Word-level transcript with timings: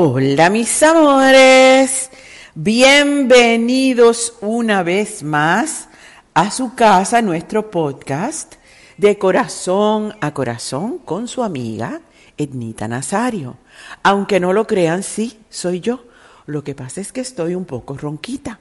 Hola 0.00 0.48
mis 0.48 0.80
amores, 0.84 2.10
bienvenidos 2.54 4.34
una 4.40 4.84
vez 4.84 5.24
más 5.24 5.88
a 6.34 6.52
su 6.52 6.76
casa, 6.76 7.20
nuestro 7.20 7.72
podcast 7.72 8.54
de 8.96 9.18
corazón 9.18 10.14
a 10.20 10.32
corazón 10.34 10.98
con 10.98 11.26
su 11.26 11.42
amiga 11.42 12.00
Ednita 12.36 12.86
Nazario. 12.86 13.56
Aunque 14.04 14.38
no 14.38 14.52
lo 14.52 14.68
crean, 14.68 15.02
sí, 15.02 15.40
soy 15.50 15.80
yo. 15.80 16.04
Lo 16.46 16.62
que 16.62 16.76
pasa 16.76 17.00
es 17.00 17.10
que 17.10 17.20
estoy 17.20 17.56
un 17.56 17.64
poco 17.64 17.96
ronquita. 17.96 18.60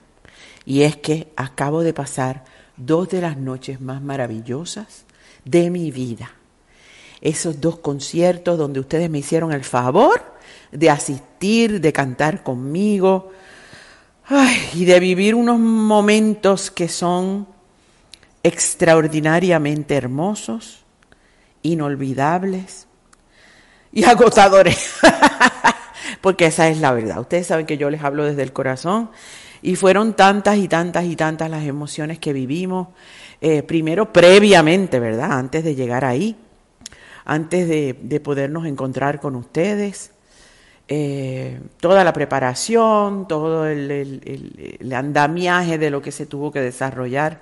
Y 0.65 0.81
es 0.81 0.95
que 0.95 1.31
acabo 1.35 1.83
de 1.83 1.93
pasar 1.93 2.45
dos 2.77 3.09
de 3.09 3.21
las 3.21 3.38
noches 3.38 3.80
más 3.80 4.02
maravillosas 4.02 5.05
de 5.45 5.69
mi 5.69 5.91
vida. 5.91 6.31
Esos 7.21 7.61
dos 7.61 7.77
conciertos 7.77 8.58
donde 8.58 8.80
ustedes 8.80 9.11
me 9.11 9.19
hicieron 9.19 9.52
el 9.52 9.63
favor 9.63 10.35
de 10.71 10.89
asistir, 10.89 11.81
de 11.81 11.93
cantar 11.93 12.43
conmigo 12.43 13.31
y 14.73 14.85
de 14.85 14.99
vivir 14.99 15.35
unos 15.35 15.59
momentos 15.59 16.69
que 16.69 16.89
son 16.89 17.47
extraordinariamente 18.43 19.95
hermosos, 19.95 20.83
inolvidables 21.64 22.87
y 23.92 24.03
agotadores. 24.05 24.95
Porque 26.21 26.47
esa 26.47 26.67
es 26.69 26.80
la 26.80 26.92
verdad. 26.92 27.19
Ustedes 27.19 27.47
saben 27.47 27.65
que 27.65 27.77
yo 27.77 27.89
les 27.89 28.03
hablo 28.03 28.25
desde 28.25 28.43
el 28.43 28.53
corazón 28.53 29.09
y 29.61 29.75
fueron 29.75 30.13
tantas 30.13 30.58
y 30.58 30.67
tantas 30.67 31.05
y 31.05 31.15
tantas 31.15 31.49
las 31.49 31.63
emociones 31.63 32.19
que 32.19 32.33
vivimos, 32.33 32.89
eh, 33.42 33.63
primero 33.63 34.11
previamente, 34.13 34.99
¿verdad? 34.99 35.31
Antes 35.31 35.63
de 35.63 35.75
llegar 35.75 36.05
ahí, 36.05 36.36
antes 37.25 37.67
de, 37.67 37.97
de 38.02 38.19
podernos 38.19 38.65
encontrar 38.65 39.19
con 39.19 39.36
ustedes. 39.36 40.11
Eh, 40.89 41.59
toda 41.81 42.03
la 42.03 42.14
preparación, 42.14 43.27
todo 43.27 43.67
el, 43.67 44.21
andamiaje 44.95 45.77
de 45.77 45.89
lo 45.89 46.02
que 46.02 46.11
se 46.11 46.25
tuvo 46.25 46.52
que 46.52 46.61
desarrollar 46.61 47.42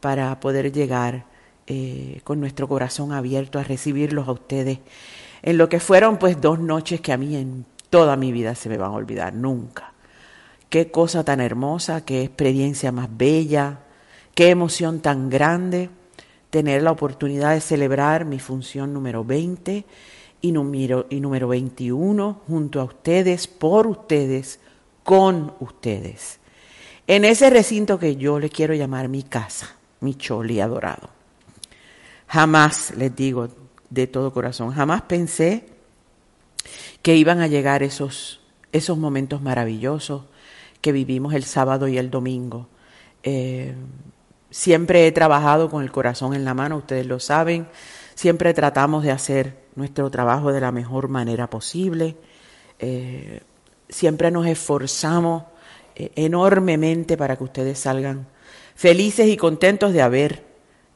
para 0.00 0.38
poder 0.38 0.70
llegar 0.70 1.24
eh, 1.66 2.20
con 2.22 2.38
nuestro 2.38 2.68
corazón 2.68 3.12
abierto 3.12 3.58
a 3.58 3.64
recibirlos 3.64 4.28
a 4.28 4.32
ustedes 4.32 4.78
en 5.42 5.58
lo 5.58 5.68
que 5.68 5.80
fueron 5.80 6.18
pues 6.18 6.40
dos 6.40 6.58
noches 6.58 7.00
que 7.00 7.12
a 7.12 7.16
mí 7.16 7.36
en 7.36 7.64
toda 7.90 8.16
mi 8.16 8.32
vida 8.32 8.54
se 8.54 8.68
me 8.68 8.76
van 8.76 8.92
a 8.92 8.94
olvidar, 8.94 9.34
nunca. 9.34 9.92
Qué 10.68 10.90
cosa 10.90 11.24
tan 11.24 11.40
hermosa, 11.40 12.04
qué 12.04 12.22
experiencia 12.22 12.92
más 12.92 13.08
bella, 13.10 13.80
qué 14.34 14.50
emoción 14.50 15.00
tan 15.00 15.30
grande 15.30 15.90
tener 16.50 16.82
la 16.82 16.92
oportunidad 16.92 17.54
de 17.54 17.60
celebrar 17.60 18.24
mi 18.24 18.38
función 18.38 18.92
número 18.92 19.24
20 19.24 19.84
y 20.40 20.52
número, 20.52 21.06
y 21.10 21.20
número 21.20 21.48
21 21.48 22.40
junto 22.46 22.80
a 22.80 22.84
ustedes, 22.84 23.46
por 23.46 23.86
ustedes, 23.86 24.60
con 25.04 25.54
ustedes. 25.60 26.38
En 27.06 27.24
ese 27.24 27.50
recinto 27.50 27.98
que 27.98 28.16
yo 28.16 28.38
le 28.38 28.50
quiero 28.50 28.74
llamar 28.74 29.08
mi 29.08 29.22
casa, 29.22 29.74
mi 30.00 30.14
choli 30.14 30.60
adorado. 30.60 31.08
Jamás, 32.28 32.94
les 32.96 33.14
digo 33.16 33.48
de 33.88 34.06
todo 34.06 34.32
corazón, 34.32 34.72
jamás 34.72 35.02
pensé 35.02 35.64
que 37.02 37.16
iban 37.16 37.40
a 37.40 37.46
llegar 37.46 37.82
esos, 37.82 38.40
esos 38.72 38.98
momentos 38.98 39.40
maravillosos 39.40 40.24
que 40.80 40.92
vivimos 40.92 41.34
el 41.34 41.44
sábado 41.44 41.88
y 41.88 41.96
el 41.96 42.10
domingo. 42.10 42.68
Eh, 43.22 43.74
siempre 44.50 45.06
he 45.06 45.12
trabajado 45.12 45.70
con 45.70 45.82
el 45.82 45.90
corazón 45.90 46.34
en 46.34 46.44
la 46.44 46.54
mano, 46.54 46.76
ustedes 46.76 47.06
lo 47.06 47.20
saben, 47.20 47.68
siempre 48.18 48.52
tratamos 48.52 49.04
de 49.04 49.12
hacer 49.12 49.54
nuestro 49.76 50.10
trabajo 50.10 50.52
de 50.52 50.60
la 50.60 50.72
mejor 50.72 51.06
manera 51.06 51.48
posible. 51.48 52.16
Eh, 52.80 53.42
siempre 53.88 54.32
nos 54.32 54.44
esforzamos 54.48 55.44
eh, 55.94 56.10
enormemente 56.16 57.16
para 57.16 57.36
que 57.36 57.44
ustedes 57.44 57.78
salgan 57.78 58.26
felices 58.74 59.28
y 59.28 59.36
contentos 59.36 59.92
de 59.92 60.02
haber 60.02 60.44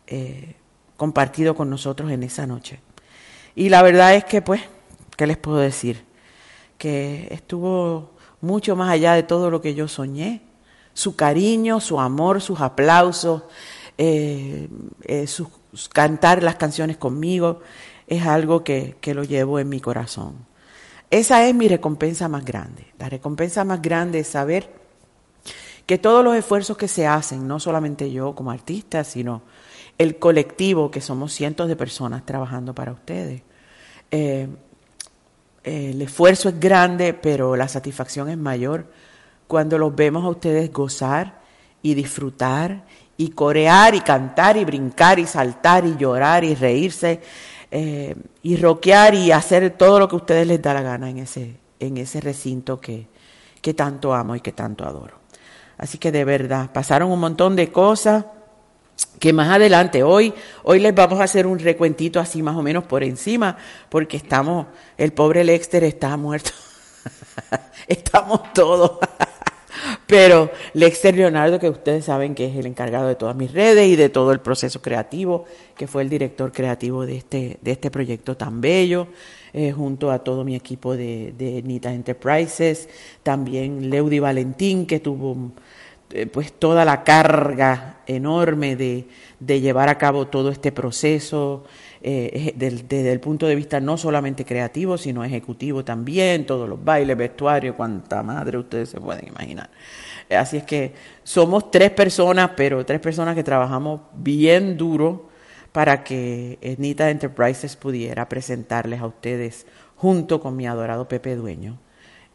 eh, 0.08 0.56
compartido 0.96 1.54
con 1.54 1.70
nosotros 1.70 2.10
en 2.10 2.24
esa 2.24 2.44
noche. 2.44 2.80
Y 3.54 3.68
la 3.68 3.82
verdad 3.82 4.16
es 4.16 4.24
que, 4.24 4.42
pues, 4.42 4.62
¿qué 5.16 5.28
les 5.28 5.36
puedo 5.36 5.58
decir? 5.58 6.04
Que 6.76 7.28
estuvo 7.30 8.16
mucho 8.40 8.74
más 8.74 8.90
allá 8.90 9.12
de 9.12 9.22
todo 9.22 9.48
lo 9.48 9.60
que 9.60 9.76
yo 9.76 9.86
soñé. 9.86 10.42
Su 10.92 11.14
cariño, 11.14 11.78
su 11.78 12.00
amor, 12.00 12.40
sus 12.40 12.60
aplausos, 12.60 13.44
cantar 15.92 16.42
las 16.42 16.56
canciones 16.56 16.96
conmigo, 16.96 17.60
es 18.06 18.26
algo 18.26 18.64
que, 18.64 18.96
lo 19.14 19.24
llevo 19.24 19.58
en 19.58 19.68
mi 19.68 19.80
corazón. 19.80 20.34
Esa 21.10 21.46
es 21.46 21.54
mi 21.54 21.68
recompensa 21.68 22.28
más 22.28 22.44
grande. 22.44 22.86
La 22.98 23.08
recompensa 23.08 23.64
más 23.64 23.80
grande 23.82 24.20
es 24.20 24.28
saber 24.28 24.70
que 25.86 25.98
todos 25.98 26.24
los 26.24 26.36
esfuerzos 26.36 26.76
que 26.76 26.88
se 26.88 27.06
hacen, 27.06 27.46
no 27.46 27.60
solamente 27.60 28.10
yo 28.10 28.34
como 28.34 28.50
artista, 28.50 29.04
sino 29.04 29.42
el 29.98 30.18
colectivo, 30.18 30.90
que 30.90 31.00
somos 31.00 31.32
cientos 31.32 31.68
de 31.68 31.76
personas 31.76 32.24
trabajando 32.24 32.74
para 32.74 32.92
ustedes, 32.92 33.42
eh, 34.10 34.48
el 35.64 36.02
esfuerzo 36.02 36.48
es 36.48 36.58
grande, 36.58 37.14
pero 37.14 37.56
la 37.56 37.68
satisfacción 37.68 38.28
es 38.28 38.38
mayor 38.38 38.86
cuando 39.46 39.78
los 39.78 39.94
vemos 39.94 40.24
a 40.24 40.28
ustedes 40.28 40.72
gozar 40.72 41.40
y 41.82 41.94
disfrutar 41.94 42.84
y 43.16 43.30
corear 43.30 43.94
y 43.94 44.00
cantar 44.00 44.56
y 44.56 44.64
brincar 44.64 45.18
y 45.18 45.26
saltar 45.26 45.84
y 45.86 45.96
llorar 45.96 46.44
y 46.44 46.54
reírse 46.54 47.20
eh, 47.70 48.14
y 48.42 48.56
roquear 48.56 49.14
y 49.14 49.32
hacer 49.32 49.70
todo 49.70 49.98
lo 49.98 50.08
que 50.08 50.16
a 50.16 50.18
ustedes 50.18 50.46
les 50.46 50.60
da 50.60 50.74
la 50.74 50.82
gana 50.82 51.08
en 51.08 51.18
ese, 51.18 51.56
en 51.80 51.96
ese 51.96 52.20
recinto 52.20 52.80
que, 52.80 53.06
que 53.60 53.74
tanto 53.74 54.12
amo 54.12 54.36
y 54.36 54.40
que 54.40 54.52
tanto 54.52 54.84
adoro. 54.84 55.20
Así 55.78 55.98
que 55.98 56.12
de 56.12 56.24
verdad, 56.24 56.70
pasaron 56.72 57.10
un 57.10 57.20
montón 57.20 57.56
de 57.56 57.72
cosas 57.72 58.24
que 59.18 59.32
más 59.32 59.48
adelante, 59.48 60.02
hoy, 60.02 60.34
hoy 60.64 60.80
les 60.80 60.94
vamos 60.94 61.20
a 61.20 61.24
hacer 61.24 61.46
un 61.46 61.58
recuentito 61.58 62.20
así 62.20 62.42
más 62.42 62.56
o 62.56 62.62
menos 62.62 62.84
por 62.84 63.02
encima, 63.02 63.56
porque 63.88 64.16
estamos, 64.16 64.66
el 64.98 65.12
pobre 65.12 65.44
Lexter 65.44 65.84
está 65.84 66.16
muerto. 66.16 66.50
estamos 67.86 68.52
todos. 68.52 68.98
Pero 70.12 70.50
Lexter 70.74 71.16
Leonardo, 71.16 71.58
que 71.58 71.70
ustedes 71.70 72.04
saben 72.04 72.34
que 72.34 72.44
es 72.44 72.54
el 72.54 72.66
encargado 72.66 73.08
de 73.08 73.14
todas 73.14 73.34
mis 73.34 73.50
redes 73.50 73.88
y 73.88 73.96
de 73.96 74.10
todo 74.10 74.32
el 74.32 74.40
proceso 74.40 74.82
creativo, 74.82 75.46
que 75.74 75.86
fue 75.86 76.02
el 76.02 76.10
director 76.10 76.52
creativo 76.52 77.06
de 77.06 77.16
este, 77.16 77.56
de 77.62 77.70
este 77.70 77.90
proyecto 77.90 78.36
tan 78.36 78.60
bello, 78.60 79.06
eh, 79.54 79.72
junto 79.72 80.10
a 80.10 80.18
todo 80.18 80.44
mi 80.44 80.54
equipo 80.54 80.94
de, 80.98 81.62
Nita 81.64 81.94
Enterprises, 81.94 82.90
también 83.22 83.88
Leudi 83.88 84.18
Valentín, 84.18 84.84
que 84.84 85.00
tuvo 85.00 85.52
eh, 86.10 86.26
pues 86.26 86.52
toda 86.52 86.84
la 86.84 87.04
carga 87.04 88.00
enorme 88.06 88.76
de, 88.76 89.06
llevar 89.40 89.88
a 89.88 89.96
cabo 89.96 90.26
todo 90.26 90.50
este 90.50 90.72
proceso, 90.72 91.64
eh, 92.02 92.52
desde 92.56 93.12
el 93.12 93.20
punto 93.20 93.46
de 93.46 93.54
vista 93.54 93.80
no 93.80 93.96
solamente 93.96 94.44
creativo, 94.44 94.98
sino 94.98 95.24
ejecutivo 95.24 95.84
también, 95.84 96.46
todos 96.46 96.68
los 96.68 96.82
bailes, 96.82 97.16
vestuario, 97.16 97.76
cuanta 97.76 98.22
madre 98.22 98.58
ustedes 98.58 98.90
se 98.90 99.00
pueden 99.00 99.28
imaginar. 99.28 99.70
Así 100.30 100.56
es 100.56 100.64
que 100.64 100.92
somos 101.22 101.70
tres 101.70 101.90
personas, 101.90 102.50
pero 102.56 102.84
tres 102.86 103.00
personas 103.00 103.34
que 103.34 103.44
trabajamos 103.44 104.00
bien 104.14 104.76
duro 104.76 105.28
para 105.72 106.04
que 106.04 106.76
Nita 106.78 107.10
Enterprises 107.10 107.76
pudiera 107.76 108.28
presentarles 108.28 109.00
a 109.00 109.06
ustedes, 109.06 109.66
junto 109.96 110.40
con 110.40 110.56
mi 110.56 110.66
adorado 110.66 111.06
Pepe 111.06 111.36
Dueño 111.36 111.78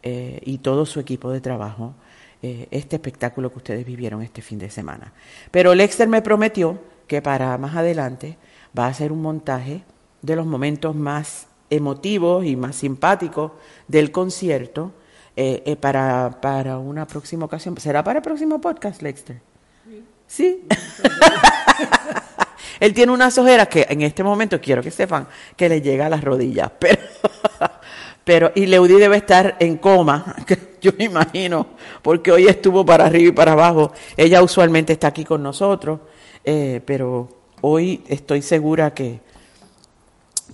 eh, 0.02 0.40
y 0.46 0.60
todo 0.60 0.86
su 0.86 1.02
equipo 1.02 1.32
de 1.32 1.42
trabajo, 1.42 1.94
eh, 2.42 2.68
este 2.72 2.96
espectáculo 2.96 3.52
que 3.52 3.58
ustedes 3.58 3.86
vivieron 3.86 4.22
este 4.22 4.42
fin 4.42 4.58
de 4.58 4.70
semana. 4.70 5.12
Pero 5.52 5.76
Lexter 5.76 6.08
me 6.08 6.22
prometió 6.22 6.80
que 7.08 7.22
para 7.22 7.58
más 7.58 7.76
adelante 7.76 8.38
va 8.78 8.86
a 8.86 8.90
hacer 8.90 9.12
un 9.12 9.22
montaje 9.22 9.84
de 10.22 10.36
los 10.36 10.46
momentos 10.46 10.96
más 10.96 11.48
emotivos 11.70 12.46
y 12.46 12.56
más 12.56 12.76
simpáticos 12.76 13.52
del 13.88 14.12
concierto 14.12 14.92
eh, 15.36 15.76
para, 15.80 16.40
para 16.42 16.78
una 16.78 17.06
próxima 17.06 17.46
ocasión. 17.46 17.78
¿Será 17.78 18.04
para 18.04 18.20
el 18.20 18.24
próximo 18.24 18.60
podcast, 18.60 19.02
Lexter? 19.02 19.42
Sí. 20.28 20.66
Él 22.80 22.94
tiene 22.94 23.12
unas 23.12 23.38
ojeras 23.38 23.68
que 23.68 23.86
en 23.90 24.02
este 24.02 24.24
momento 24.24 24.62
quiero 24.62 24.84
que 24.84 24.92
sepan 24.92 25.28
que 25.56 25.70
le 25.70 25.82
llega 25.82 26.06
a 26.06 26.10
las 26.10 26.24
rodillas, 26.24 26.72
pero, 26.80 27.02
pero 28.24 28.52
y 28.56 28.68
Leudí 28.68 28.96
debe 28.96 29.18
estar 29.18 29.56
en 29.60 29.78
coma, 29.78 30.36
yo 30.82 30.92
me 30.98 31.06
imagino, 31.06 31.68
porque 32.02 32.32
hoy 32.32 32.48
estuvo 32.48 32.86
para 32.86 33.06
arriba 33.06 33.30
y 33.30 33.32
para 33.32 33.54
abajo. 33.54 33.94
Ella 34.16 34.44
usualmente 34.44 34.94
está 34.94 35.08
aquí 35.08 35.24
con 35.24 35.42
nosotros, 35.42 36.02
eh, 36.44 36.82
pero 36.86 37.37
hoy 37.62 38.04
estoy 38.08 38.42
segura 38.42 38.94
que, 38.94 39.22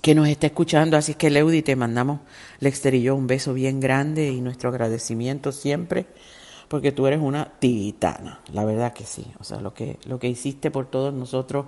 que 0.02 0.14
nos 0.14 0.28
está 0.28 0.46
escuchando, 0.46 0.96
así 0.96 1.14
que 1.14 1.30
Leudi, 1.30 1.62
te 1.62 1.76
mandamos, 1.76 2.20
Lexter 2.60 2.94
y 2.94 3.02
yo, 3.02 3.14
un 3.14 3.26
beso 3.26 3.54
bien 3.54 3.80
grande 3.80 4.30
y 4.30 4.40
nuestro 4.40 4.70
agradecimiento 4.70 5.52
siempre 5.52 6.06
porque 6.68 6.92
tú 6.92 7.06
eres 7.06 7.20
una 7.20 7.52
titana, 7.58 8.40
la 8.52 8.64
verdad 8.64 8.92
que 8.92 9.04
sí. 9.04 9.24
O 9.38 9.44
sea, 9.44 9.60
lo 9.60 9.74
que, 9.74 9.98
lo 10.06 10.18
que 10.18 10.28
hiciste 10.28 10.70
por 10.70 10.86
todos 10.86 11.12
nosotros, 11.12 11.66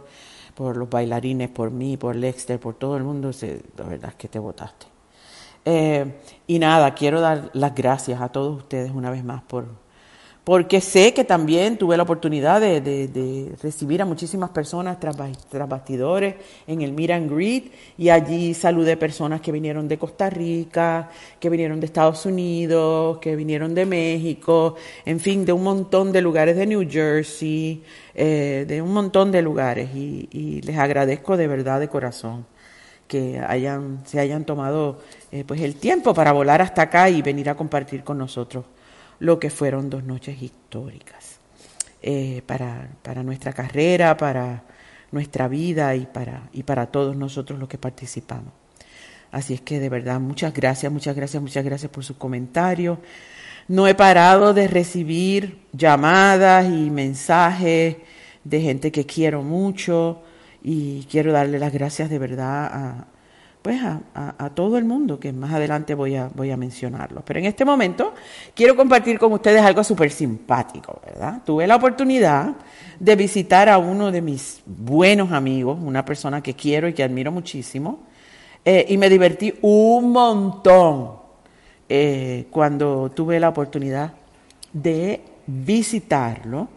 por 0.55 0.77
los 0.77 0.89
bailarines, 0.89 1.49
por 1.49 1.71
mí, 1.71 1.97
por 1.97 2.17
Lexter, 2.17 2.59
por 2.59 2.75
todo 2.75 2.97
el 2.97 3.05
mundo, 3.05 3.31
la 3.77 3.85
verdad 3.85 4.11
es 4.11 4.17
que 4.17 4.29
te 4.29 4.39
votaste. 4.39 4.87
Eh, 5.65 6.21
y 6.47 6.59
nada, 6.59 6.95
quiero 6.95 7.21
dar 7.21 7.51
las 7.53 7.75
gracias 7.75 8.21
a 8.21 8.31
todos 8.31 8.57
ustedes 8.57 8.93
una 8.93 9.11
vez 9.11 9.25
más 9.25 9.43
por, 9.43 9.67
porque 10.47 10.81
sé 10.81 11.13
que 11.13 11.25
también 11.25 11.77
tuve 11.77 11.97
la 11.97 12.05
oportunidad 12.05 12.61
de, 12.61 13.53
recibir 13.61 14.01
a 14.01 14.05
muchísimas 14.05 14.51
personas 14.51 15.01
tras, 15.01 15.17
bastidores 15.69 16.37
en 16.69 16.83
el 16.83 16.93
Meet 16.93 17.11
and 17.11 17.33
Greet 17.33 17.73
y 17.99 18.11
allí 18.11 18.55
saludé 18.55 18.97
personas 18.97 19.41
que 19.41 19.51
vinieron 19.51 19.89
de 19.89 19.99
Costa 19.99 20.31
Rica, 20.31 21.11
que 21.41 21.51
vinieron 21.51 21.81
de 21.81 21.87
Estados 21.87 22.27
Unidos, 22.27 23.19
que 23.19 23.35
vinieron 23.35 23.75
de 23.75 23.87
México, 23.87 24.77
en 25.05 25.19
fin, 25.19 25.45
de 25.45 25.53
un 25.53 25.65
montón 25.65 26.13
de 26.13 26.23
lugares 26.23 26.55
de 26.55 26.65
New 26.65 26.89
Jersey, 26.89 27.83
eh, 28.15 28.67
de 28.69 28.81
un 28.81 28.93
montón 28.93 29.33
de 29.33 29.43
lugares 29.43 29.91
y, 29.97 30.61
les 30.65 30.79
agradezco 30.79 31.37
de 31.37 31.49
verdad 31.49 31.81
de 31.81 31.89
corazón 31.89 32.47
que 33.09 33.41
hayan, 33.41 34.07
se 34.07 34.21
hayan 34.21 34.45
tomado 34.45 35.01
eh, 35.33 35.43
pues 35.45 35.61
el 35.61 35.75
tiempo 35.75 36.15
para 36.15 36.31
volar 36.31 36.63
hasta 36.63 36.83
acá 36.83 37.11
y 37.11 37.21
venir 37.21 37.51
a 37.51 37.57
compartir 37.57 38.05
con 38.05 38.17
nosotros 38.19 38.65
lo 39.19 39.39
que 39.39 39.51
fueron 39.51 39.91
dos 39.91 40.05
noches 40.05 40.43
históricas 40.43 41.39
eh, 42.03 42.43
para, 42.47 42.89
para, 43.03 43.23
nuestra 43.23 43.53
carrera, 43.53 44.17
para 44.17 44.63
nuestra 45.11 45.49
vida 45.49 45.95
y 45.95 46.07
para, 46.07 46.49
y 46.53 46.63
para 46.63 46.87
todos 46.87 47.17
nosotros 47.17 47.59
los 47.59 47.69
que 47.69 47.79
participamos. 47.79 48.53
Así 49.33 49.55
es 49.55 49.61
que 49.61 49.81
de 49.81 49.89
verdad, 49.89 50.21
muchas 50.21 50.53
gracias, 50.55 50.93
muchas 50.93 51.17
gracias, 51.17 51.43
muchas 51.43 51.65
gracias 51.65 51.91
por 51.91 52.05
sus 52.05 52.17
comentarios. 52.17 52.99
No 53.69 53.89
he 53.89 53.95
parado 53.95 54.55
de 54.55 54.69
recibir 54.69 55.59
llamadas 55.73 56.67
y 56.67 56.91
mensajes 56.91 57.97
de 58.45 58.61
gente 58.61 58.93
que 58.93 59.05
quiero 59.07 59.43
mucho 59.43 60.23
y 60.63 61.05
quiero 61.11 61.33
darle 61.33 61.59
las 61.59 61.73
gracias 61.73 62.09
de 62.09 62.19
verdad 62.19 62.67
a, 62.73 63.07
pues 63.67 63.83
a, 63.83 64.51
todo 64.55 64.79
el 64.79 64.85
mundo, 64.85 65.19
que 65.19 65.33
más 65.33 65.53
adelante 65.53 65.97
voy 65.97 66.15
a, 66.15 66.31
voy 66.33 66.53
a 66.53 66.57
mencionarlo. 66.57 67.25
Pero 67.25 67.41
en 67.41 67.47
este 67.47 67.65
momento 67.65 68.15
quiero 68.55 68.77
compartir 68.77 69.19
con 69.19 69.33
ustedes 69.33 69.61
algo 69.61 69.83
súper 69.83 70.13
simpático, 70.13 71.01
¿verdad? 71.05 71.43
Tuve 71.45 71.67
la 71.67 71.75
oportunidad 71.75 72.55
de 73.01 73.17
visitar 73.17 73.69
a 73.69 73.79
uno 73.79 74.13
de 74.13 74.23
mis 74.23 74.63
buenos 74.67 75.33
amigos, 75.33 75.81
una 75.83 76.05
persona 76.05 76.45
que 76.45 76.55
quiero 76.55 76.87
y 76.87 76.93
que 76.93 77.03
admiro 77.03 77.33
muchísimo, 77.33 78.05
eh, 78.65 78.87
y 78.89 78.97
me 78.99 79.11
divertí 79.11 79.53
un 79.63 80.13
montón 80.13 81.15
eh, 81.89 82.47
cuando 82.53 83.11
tuve 83.11 83.41
la 83.41 83.49
oportunidad 83.49 84.13
de 84.73 85.23
visitarlo. 85.45 86.69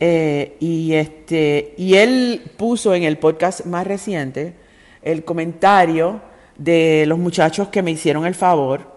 Eh, 0.00 0.56
y, 0.58 0.94
este, 0.94 1.74
y 1.78 1.94
él 1.94 2.42
puso 2.56 2.92
en 2.92 3.04
el 3.04 3.18
podcast 3.18 3.66
más 3.66 3.86
reciente, 3.86 4.63
el 5.04 5.22
comentario 5.22 6.20
de 6.56 7.04
los 7.06 7.18
muchachos 7.18 7.68
que 7.68 7.82
me 7.82 7.90
hicieron 7.90 8.24
el 8.24 8.34
favor, 8.34 8.90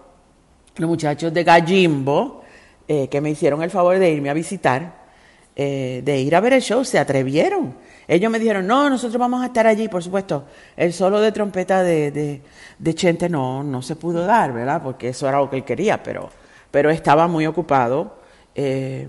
los 0.76 0.88
muchachos 0.88 1.32
de 1.34 1.44
Gallimbo, 1.44 2.42
eh, 2.88 3.08
que 3.08 3.20
me 3.20 3.30
hicieron 3.30 3.62
el 3.62 3.70
favor 3.70 3.98
de 3.98 4.10
irme 4.10 4.30
a 4.30 4.34
visitar, 4.34 5.06
eh, 5.54 6.00
de 6.02 6.20
ir 6.20 6.34
a 6.34 6.40
ver 6.40 6.54
el 6.54 6.62
show, 6.62 6.82
se 6.82 6.98
atrevieron. 6.98 7.76
Ellos 8.06 8.32
me 8.32 8.38
dijeron, 8.38 8.66
no, 8.66 8.88
nosotros 8.88 9.20
vamos 9.20 9.42
a 9.42 9.46
estar 9.46 9.66
allí, 9.66 9.88
por 9.88 10.02
supuesto. 10.02 10.46
El 10.76 10.94
solo 10.94 11.20
de 11.20 11.30
trompeta 11.30 11.82
de, 11.82 12.40
de, 12.78 12.94
Chente 12.94 13.28
no, 13.28 13.62
no 13.62 13.82
se 13.82 13.96
pudo 13.96 14.24
dar, 14.24 14.54
¿verdad? 14.54 14.82
Porque 14.82 15.10
eso 15.10 15.28
era 15.28 15.38
lo 15.38 15.50
que 15.50 15.56
él 15.56 15.64
quería, 15.64 16.02
pero, 16.02 16.30
pero 16.70 16.88
estaba 16.88 17.28
muy 17.28 17.46
ocupado 17.46 18.16
eh, 18.54 19.08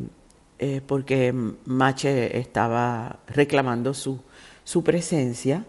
porque 0.86 1.34
Mache 1.66 2.38
estaba 2.38 3.20
reclamando 3.28 3.94
su, 3.94 4.20
su 4.66 4.84
presencia. 4.84 5.64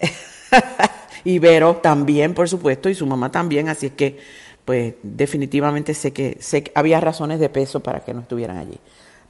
y 1.24 1.38
Vero 1.38 1.76
también, 1.76 2.34
por 2.34 2.48
supuesto, 2.48 2.88
y 2.88 2.94
su 2.94 3.06
mamá 3.06 3.30
también, 3.30 3.68
así 3.68 3.86
es 3.86 3.92
que, 3.92 4.18
pues 4.64 4.94
definitivamente 5.02 5.94
sé 5.94 6.12
que, 6.12 6.38
sé 6.40 6.62
que 6.62 6.72
había 6.74 7.00
razones 7.00 7.40
de 7.40 7.48
peso 7.48 7.80
para 7.80 8.00
que 8.00 8.14
no 8.14 8.20
estuvieran 8.20 8.58
allí. 8.58 8.78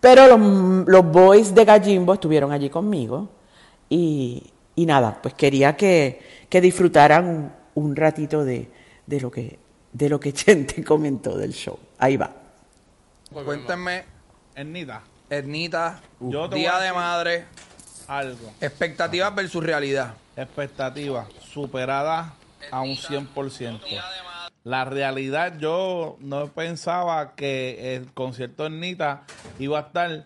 Pero 0.00 0.26
los, 0.26 0.88
los 0.88 1.04
boys 1.12 1.54
de 1.54 1.64
Gallimbo 1.64 2.14
estuvieron 2.14 2.52
allí 2.52 2.71
conmigo 2.71 3.28
y, 3.88 4.50
y 4.75 4.87
nada, 4.87 5.18
pues 5.21 5.35
quería 5.35 5.76
que, 5.76 6.21
que 6.49 6.61
disfrutaran 6.61 7.54
un, 7.75 7.97
ratito 7.97 8.44
de, 8.44 8.71
de, 9.06 9.21
lo 9.21 9.30
que, 9.30 9.59
de 9.92 10.09
lo 10.09 10.18
que 10.18 10.33
Chente 10.35 10.83
comentó 10.83 11.37
del 11.37 11.52
show. 11.52 11.78
Ahí 11.99 12.16
va. 12.16 12.30
Cuéntenme, 13.33 14.04
Ernita. 14.54 15.02
Ernita, 15.28 16.00
Día 16.18 16.78
de 16.80 16.92
Madre, 16.92 17.44
algo. 18.09 18.52
Expectativas 18.61 19.33
versus 19.35 19.62
realidad. 19.62 20.14
Expectativas 20.40 21.28
superadas 21.52 22.32
a 22.70 22.80
un 22.80 22.97
100%. 22.97 23.80
La 24.64 24.85
realidad, 24.87 25.59
yo 25.59 26.16
no 26.20 26.47
pensaba 26.49 27.35
que 27.35 27.94
el 27.94 28.12
concierto 28.12 28.64
de 28.64 28.70
Nita 28.70 29.25
iba 29.59 29.78
a 29.78 29.82
estar 29.82 30.25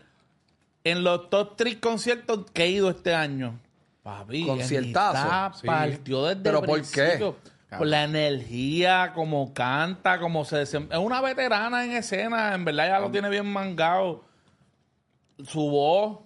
en 0.85 1.03
los 1.03 1.31
top 1.31 1.57
3 1.57 1.77
conciertos 1.77 2.51
que 2.53 2.65
he 2.65 2.71
ido 2.71 2.91
este 2.91 3.15
año. 3.15 3.59
Papi, 4.05 4.47
conciertazo. 4.47 5.67
partió 5.67 6.27
desde 6.27 6.43
¿Pero 6.43 6.63
por 6.63 6.83
qué? 6.83 7.35
Por 7.77 7.87
la 7.89 8.05
energía, 8.05 9.13
como 9.15 9.53
canta, 9.53 10.21
como 10.21 10.45
se 10.45 10.63
Es 10.63 10.75
una 10.75 11.21
veterana 11.21 11.85
en 11.85 11.93
escena, 11.93 12.55
en 12.55 12.65
verdad 12.65 12.87
ya 12.87 13.01
lo 13.01 13.11
tiene 13.11 13.29
bien 13.31 13.53
mangado. 13.53 14.25
Su 15.45 15.71
voz, 15.71 16.21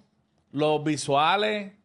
los 0.51 0.83
visuales. 0.83 1.78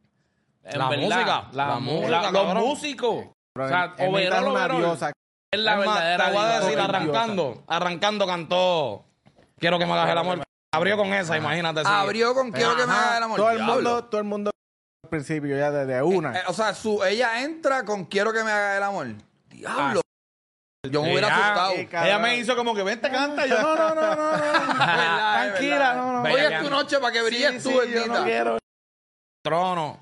La, 0.64 0.86
música, 0.90 1.48
la, 1.52 1.78
música. 1.78 2.30
los 2.30 2.54
músicos. 2.54 3.26
o 3.58 3.68
sea, 3.68 3.94
overall, 3.98 4.48
overall, 4.48 4.98
es 5.52 5.60
la 5.60 5.76
verdadera. 5.76 6.26
Te 6.26 6.32
voy 6.32 6.44
a 6.44 6.60
decir, 6.60 6.80
arrancando, 6.80 7.64
arrancando 7.66 8.26
cantó 8.26 9.04
Quiero 9.58 9.78
que 9.78 9.86
me 9.86 9.92
hagas 9.92 10.10
el 10.10 10.18
amor. 10.18 10.42
Abrió 10.72 10.96
con 10.96 11.12
esa, 11.14 11.36
imagínate. 11.36 11.82
Abrió 11.84 12.34
con 12.34 12.50
Quiero 12.50 12.76
que 12.76 12.86
me 12.86 12.92
hagas 12.92 13.16
el 13.18 13.22
amor. 13.22 13.36
Todo 13.36 13.50
el 13.50 13.62
mundo, 13.62 14.04
todo 14.04 14.20
el 14.20 14.26
mundo 14.26 14.50
al 15.04 15.10
principio 15.10 15.56
ya 15.56 15.70
desde 15.70 16.02
una. 16.02 16.38
Eh, 16.38 16.42
o 16.48 16.52
sea, 16.52 16.74
su, 16.74 17.04
ella 17.04 17.42
entra 17.42 17.84
con 17.84 18.06
Quiero 18.06 18.32
que 18.32 18.42
me 18.42 18.50
hagas 18.50 18.76
el 18.78 18.82
amor. 18.82 19.06
Diablo. 19.48 20.00
Yo 20.90 21.02
me 21.02 21.12
hubiera 21.12 21.28
asustado. 21.28 21.72
Ella 22.04 22.18
me 22.18 22.36
hizo 22.36 22.56
como 22.56 22.74
que 22.74 22.82
vente, 22.82 23.10
canta. 23.10 23.46
yo, 23.46 23.60
no, 23.62 23.76
no, 23.76 23.94
no, 23.94 24.16
no. 24.16 24.38
Tranquila, 24.76 25.94
no, 25.94 26.12
no. 26.12 26.22
Hoy 26.34 26.40
es 26.40 26.62
tu 26.62 26.70
noche 26.70 26.98
para 26.98 27.12
que 27.12 27.22
brilles 27.22 27.62
tú, 27.62 27.70
yo 27.84 28.06
no 28.06 28.24
quiero. 28.24 28.58
Trono. 29.42 30.00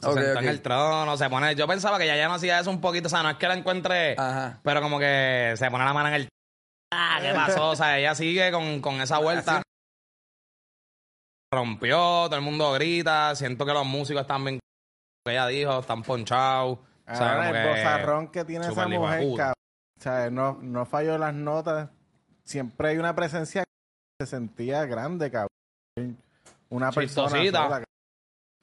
Se 0.00 0.12
sentó 0.12 0.40
en 0.40 0.48
el 0.48 0.62
trono, 0.62 1.16
se 1.16 1.28
pone. 1.28 1.54
Yo 1.54 1.66
pensaba 1.68 1.98
que 1.98 2.06
ya 2.06 2.16
ya 2.16 2.28
no 2.28 2.34
hacía 2.34 2.60
eso 2.60 2.70
un 2.70 2.80
poquito. 2.80 3.06
O 3.06 3.10
sea, 3.10 3.22
no 3.22 3.30
es 3.30 3.36
que 3.36 3.48
la 3.48 3.54
encuentre. 3.54 4.16
Pero 4.62 4.80
como 4.80 4.98
que 4.98 5.54
se 5.56 5.70
pone 5.70 5.84
la 5.84 5.92
mano 5.92 6.08
en 6.08 6.14
el. 6.14 6.28
Ah, 6.92 7.18
¿qué 7.20 7.32
pasó? 7.34 7.70
o 7.70 7.76
sea, 7.76 7.98
ella 7.98 8.14
sigue 8.14 8.50
con, 8.50 8.80
con 8.80 9.00
esa 9.00 9.18
vuelta. 9.18 9.62
Rompió, 11.52 11.96
todo 11.96 12.36
el 12.36 12.42
mundo 12.42 12.72
grita. 12.72 13.34
Siento 13.34 13.66
que 13.66 13.72
los 13.72 13.86
músicos 13.86 14.22
están 14.22 14.44
bien. 14.44 14.60
Que 15.24 15.32
ella 15.32 15.46
dijo, 15.48 15.80
están 15.80 16.02
ponchados. 16.02 16.78
Ahora, 17.06 17.50
el 17.50 17.68
bozarrón 17.68 18.28
que 18.28 18.44
tiene 18.44 18.68
esa 18.68 18.86
mujer, 18.86 19.24
cabrón. 19.36 19.54
O 19.98 20.02
sea, 20.02 20.30
no, 20.30 20.58
no 20.62 20.86
falló 20.86 21.18
las 21.18 21.34
notas. 21.34 21.90
Siempre 22.44 22.90
hay 22.90 22.98
una 22.98 23.14
presencia 23.14 23.64
que 23.64 24.24
se 24.24 24.30
sentía 24.30 24.86
grande, 24.86 25.30
cabrón. 25.30 26.16
Una 26.70 26.92
persona 26.92 27.84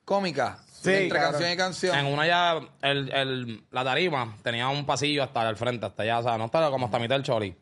cómica. 0.06 0.60
Sí, 0.82 0.94
entre 0.94 1.20
canción 1.20 1.52
y 1.52 1.58
canción. 1.58 1.98
En 1.98 2.06
una 2.06 2.26
ya, 2.28 2.60
el, 2.82 3.12
el, 3.14 3.64
la 3.72 3.84
tarima 3.84 4.36
tenía 4.44 4.70
un 4.70 4.86
pasillo 4.86 5.24
hasta 5.24 5.50
el 5.50 5.56
frente, 5.56 5.86
hasta 5.86 6.04
allá, 6.04 6.20
o 6.20 6.24
sea, 6.24 6.38
no 6.38 6.46
estaba 6.46 6.70
como 6.70 6.86
hasta 6.86 7.00
mitad 7.00 7.16
del 7.16 7.24
chori. 7.24 7.56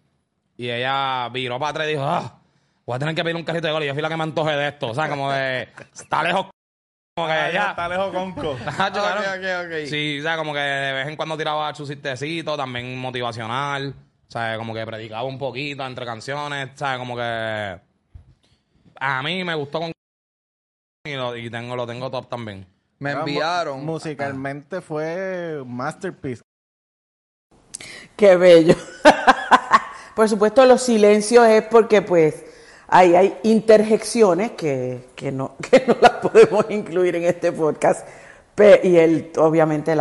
Y 0.57 0.69
ella 0.69 1.29
viró 1.29 1.59
para 1.59 1.71
atrás 1.71 1.87
y 1.87 1.91
dijo, 1.91 2.03
ah, 2.03 2.39
voy 2.85 2.95
a 2.95 2.99
tener 2.99 3.15
que 3.15 3.23
pedir 3.23 3.35
un 3.35 3.43
carrito 3.43 3.67
de 3.67 3.73
gol. 3.73 3.83
Y 3.83 3.87
yo 3.87 3.93
fui 3.93 4.01
la 4.01 4.09
que 4.09 4.17
me 4.17 4.23
antoje 4.23 4.51
de 4.51 4.67
esto. 4.69 4.89
O 4.89 4.93
sea, 4.93 5.09
como 5.09 5.31
de, 5.31 5.69
está 5.93 6.23
lejos. 6.23 6.47
Como 7.15 7.27
que 7.27 7.33
ya. 7.53 7.69
Está 7.71 7.89
lejos 7.89 8.13
conco. 8.13 8.51
okay, 8.57 9.65
okay, 9.65 9.87
Sí, 9.87 10.19
o 10.19 10.23
sea, 10.23 10.37
como 10.37 10.53
que 10.53 10.59
de 10.59 10.93
vez 10.93 11.07
en 11.07 11.15
cuando 11.15 11.37
tiraba 11.37 11.73
su 11.73 11.85
cistecito, 11.85 12.55
también 12.55 12.97
motivacional. 12.97 13.93
O 14.27 14.31
sea, 14.31 14.57
como 14.57 14.73
que 14.73 14.85
predicaba 14.85 15.23
un 15.23 15.37
poquito 15.37 15.85
entre 15.85 16.05
canciones. 16.05 16.69
O 16.73 16.77
sea, 16.77 16.97
como 16.97 17.15
que. 17.15 17.79
A 18.99 19.23
mí 19.23 19.43
me 19.43 19.55
gustó 19.55 19.79
con. 19.79 19.91
Y, 21.05 21.13
lo, 21.13 21.35
y 21.35 21.49
tengo, 21.49 21.75
lo 21.75 21.85
tengo 21.85 22.09
top 22.09 22.29
también. 22.29 22.65
Me 22.99 23.11
enviaron. 23.11 23.85
Musicalmente 23.85 24.81
fue 24.81 25.63
masterpiece. 25.65 26.41
Qué 28.15 28.35
bello. 28.35 28.75
Por 30.15 30.29
supuesto, 30.29 30.65
los 30.65 30.81
silencios 30.81 31.45
es 31.47 31.63
porque, 31.63 32.01
pues, 32.01 32.45
ahí 32.87 33.15
hay 33.15 33.37
interjecciones 33.43 34.51
que, 34.51 35.09
que, 35.15 35.31
no, 35.31 35.55
que 35.69 35.83
no 35.87 35.97
las 35.99 36.11
podemos 36.11 36.65
incluir 36.69 37.17
en 37.17 37.25
este 37.25 37.51
podcast. 37.51 38.07
y 38.83 38.95
el, 38.95 39.31
obviamente 39.37 39.91
el, 39.91 39.99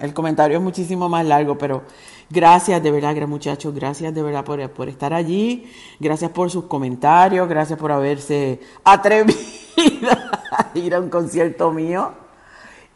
el, 0.00 0.14
comentario 0.14 0.58
es 0.58 0.62
muchísimo 0.62 1.08
más 1.08 1.24
largo, 1.24 1.56
pero 1.56 1.84
gracias 2.28 2.82
de 2.82 2.90
verdad, 2.90 3.14
muchachos, 3.26 3.74
gracias 3.74 4.14
de 4.14 4.22
verdad 4.22 4.44
por, 4.44 4.68
por 4.70 4.90
estar 4.90 5.14
allí, 5.14 5.72
gracias 5.98 6.30
por 6.30 6.50
sus 6.50 6.64
comentarios, 6.64 7.48
gracias 7.48 7.78
por 7.78 7.90
haberse 7.90 8.60
atrevido 8.84 9.34
a 10.50 10.70
ir 10.74 10.94
a 10.94 11.00
un 11.00 11.08
concierto 11.08 11.72
mío. 11.72 12.23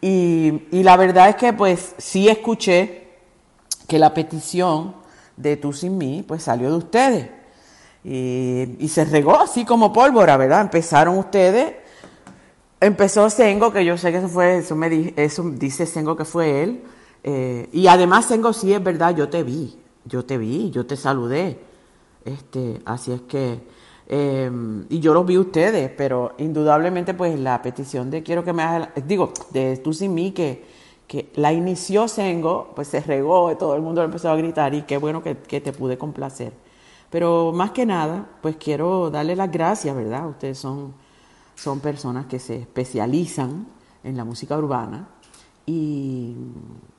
Y, 0.00 0.62
y 0.70 0.82
la 0.82 0.96
verdad 0.96 1.28
es 1.28 1.36
que 1.36 1.52
pues 1.52 1.94
sí 1.98 2.28
escuché 2.28 3.08
que 3.86 3.98
la 3.98 4.14
petición 4.14 4.94
de 5.36 5.56
Tú 5.56 5.72
sin 5.72 5.96
mí, 5.96 6.24
pues 6.26 6.42
salió 6.42 6.70
de 6.70 6.76
ustedes. 6.76 7.30
Y, 8.04 8.88
se 8.88 9.04
regó 9.04 9.38
así 9.38 9.64
como 9.64 9.92
pólvora, 9.92 10.36
¿verdad? 10.36 10.62
Empezaron 10.62 11.18
ustedes, 11.18 11.74
empezó 12.80 13.28
Sengo, 13.28 13.72
que 13.72 13.84
yo 13.84 13.98
sé 13.98 14.12
que 14.12 14.18
eso 14.18 14.28
fue, 14.28 14.58
eso, 14.58 14.76
me 14.76 15.12
eso 15.16 15.42
dice 15.50 15.84
Sengo 15.84 16.16
que 16.16 16.24
fue 16.24 16.62
él. 16.62 16.82
Eh, 17.22 17.68
y 17.72 17.86
además 17.86 18.26
Sengo 18.26 18.52
sí 18.52 18.72
es 18.72 18.82
verdad, 18.82 19.14
yo 19.14 19.28
te 19.28 19.42
vi, 19.42 19.76
yo 20.04 20.24
te 20.24 20.38
vi, 20.38 20.70
yo 20.70 20.86
te 20.86 20.96
saludé. 20.96 21.58
Este, 22.24 22.80
así 22.84 23.12
es 23.12 23.20
que, 23.22 23.60
em, 24.08 24.86
y 24.88 25.00
yo 25.00 25.14
los 25.14 25.26
vi 25.26 25.38
ustedes, 25.38 25.90
pero 25.90 26.32
indudablemente 26.38 27.14
pues 27.14 27.38
la 27.38 27.60
petición 27.62 28.10
de 28.10 28.22
quiero 28.22 28.42
que 28.42 28.52
me 28.52 28.62
hagas, 28.62 28.88
digo, 29.06 29.32
de 29.50 29.76
tú 29.76 29.92
sin 29.92 30.14
mí, 30.14 30.32
que, 30.32 30.64
que 31.06 31.30
la 31.34 31.52
inició 31.52 32.08
Sengo, 32.08 32.72
pues 32.74 32.88
se 32.88 33.00
regó, 33.00 33.56
todo 33.56 33.74
el 33.74 33.82
mundo 33.82 34.02
empezó 34.02 34.30
a 34.30 34.36
gritar 34.36 34.74
y 34.74 34.82
qué 34.82 34.98
bueno 34.98 35.22
que, 35.22 35.34
te 35.34 35.72
pude 35.72 35.98
complacer. 35.98 36.52
Pero 37.10 37.52
más 37.52 37.70
que 37.70 37.86
nada, 37.86 38.28
pues 38.42 38.56
quiero 38.56 39.10
darle 39.10 39.34
las 39.34 39.50
gracias, 39.50 39.96
¿verdad? 39.96 40.28
Ustedes 40.28 40.58
son, 40.58 40.94
son 41.54 41.80
personas 41.80 42.26
que 42.26 42.38
se 42.38 42.56
especializan 42.56 43.66
en 44.04 44.16
la 44.16 44.24
música 44.24 44.56
urbana 44.58 45.08
y, 45.64 46.34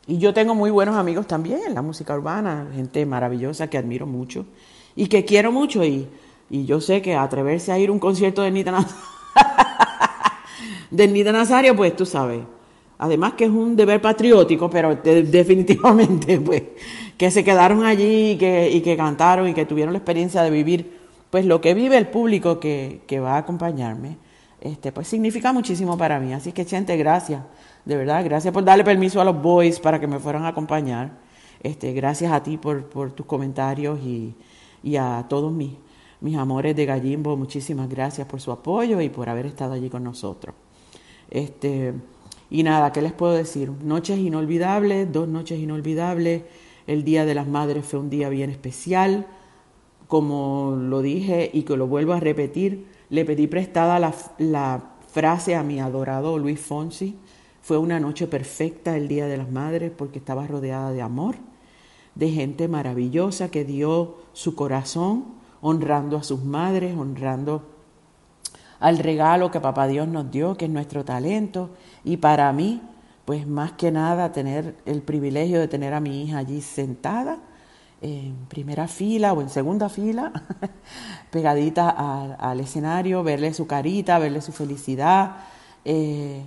y 0.08 0.18
yo 0.18 0.34
tengo 0.34 0.56
muy 0.56 0.72
buenos 0.72 0.96
amigos 0.96 1.28
también 1.28 1.62
en 1.68 1.76
la 1.76 1.82
música 1.84 2.16
urbana, 2.16 2.68
gente 2.74 3.06
maravillosa 3.06 3.68
que 3.68 3.78
admiro 3.78 4.08
mucho 4.08 4.46
y 4.96 5.08
que 5.08 5.24
quiero 5.24 5.52
mucho 5.52 5.84
y, 5.84 6.08
y 6.50 6.66
yo 6.66 6.82
sé 6.82 7.02
que 7.02 7.16
atreverse 7.16 7.72
a 7.72 7.80
ir 7.80 7.90
a 7.90 7.92
un 7.92 8.00
concierto 8.00 8.42
de 8.42 8.52
Nita, 8.52 8.74
de 10.92 11.08
Nita 11.08 11.32
Nazario, 11.32 11.76
pues 11.76 11.96
tú 11.96 12.06
sabes, 12.06 12.42
Además 13.02 13.34
que 13.34 13.46
es 13.46 13.50
un 13.50 13.78
deber 13.78 14.02
patriótico, 14.02 14.70
pero 14.70 14.94
definitivamente, 14.94 16.40
pues, 16.46 16.64
que 17.18 17.32
se 17.32 17.46
quedaron 17.46 17.86
allí 17.86 18.32
y 18.32 18.38
que, 18.38 18.70
y 18.70 18.82
que 18.82 18.98
cantaron 18.98 19.48
y 19.48 19.54
que 19.54 19.66
tuvieron 19.66 19.94
la 19.94 20.00
experiencia 20.00 20.44
de 20.44 20.50
vivir, 20.50 21.00
pues, 21.30 21.46
lo 21.46 21.62
que 21.62 21.74
vive 21.74 21.98
el 21.98 22.08
público 22.08 22.60
que, 22.60 23.02
que 23.08 23.22
va 23.22 23.36
a 23.36 23.38
acompañarme, 23.38 24.18
este, 24.60 24.92
pues, 24.92 25.08
significa 25.08 25.54
muchísimo 25.54 25.98
para 25.98 26.20
mí. 26.20 26.34
Así 26.34 26.52
que, 26.52 26.66
gente, 26.66 26.98
gracias, 26.98 27.42
de 27.86 27.96
verdad, 27.96 28.22
gracias 28.26 28.54
por 28.54 28.66
darle 28.66 28.84
permiso 28.84 29.22
a 29.22 29.24
los 29.24 29.42
boys 29.42 29.80
para 29.80 29.98
que 29.98 30.08
me 30.08 30.20
fueran 30.20 30.44
a 30.44 30.50
acompañar. 30.50 31.12
Este, 31.64 31.94
gracias 31.94 32.34
a 32.34 32.44
ti 32.44 32.58
por, 32.58 32.84
por 32.90 33.14
tus 33.14 33.26
comentarios 33.26 33.98
y, 34.00 34.36
y 34.84 34.98
a 34.98 35.26
todos 35.30 35.54
mis, 35.54 35.72
mis 36.22 36.36
amores 36.36 36.76
de 36.76 36.86
Gallimbo, 36.86 37.38
muchísimas 37.38 37.90
gracias 37.90 38.28
por 38.28 38.42
su 38.42 38.52
apoyo 38.52 39.00
y 39.02 39.10
por 39.10 39.30
haber 39.30 39.46
estado 39.46 39.74
allí 39.74 39.90
con 39.90 40.04
nosotros. 40.04 40.56
Este, 41.30 41.94
y 42.50 42.64
nada, 42.64 42.92
¿qué 42.92 43.02
les 43.02 43.14
puedo 43.14 43.34
decir? 43.34 43.72
Noches 43.84 44.18
inolvidables, 44.20 45.12
dos 45.12 45.28
noches 45.28 45.60
inolvidables. 45.60 46.44
El 46.88 47.04
Día 47.04 47.26
de 47.26 47.36
las 47.36 47.48
Madres 47.48 47.86
fue 47.86 48.00
un 48.00 48.10
día 48.10 48.30
bien 48.30 48.50
especial. 48.50 49.28
Como 50.08 50.76
lo 50.76 51.02
dije 51.02 51.52
y 51.54 51.64
que 51.64 51.78
lo 51.78 51.88
vuelvo 51.88 52.14
a 52.14 52.20
repetir, 52.20 52.88
le 53.10 53.24
pedí 53.26 53.48
prestada 53.48 54.00
la, 54.00 54.14
la 54.40 54.96
frase 55.08 55.56
a 55.56 55.64
mi 55.64 55.80
adorado 55.80 56.38
Luis 56.38 56.60
Fonsi. 56.60 57.16
Fue 57.62 57.78
una 57.78 58.00
noche 58.00 58.26
perfecta 58.28 58.98
el 58.98 59.08
Día 59.08 59.28
de 59.28 59.38
las 59.38 59.52
Madres 59.52 59.92
porque 59.96 60.18
estaba 60.18 60.48
rodeada 60.48 60.92
de 60.92 61.04
amor, 61.04 61.36
de 62.16 62.30
gente 62.32 62.68
maravillosa 62.68 63.52
que 63.52 63.64
dio 63.64 64.18
su 64.34 64.56
corazón 64.56 65.39
honrando 65.62 66.18
a 66.18 66.24
sus 66.24 66.44
madres, 66.44 66.96
honrando 66.98 67.64
al 68.80 68.98
regalo 68.98 69.52
que 69.52 69.60
Papá 69.60 69.88
Dios 69.88 70.08
nos 70.08 70.32
dio, 70.32 70.56
que 70.56 70.66
es 70.66 70.72
nuestro 70.72 71.04
talento. 71.04 71.70
Y 72.04 72.18
para 72.18 72.52
mí, 72.54 72.82
pues 73.26 73.46
más 73.46 73.74
que 73.74 73.92
nada, 73.92 74.32
tener 74.32 74.76
el 74.86 75.02
privilegio 75.02 75.60
de 75.60 75.68
tener 75.68 75.94
a 75.94 76.00
mi 76.00 76.24
hija 76.24 76.38
allí 76.38 76.62
sentada 76.62 77.40
en 78.02 78.36
primera 78.48 78.88
fila 78.88 79.34
o 79.34 79.42
en 79.42 79.50
segunda 79.50 79.90
fila, 79.90 80.32
pegadita 81.32 81.90
al, 82.40 82.60
escenario, 82.60 83.24
verle 83.24 83.54
su 83.54 83.68
carita, 83.68 84.20
verle 84.20 84.42
su 84.42 84.54
felicidad 84.54 85.36
eh, 85.84 86.46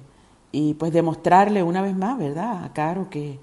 y 0.50 0.74
pues 0.74 0.92
demostrarle 0.92 1.62
una 1.62 1.82
vez 1.82 1.94
más, 1.94 2.18
¿verdad? 2.18 2.64
A 2.64 2.72
Caro 2.72 3.10
que, 3.10 3.38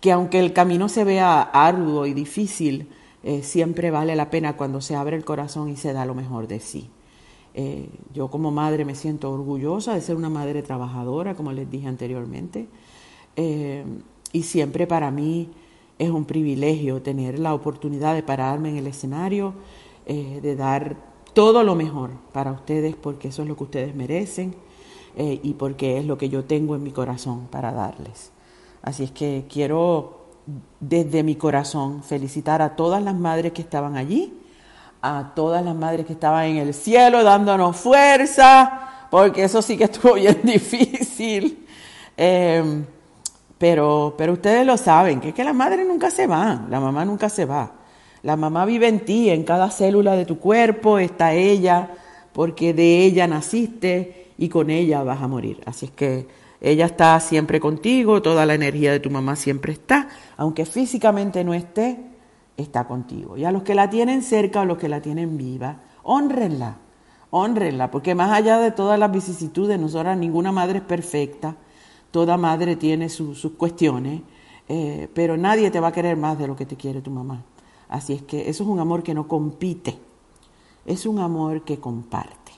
que 0.00 0.12
aunque 0.12 0.40
el 0.40 0.52
camino 0.52 0.88
se 0.88 1.04
vea 1.04 1.40
arduo 1.40 2.04
y 2.06 2.12
difícil, 2.12 2.88
eh, 3.26 3.42
siempre 3.42 3.90
vale 3.90 4.14
la 4.16 4.28
pena 4.28 4.54
cuando 4.54 4.82
se 4.82 4.96
abre 4.96 5.16
el 5.16 5.24
corazón 5.24 5.70
y 5.70 5.76
se 5.76 5.94
da 5.94 6.04
lo 6.04 6.14
mejor 6.14 6.46
de 6.46 6.60
sí. 6.60 6.90
Eh, 7.54 7.88
yo 8.12 8.28
como 8.28 8.50
madre 8.50 8.84
me 8.84 8.94
siento 8.94 9.32
orgullosa 9.32 9.94
de 9.94 10.02
ser 10.02 10.16
una 10.16 10.28
madre 10.28 10.62
trabajadora, 10.62 11.34
como 11.34 11.50
les 11.50 11.70
dije 11.70 11.88
anteriormente, 11.88 12.68
eh, 13.36 13.82
y 14.32 14.42
siempre 14.42 14.86
para 14.86 15.10
mí 15.10 15.48
es 15.98 16.10
un 16.10 16.26
privilegio 16.26 17.00
tener 17.00 17.38
la 17.38 17.54
oportunidad 17.54 18.14
de 18.14 18.22
pararme 18.22 18.68
en 18.68 18.76
el 18.76 18.88
escenario, 18.88 19.54
de 20.06 20.54
dar 20.54 20.96
todo 21.32 21.64
lo 21.64 21.74
mejor 21.76 22.10
para 22.32 22.52
ustedes, 22.52 22.94
porque 22.94 23.28
eso 23.28 23.40
es 23.40 23.48
lo 23.48 23.56
que 23.56 23.64
ustedes 23.64 23.94
merecen 23.94 24.54
y 25.16 25.54
porque 25.54 25.96
es 25.96 26.04
lo 26.04 26.18
que 26.18 26.28
yo 26.28 26.44
tengo 26.44 26.74
en 26.74 26.82
mi 26.82 26.90
corazón 26.90 27.46
para 27.50 27.72
darles. 27.72 28.32
Así 28.82 29.04
es 29.04 29.12
que 29.12 29.46
quiero 29.48 30.23
desde 30.80 31.22
mi 31.22 31.36
corazón 31.36 32.02
felicitar 32.02 32.62
a 32.62 32.76
todas 32.76 33.02
las 33.02 33.14
madres 33.14 33.52
que 33.52 33.62
estaban 33.62 33.96
allí, 33.96 34.32
a 35.02 35.32
todas 35.34 35.64
las 35.64 35.74
madres 35.74 36.06
que 36.06 36.12
estaban 36.12 36.46
en 36.46 36.56
el 36.58 36.74
cielo 36.74 37.22
dándonos 37.22 37.76
fuerza, 37.76 39.06
porque 39.10 39.44
eso 39.44 39.62
sí 39.62 39.76
que 39.76 39.84
estuvo 39.90 40.14
bien 40.14 40.40
difícil. 40.42 41.66
Em, 42.16 42.84
pero, 43.58 44.14
pero 44.16 44.34
ustedes 44.34 44.66
lo 44.66 44.76
saben, 44.76 45.20
que 45.20 45.30
es 45.30 45.34
que 45.34 45.44
la 45.44 45.52
madre 45.52 45.84
nunca 45.84 46.10
se 46.10 46.26
va, 46.26 46.66
la 46.68 46.80
mamá 46.80 47.04
nunca 47.04 47.28
se 47.28 47.44
va. 47.44 47.72
La 48.22 48.36
mamá 48.36 48.64
vive 48.64 48.88
en 48.88 49.00
ti, 49.00 49.30
en 49.30 49.44
cada 49.44 49.70
célula 49.70 50.16
de 50.16 50.24
tu 50.24 50.38
cuerpo 50.38 50.98
está 50.98 51.34
ella, 51.34 51.90
porque 52.32 52.72
de 52.72 53.04
ella 53.04 53.26
naciste 53.26 54.32
y 54.38 54.48
con 54.48 54.70
ella 54.70 55.02
vas 55.02 55.22
a 55.22 55.28
morir. 55.28 55.60
Así 55.66 55.86
es 55.86 55.92
que 55.92 56.26
ella 56.64 56.86
está 56.86 57.20
siempre 57.20 57.60
contigo, 57.60 58.22
toda 58.22 58.46
la 58.46 58.54
energía 58.54 58.90
de 58.90 58.98
tu 58.98 59.10
mamá 59.10 59.36
siempre 59.36 59.74
está, 59.74 60.08
aunque 60.38 60.64
físicamente 60.64 61.44
no 61.44 61.52
esté, 61.52 61.98
está 62.56 62.86
contigo. 62.86 63.36
Y 63.36 63.44
a 63.44 63.52
los 63.52 63.64
que 63.64 63.74
la 63.74 63.90
tienen 63.90 64.22
cerca 64.22 64.62
o 64.62 64.64
los 64.64 64.78
que 64.78 64.88
la 64.88 65.02
tienen 65.02 65.36
viva, 65.36 65.82
honrenla, 66.02 66.78
honrenla, 67.28 67.90
porque 67.90 68.14
más 68.14 68.30
allá 68.30 68.58
de 68.58 68.70
todas 68.70 68.98
las 68.98 69.12
vicisitudes, 69.12 69.78
nosotras 69.78 70.16
ninguna 70.16 70.52
madre 70.52 70.78
es 70.78 70.84
perfecta, 70.84 71.54
toda 72.10 72.38
madre 72.38 72.76
tiene 72.76 73.10
sus 73.10 73.46
cuestiones, 73.58 74.22
eh, 74.66 75.10
pero 75.12 75.36
nadie 75.36 75.70
te 75.70 75.80
va 75.80 75.88
a 75.88 75.92
querer 75.92 76.16
más 76.16 76.38
de 76.38 76.46
lo 76.46 76.56
que 76.56 76.64
te 76.64 76.76
quiere 76.76 77.02
tu 77.02 77.10
mamá. 77.10 77.44
Así 77.90 78.14
es 78.14 78.22
que 78.22 78.48
eso 78.48 78.62
es 78.62 78.68
un 78.70 78.80
amor 78.80 79.02
que 79.02 79.12
no 79.12 79.28
compite, 79.28 79.98
es 80.86 81.04
un 81.04 81.18
amor 81.18 81.62
que 81.62 81.78
comparte. 81.78 82.52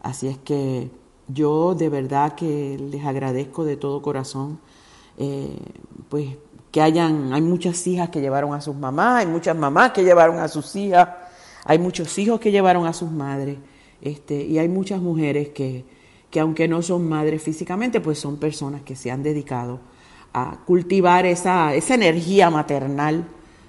Así 0.00 0.28
es 0.28 0.38
que 0.38 1.01
yo 1.32 1.74
de 1.74 1.88
verdad 1.88 2.34
que 2.34 2.78
les 2.78 3.04
agradezco 3.04 3.64
de 3.64 3.76
todo 3.76 4.02
corazón, 4.02 4.58
eh, 5.18 5.56
pues 6.08 6.28
que 6.70 6.80
hayan, 6.80 7.32
hay 7.32 7.42
muchas 7.42 7.86
hijas 7.86 8.08
que 8.08 8.20
llevaron 8.20 8.54
a 8.54 8.60
sus 8.60 8.74
mamás, 8.74 9.20
hay 9.20 9.26
muchas 9.26 9.56
mamás 9.56 9.92
que 9.92 10.02
llevaron 10.02 10.38
a 10.38 10.48
sus 10.48 10.74
hijas, 10.74 11.08
hay 11.64 11.78
muchos 11.78 12.18
hijos 12.18 12.40
que 12.40 12.50
llevaron 12.50 12.86
a 12.86 12.92
sus 12.92 13.10
madres, 13.10 13.58
este, 14.00 14.42
y 14.42 14.58
hay 14.58 14.68
muchas 14.68 15.00
mujeres 15.00 15.50
que, 15.50 15.84
que 16.30 16.40
aunque 16.40 16.66
no 16.66 16.82
son 16.82 17.08
madres 17.08 17.42
físicamente, 17.42 18.00
pues 18.00 18.18
son 18.18 18.38
personas 18.38 18.82
que 18.82 18.96
se 18.96 19.10
han 19.10 19.22
dedicado 19.22 19.80
a 20.32 20.58
cultivar 20.64 21.26
esa, 21.26 21.74
esa 21.74 21.94
energía 21.94 22.48
maternal 22.48 23.26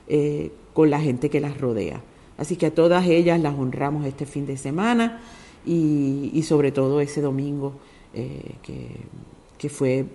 eh, 0.07 0.51
con 0.73 0.89
la 0.89 0.99
gente 0.99 1.29
que 1.29 1.41
las 1.41 1.59
rodea. 1.59 2.01
Así 2.37 2.55
que 2.55 2.67
a 2.67 2.73
todas 2.73 3.05
ellas 3.05 3.39
las 3.39 3.53
honramos 3.53 4.05
este 4.05 4.25
fin 4.25 4.45
de 4.45 4.57
semana 4.57 5.21
y, 5.65 6.43
sobre 6.43 6.71
todo 6.71 7.01
ese 7.01 7.21
domingo 7.21 7.73
eh, 8.13 8.55
que, 8.61 9.69
fue 9.69 10.05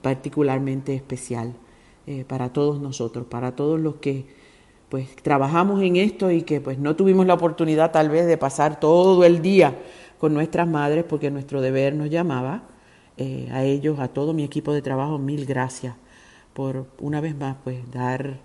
particularmente 0.00 0.94
especial 0.94 1.52
eh, 2.06 2.24
para 2.26 2.54
todos 2.54 2.80
nosotros, 2.80 3.26
para 3.26 3.54
todos 3.54 3.78
los 3.78 3.96
que 3.96 4.24
pues 4.88 5.14
trabajamos 5.16 5.82
en 5.82 5.96
esto 5.96 6.30
y 6.30 6.40
que 6.40 6.62
pues 6.62 6.78
no 6.78 6.96
tuvimos 6.96 7.26
la 7.26 7.34
oportunidad 7.34 7.92
tal 7.92 8.08
vez 8.08 8.26
de 8.26 8.38
pasar 8.38 8.80
todo 8.80 9.24
el 9.24 9.42
día 9.42 9.76
con 10.18 10.32
nuestras 10.32 10.66
madres 10.66 11.04
porque 11.06 11.30
nuestro 11.30 11.60
deber 11.60 11.94
nos 11.94 12.08
llamaba. 12.08 12.62
Eh, 13.16 13.48
a 13.52 13.62
ellos, 13.62 14.00
a 14.00 14.08
todo 14.08 14.32
mi 14.32 14.42
equipo 14.42 14.72
de 14.72 14.82
trabajo, 14.82 15.18
mil 15.18 15.46
gracias 15.46 15.94
por 16.54 16.86
una 16.98 17.20
vez 17.20 17.36
más 17.36 17.56
pues 17.62 17.78
dar, 17.92 18.38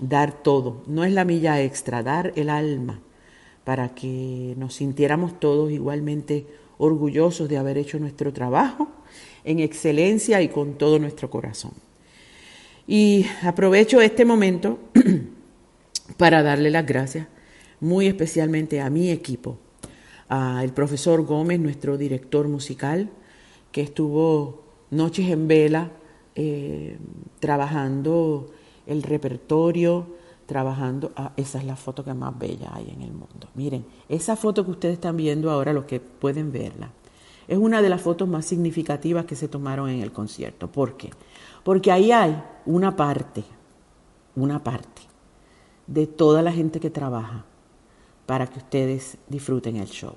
dar 0.00 0.32
todo. 0.32 0.82
No 0.86 1.04
es 1.04 1.12
la 1.12 1.24
milla 1.24 1.60
extra, 1.60 2.02
dar 2.02 2.32
el 2.36 2.50
alma 2.50 3.00
para 3.68 3.90
que 3.94 4.54
nos 4.56 4.76
sintiéramos 4.76 5.38
todos 5.38 5.70
igualmente 5.70 6.46
orgullosos 6.78 7.50
de 7.50 7.58
haber 7.58 7.76
hecho 7.76 7.98
nuestro 7.98 8.32
trabajo 8.32 8.88
en 9.44 9.58
excelencia 9.58 10.40
y 10.40 10.48
con 10.48 10.78
todo 10.78 10.98
nuestro 10.98 11.28
corazón. 11.28 11.72
Y 12.86 13.26
aprovecho 13.42 14.00
este 14.00 14.24
momento 14.24 14.78
para 16.16 16.42
darle 16.42 16.70
las 16.70 16.86
gracias 16.86 17.26
muy 17.78 18.06
especialmente 18.06 18.80
a 18.80 18.88
mi 18.88 19.10
equipo, 19.10 19.58
al 20.28 20.72
profesor 20.72 21.26
Gómez, 21.26 21.60
nuestro 21.60 21.98
director 21.98 22.48
musical, 22.48 23.10
que 23.70 23.82
estuvo 23.82 24.62
noches 24.90 25.28
en 25.28 25.46
vela 25.46 25.92
eh, 26.34 26.96
trabajando 27.38 28.50
el 28.86 29.02
repertorio, 29.02 30.16
trabajando. 30.48 31.12
Ah, 31.14 31.32
esa 31.36 31.58
es 31.58 31.64
la 31.64 31.76
foto 31.76 32.02
que 32.02 32.14
más 32.14 32.36
bella 32.36 32.70
hay 32.72 32.88
en 32.90 33.02
el 33.02 33.12
mundo. 33.12 33.48
Miren, 33.54 33.84
esa 34.08 34.34
foto 34.34 34.64
que 34.64 34.70
ustedes 34.70 34.94
están 34.94 35.16
viendo 35.16 35.50
ahora, 35.50 35.74
los 35.74 35.84
que 35.84 36.00
pueden 36.00 36.50
verla, 36.50 36.90
es 37.46 37.58
una 37.58 37.82
de 37.82 37.90
las 37.90 38.00
fotos 38.00 38.26
más 38.26 38.46
significativas 38.46 39.26
que 39.26 39.36
se 39.36 39.46
tomaron 39.46 39.90
en 39.90 40.00
el 40.00 40.10
concierto. 40.10 40.66
¿Por 40.66 40.96
qué? 40.96 41.10
Porque 41.62 41.92
ahí 41.92 42.12
hay 42.12 42.42
una 42.64 42.96
parte, 42.96 43.44
una 44.36 44.64
parte 44.64 45.02
de 45.86 46.06
toda 46.06 46.42
la 46.42 46.50
gente 46.50 46.80
que 46.80 46.88
trabaja 46.88 47.44
para 48.24 48.46
que 48.46 48.58
ustedes 48.58 49.18
disfruten 49.28 49.76
el 49.76 49.88
show. 49.88 50.14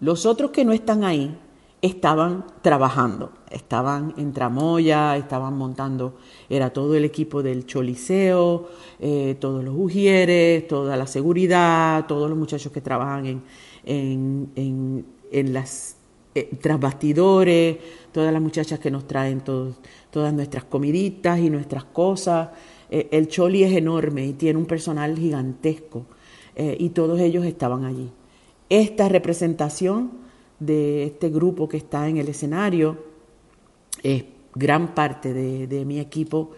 Los 0.00 0.24
otros 0.24 0.50
que 0.50 0.64
no 0.64 0.72
están 0.72 1.04
ahí 1.04 1.38
estaban 1.82 2.46
trabajando, 2.62 3.32
estaban 3.50 4.14
en 4.16 4.32
tramoya, 4.32 5.16
estaban 5.16 5.58
montando, 5.58 6.14
era 6.48 6.72
todo 6.72 6.94
el 6.94 7.04
equipo 7.04 7.42
del 7.42 7.66
Choliseo, 7.66 8.68
eh, 9.00 9.36
todos 9.40 9.64
los 9.64 9.74
ujieres, 9.76 10.68
toda 10.68 10.96
la 10.96 11.08
seguridad, 11.08 12.06
todos 12.06 12.30
los 12.30 12.38
muchachos 12.38 12.70
que 12.70 12.80
trabajan 12.80 13.42
en, 13.84 14.48
en, 14.54 15.06
en, 15.32 15.52
las 15.52 15.96
eh, 16.36 16.50
trasbastidores, 16.60 17.78
todas 18.12 18.32
las 18.32 18.40
muchachas 18.40 18.78
que 18.78 18.92
nos 18.92 19.08
traen 19.08 19.40
todas 19.40 20.32
nuestras 20.32 20.62
comiditas 20.62 21.40
y 21.40 21.50
nuestras 21.50 21.82
cosas. 21.82 22.50
Eh, 22.90 23.08
el 23.10 23.26
Choli 23.26 23.64
es 23.64 23.72
enorme 23.72 24.24
y 24.24 24.34
tiene 24.34 24.56
un 24.56 24.66
personal 24.66 25.18
gigantesco 25.18 26.06
y 26.54 26.90
todos 26.90 27.18
ellos 27.18 27.46
estaban 27.46 27.86
allí. 27.86 28.10
Esta 28.68 29.08
representación 29.08 30.22
de 30.66 31.04
este 31.04 31.28
grupo 31.28 31.68
que 31.68 31.76
está 31.76 32.08
en 32.08 32.18
el 32.18 32.28
escenario 32.28 33.04
es 34.02 34.24
gran 34.54 34.94
parte 34.94 35.32
de, 35.32 35.84
mi 35.84 35.98
equipo 35.98 36.50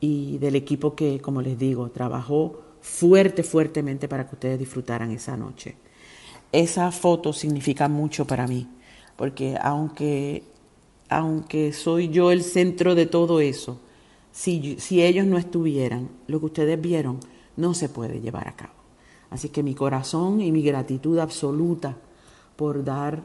y 0.00 0.38
del 0.38 0.56
equipo 0.56 0.94
que, 0.94 1.20
como 1.20 1.42
les 1.42 1.58
digo, 1.58 1.90
trabajó 1.90 2.60
fuerte, 2.80 3.42
fuertemente 3.42 4.08
para 4.08 4.28
que 4.28 4.34
ustedes 4.34 4.58
disfrutaran 4.58 5.10
esa 5.12 5.36
noche. 5.36 5.76
Esa 6.50 6.90
foto 6.90 7.32
significa 7.32 7.88
mucho 7.88 8.26
para 8.26 8.46
mí, 8.46 8.68
porque 9.16 9.56
aunque, 9.60 10.42
aunque 11.08 11.72
soy 11.72 12.08
yo 12.08 12.30
el 12.30 12.42
centro 12.42 12.94
de 12.94 13.06
todo 13.06 13.40
eso, 13.40 13.80
si, 14.32 14.76
si 14.78 15.02
ellos 15.02 15.26
no 15.26 15.38
estuvieran, 15.38 16.08
lo 16.26 16.40
que 16.40 16.46
ustedes 16.46 16.80
vieron 16.80 17.20
no 17.56 17.74
se 17.74 17.88
puede 17.88 18.20
llevar 18.20 18.48
a 18.48 18.56
cabo. 18.56 18.72
Así 19.30 19.50
que 19.50 19.62
mi 19.62 19.74
corazón 19.74 20.40
y 20.40 20.52
mi 20.52 20.62
gratitud 20.62 21.18
absoluta 21.18 21.96
por 22.56 22.84
dar 22.84 23.22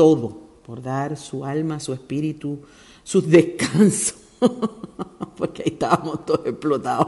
todo, 0.00 0.34
por 0.64 0.80
dar 0.80 1.14
su 1.18 1.44
alma, 1.44 1.78
su 1.78 1.92
espíritu, 1.92 2.60
sus 3.02 3.28
descansos, 3.28 4.14
porque 5.36 5.60
ahí 5.62 5.72
estábamos 5.72 6.24
todos 6.24 6.46
explotados, 6.46 7.06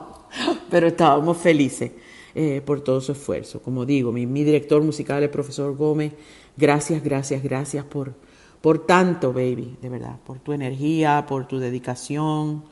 pero 0.68 0.88
estábamos 0.88 1.38
felices 1.38 1.90
eh, 2.34 2.60
por 2.62 2.82
todo 2.82 3.00
su 3.00 3.12
esfuerzo. 3.12 3.62
Como 3.62 3.86
digo, 3.86 4.12
mi, 4.12 4.26
director 4.26 4.82
musical, 4.82 5.22
el 5.22 5.30
profesor 5.30 5.74
Gómez, 5.74 6.12
gracias, 6.54 7.02
gracias, 7.02 7.42
gracias 7.42 7.82
por, 7.86 8.12
por 8.60 8.84
tanto, 8.84 9.32
baby, 9.32 9.78
de 9.80 9.88
verdad, 9.88 10.18
por 10.26 10.38
tu 10.40 10.52
energía, 10.52 11.24
por 11.26 11.48
tu 11.48 11.58
dedicación, 11.58 12.62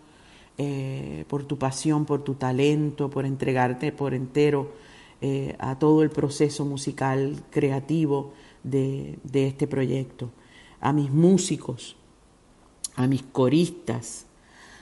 eh, 0.58 1.24
por 1.28 1.44
tu 1.44 1.56
pasión, 1.56 2.04
por 2.04 2.24
tu 2.24 2.34
talento, 2.34 3.08
por 3.08 3.24
entregarte 3.24 3.90
por 3.90 4.12
entero 4.12 4.70
eh, 5.22 5.56
a 5.58 5.78
todo 5.78 6.02
el 6.02 6.10
proceso 6.10 6.66
musical 6.66 7.42
creativo 7.50 8.34
de, 8.62 9.18
este 9.32 9.66
proyecto, 9.66 10.30
a 10.80 10.92
mis 10.92 11.10
músicos, 11.10 11.96
a 12.96 13.06
mis 13.06 13.22
coristas, 13.22 14.26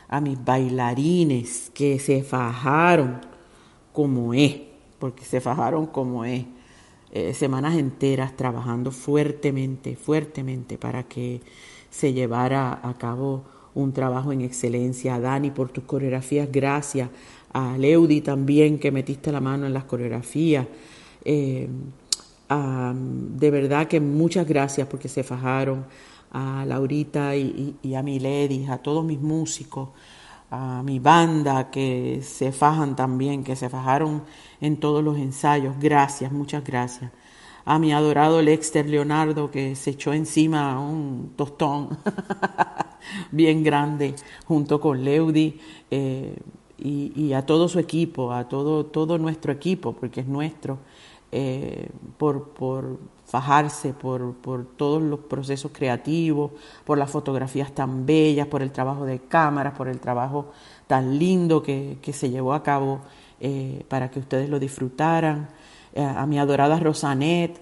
a 0.08 0.20
mis 0.20 0.42
bailarines 0.42 1.70
que 1.74 1.98
se 1.98 2.22
fajaron 2.22 3.20
como 3.92 4.34
es, 4.34 4.60
porque 4.98 5.24
se 5.24 5.40
fajaron 5.40 5.86
como 5.86 6.24
es, 6.24 6.44
eh, 7.10 7.34
semanas 7.34 7.76
enteras 7.76 8.36
trabajando 8.36 8.90
fuertemente, 8.90 9.96
fuertemente 9.96 10.76
para 10.76 11.04
que 11.04 11.40
se 11.90 12.12
llevara 12.12 12.80
a 12.82 12.94
cabo 12.98 13.44
un 13.74 13.92
trabajo 13.92 14.32
en 14.32 14.42
excelencia. 14.42 15.14
A 15.14 15.20
Dani 15.20 15.50
por 15.50 15.70
tus 15.70 15.84
coreografías, 15.84 16.50
gracias. 16.50 17.10
A 17.52 17.78
Leudi 17.78 18.20
también 18.20 18.78
que 18.78 18.90
metiste 18.90 19.32
la 19.32 19.40
mano 19.40 19.66
en 19.66 19.72
las 19.72 19.84
coreografías. 19.84 20.66
Eh, 21.24 21.68
de 22.48 23.50
verdad 23.50 23.88
que 23.88 24.00
muchas 24.00 24.46
gracias 24.46 24.88
porque 24.88 25.08
se 25.08 25.22
fajaron 25.22 25.84
a 26.30 26.64
Laurita 26.66 27.36
y, 27.36 27.94
a 27.94 28.02
mi 28.02 28.18
lady, 28.18 28.66
a 28.66 28.78
todos 28.78 29.04
mis 29.04 29.20
músicos, 29.20 29.90
a 30.50 30.82
mi 30.82 30.98
banda 30.98 31.70
que 31.70 32.20
se 32.22 32.52
fajan 32.52 32.96
también, 32.96 33.44
que 33.44 33.54
se 33.56 33.68
fajaron 33.68 34.22
en 34.60 34.78
todos 34.78 35.04
los 35.04 35.18
ensayos. 35.18 35.76
Gracias, 35.78 36.32
muchas 36.32 36.64
gracias. 36.64 37.10
A 37.66 37.78
mi 37.78 37.92
adorado 37.92 38.40
Lexter 38.40 38.88
Leonardo 38.88 39.50
que 39.50 39.76
se 39.76 39.90
echó 39.90 40.14
encima 40.14 40.80
un 40.80 41.34
tostón 41.36 41.98
bien 43.30 43.62
grande 43.62 44.14
junto 44.46 44.80
con 44.80 45.04
Leudi 45.04 45.60
eh, 45.90 46.34
y, 46.78 47.12
y, 47.14 47.34
a 47.34 47.44
todo 47.44 47.68
su 47.68 47.78
equipo, 47.78 48.32
a 48.32 48.48
todo, 48.48 48.86
todo 48.86 49.18
nuestro 49.18 49.52
equipo, 49.52 49.92
porque 49.92 50.20
es 50.20 50.26
nuestro 50.26 50.78
eh, 51.30 51.90
por, 52.16 52.98
fajarse, 53.26 53.92
por, 53.92 54.34
todos 54.76 55.02
los 55.02 55.20
procesos 55.20 55.70
creativos, 55.74 56.52
por 56.86 56.96
las 56.96 57.10
fotografías 57.10 57.74
tan 57.74 58.06
bellas, 58.06 58.46
por 58.46 58.62
el 58.62 58.72
trabajo 58.72 59.04
de 59.04 59.18
cámaras, 59.18 59.74
por 59.74 59.88
el 59.88 60.00
trabajo 60.00 60.52
tan 60.86 61.18
lindo 61.18 61.62
que, 61.62 61.98
se 62.12 62.30
llevó 62.30 62.54
a 62.54 62.62
cabo 62.62 63.00
eh, 63.40 63.84
para 63.88 64.10
que 64.10 64.20
ustedes 64.20 64.48
lo 64.48 64.58
disfrutaran. 64.58 65.48
Eh, 65.92 66.02
a 66.02 66.24
mi 66.26 66.38
adorada 66.38 66.78
Rosanet, 66.80 67.60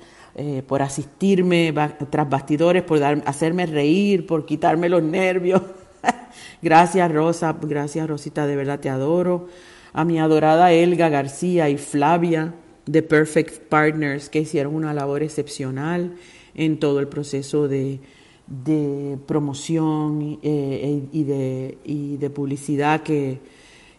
por 0.66 0.82
asistirme 0.82 1.72
tras 2.10 2.28
bastidores, 2.28 2.82
por 2.82 3.02
hacerme 3.02 3.64
reír, 3.64 4.26
por 4.26 4.44
quitarme 4.44 4.88
los 4.90 5.02
nervios. 5.02 5.62
gracias 6.62 7.10
Rosa, 7.10 7.56
gracias 7.58 8.06
Rosita, 8.06 8.46
de 8.46 8.54
verdad 8.54 8.78
te 8.78 8.90
adoro. 8.90 9.48
A 9.94 10.04
mi 10.04 10.20
adorada 10.20 10.72
Elga 10.72 11.08
García 11.08 11.70
y 11.70 11.78
Flavia, 11.78 12.52
The 12.90 13.02
Perfect 13.02 13.68
Partners, 13.68 14.28
que 14.28 14.40
hicieron 14.40 14.74
una 14.74 14.94
labor 14.94 15.22
excepcional 15.22 16.14
en 16.54 16.78
todo 16.78 17.00
el 17.00 17.08
proceso 17.08 17.68
de, 17.68 18.00
promoción 19.26 20.38
eh, 20.42 21.02
y, 21.12 21.24
de, 21.24 21.78
y, 21.84 22.16
de, 22.16 22.30
publicidad 22.30 23.02
que, 23.02 23.40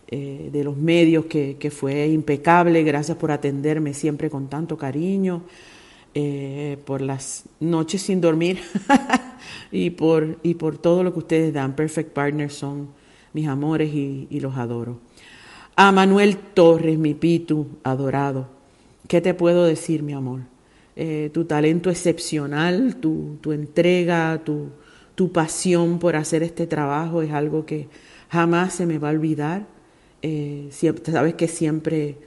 eh, 0.08 0.50
de 0.52 0.64
los 0.64 0.78
medios 0.78 1.26
que, 1.26 1.72
fue 1.72 2.08
impecable. 2.08 2.84
Gracias 2.84 3.18
por 3.18 3.32
atenderme 3.32 3.94
siempre 3.94 4.30
con 4.30 4.50
tanto 4.50 4.78
cariño, 4.78 5.44
eh, 6.14 6.78
por 6.86 7.02
las 7.02 7.44
noches 7.60 8.02
sin 8.02 8.22
dormir 8.22 8.60
y, 9.72 9.90
por, 9.90 10.40
y 10.44 10.54
por 10.54 10.78
todo 10.78 11.04
lo 11.04 11.12
que 11.12 11.20
ustedes 11.20 11.54
dan. 11.54 11.76
Perfect 11.76 12.14
Partners 12.14 12.54
son 12.54 12.88
mis 13.34 13.48
amores 13.48 13.94
y, 13.94 14.28
y 14.30 14.40
los 14.40 14.56
adoro. 14.56 15.00
A 15.76 15.92
Manuel 15.92 16.38
Torres, 16.38 16.98
mi 16.98 17.14
pitu 17.14 17.68
adorado, 17.84 18.57
¿qué 19.08 19.22
te 19.22 19.34
puedo 19.34 19.66
decir, 19.66 20.04
mi 20.04 20.14
amor? 20.14 20.42
Eh, 20.96 21.30
tu 21.34 21.46
talento 21.46 21.90
excepcional, 21.90 22.96
tu, 22.96 23.38
tu 23.42 23.52
entrega, 23.52 24.42
tu, 24.44 24.70
tu, 25.14 25.32
pasión 25.32 26.00
por 26.00 26.16
hacer 26.16 26.42
este 26.42 26.66
trabajo 26.66 27.22
es 27.22 27.32
algo 27.32 27.66
que 27.66 27.88
jamás 28.30 28.74
se 28.74 28.86
me 28.86 28.98
va 28.98 29.10
a 29.10 29.12
olvidar. 29.12 29.68
Eh, 30.24 30.70
sabes 30.72 31.36
que 31.36 31.48
siempre 31.48 32.18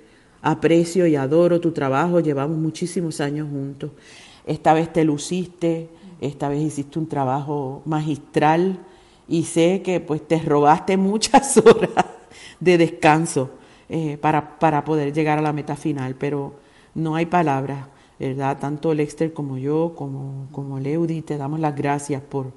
aprecio 0.41 1.07
y 1.07 1.17
adoro 1.17 1.61
tu 1.61 1.73
trabajo, 1.73 2.21
llevamos 2.21 2.59
muchísimos 2.59 3.21
años 3.21 3.49
juntos. 3.51 3.91
Esta 4.47 4.73
vez 4.73 4.93
te 4.93 5.05
luciste, 5.05 5.89
esta 6.21 6.49
vez 6.49 6.63
hiciste 6.63 6.99
un 6.99 7.09
trabajo 7.09 7.83
magistral 7.85 8.79
y 9.29 9.45
sé 9.45 9.83
que 9.83 10.01
pues 10.01 10.27
te 10.27 10.39
robaste 10.39 10.97
muchas 10.97 11.57
horas 11.59 12.07
de 12.61 12.79
descanso 12.79 13.51
eh, 13.93 14.19
para, 14.21 14.61
para 14.61 14.85
poder 14.85 15.13
llegar 15.13 15.39
a 15.41 15.43
la 15.43 15.53
meta 15.53 15.75
final, 15.75 16.15
pero 16.15 16.55
no 16.95 17.17
hay 17.17 17.27
palabras, 17.27 17.89
¿verdad? 18.21 18.57
Tanto 18.61 18.95
Lexter 18.95 19.33
como 19.33 19.59
yo, 19.59 19.95
como, 19.97 20.47
como 20.53 20.79
Leudi, 20.79 21.23
te 21.23 21.37
damos 21.37 21.59
las 21.59 21.75
gracias 21.75 22.23
por, 22.23 22.53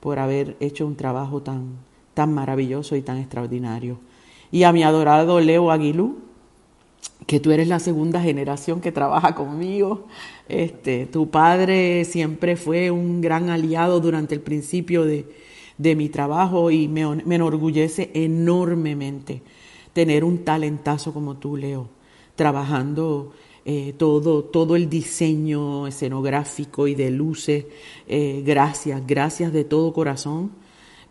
por 0.00 0.18
haber 0.18 0.56
hecho 0.58 0.86
un 0.86 0.96
trabajo 0.96 1.42
tan, 1.42 1.74
tan 2.14 2.32
maravilloso 2.32 2.96
y 2.96 3.02
tan 3.02 3.18
extraordinario. 3.18 3.98
Y 4.50 4.62
a 4.62 4.72
mi 4.72 4.82
adorado 4.82 5.38
Leo 5.40 5.70
Aguilú, 5.70 6.16
que 7.26 7.40
tú 7.40 7.50
eres 7.50 7.68
la 7.68 7.78
segunda 7.78 8.22
generación 8.22 8.80
que 8.80 8.90
trabaja 8.90 9.34
conmigo. 9.34 10.06
Este, 10.48 11.04
tu 11.04 11.28
padre 11.28 12.06
siempre 12.06 12.56
fue 12.56 12.90
un 12.90 13.20
gran 13.20 13.50
aliado 13.50 14.00
durante 14.00 14.34
el 14.34 14.40
principio 14.40 15.04
de, 15.04 15.26
de 15.76 15.94
mi 15.94 16.08
trabajo 16.08 16.70
y 16.70 16.88
me, 16.88 17.06
me, 17.24 17.34
enorgullece 17.34 18.10
enormemente 18.14 19.42
tener 19.92 20.24
un 20.24 20.44
talentazo 20.44 21.12
como 21.12 21.36
tú, 21.36 21.56
Leo, 21.56 21.88
trabajando 22.34 23.32
eh, 23.64 23.94
todo, 23.96 24.44
todo 24.44 24.76
el 24.76 24.88
diseño 24.88 25.86
escenográfico 25.86 26.88
y 26.88 26.94
de 26.94 27.10
luces. 27.10 27.66
Eh, 28.08 28.42
gracias, 28.44 29.02
gracias 29.06 29.52
de 29.52 29.64
todo 29.64 29.92
corazón 29.92 30.52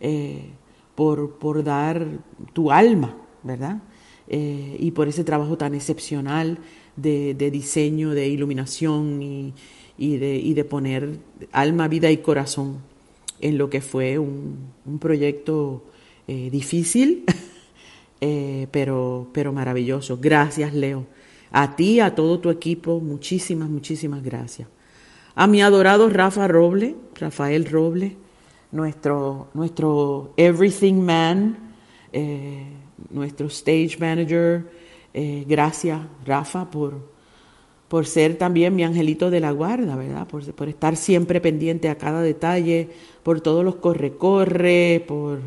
eh, 0.00 0.50
por, 0.94 1.38
por 1.38 1.62
dar 1.62 2.06
tu 2.52 2.70
alma, 2.70 3.16
¿verdad? 3.42 3.82
Y 4.32 4.92
por 4.92 5.08
ese 5.08 5.24
trabajo 5.24 5.58
tan 5.58 5.74
excepcional 5.74 6.58
de, 6.94 7.50
diseño, 7.50 8.10
de 8.10 8.28
iluminación 8.28 9.20
y, 9.22 9.52
de, 9.98 10.54
de, 10.54 10.64
poner 10.64 11.18
alma, 11.52 11.88
vida 11.88 12.12
y 12.12 12.18
corazón 12.18 12.78
en 13.40 13.58
lo 13.58 13.70
que 13.70 13.80
fue 13.80 14.18
un, 14.18 14.70
proyecto 15.00 15.84
eh, 16.28 16.48
difícil, 16.50 17.24
eh, 18.20 18.66
pero, 18.70 19.28
pero 19.32 19.52
maravilloso. 19.52 20.18
Gracias, 20.20 20.74
Leo. 20.74 21.06
A 21.50 21.74
ti, 21.76 22.00
a 22.00 22.14
todo 22.14 22.38
tu 22.38 22.50
equipo, 22.50 23.00
muchísimas, 23.00 23.68
muchísimas 23.68 24.22
gracias. 24.22 24.68
A 25.34 25.46
mi 25.46 25.62
adorado 25.62 26.08
Rafa 26.08 26.46
Roble, 26.46 26.96
Rafael 27.18 27.64
Roble, 27.66 28.16
nuestro, 28.72 29.48
nuestro 29.54 30.32
Everything 30.36 30.94
Man, 30.94 31.56
nuestro 33.10 33.46
stage 33.48 33.96
manager. 33.98 34.64
Eh, 35.12 35.44
gracias, 35.46 36.00
Rafa, 36.24 36.70
por, 36.70 37.10
por 37.88 38.06
ser 38.06 38.36
también 38.36 38.76
mi 38.76 38.84
angelito 38.84 39.30
de 39.30 39.40
la 39.40 39.50
guarda, 39.50 39.96
¿verdad? 39.96 40.26
Por, 40.26 40.44
por 40.54 40.68
estar 40.68 40.96
siempre 40.96 41.40
pendiente 41.40 41.88
a 41.88 41.98
cada 41.98 42.22
detalle, 42.22 42.88
por 43.22 43.40
todos 43.40 43.64
los 43.64 43.76
corre-corre, 43.76 45.04
por, 45.06 45.40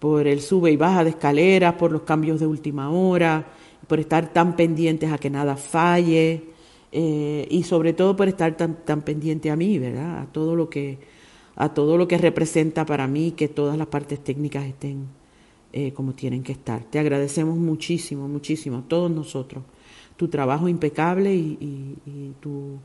por 0.00 0.26
el 0.26 0.40
sube 0.40 0.72
y 0.72 0.76
baja 0.76 1.04
de 1.04 1.10
escaleras, 1.10 1.74
por 1.74 1.92
los 1.92 2.02
cambios 2.02 2.40
de 2.40 2.46
última 2.46 2.90
hora, 2.90 3.46
por 3.86 4.00
estar 4.00 4.32
tan 4.32 4.56
pendientes 4.56 5.12
a 5.12 5.18
que 5.18 5.30
nada 5.30 5.56
falle 5.56 6.44
eh, 6.90 7.46
y 7.50 7.62
sobre 7.62 7.92
todo 7.92 8.16
por 8.16 8.26
estar 8.26 8.56
tan, 8.56 8.84
tan 8.84 9.02
pendiente 9.02 9.50
a 9.50 9.56
mí, 9.56 9.78
¿verdad? 9.78 10.20
A 10.20 10.26
todo 10.26 10.56
lo 10.56 10.68
que 10.68 10.98
a 11.56 11.74
todo 11.74 11.98
lo 11.98 12.08
que 12.08 12.16
representa 12.16 12.86
para 12.86 13.06
mí 13.06 13.32
que 13.32 13.48
todas 13.48 13.76
las 13.76 13.88
partes 13.88 14.24
técnicas 14.24 14.64
estén 14.64 15.08
eh, 15.72 15.92
como 15.92 16.14
tienen 16.14 16.42
que 16.42 16.52
estar. 16.52 16.84
Te 16.84 16.98
agradecemos 16.98 17.56
muchísimo, 17.58 18.26
muchísimo, 18.28 18.84
todos 18.88 19.10
nosotros, 19.10 19.62
tu 20.16 20.28
trabajo 20.28 20.68
impecable 20.68 21.34
y, 21.34 22.32
tu, 22.40 22.78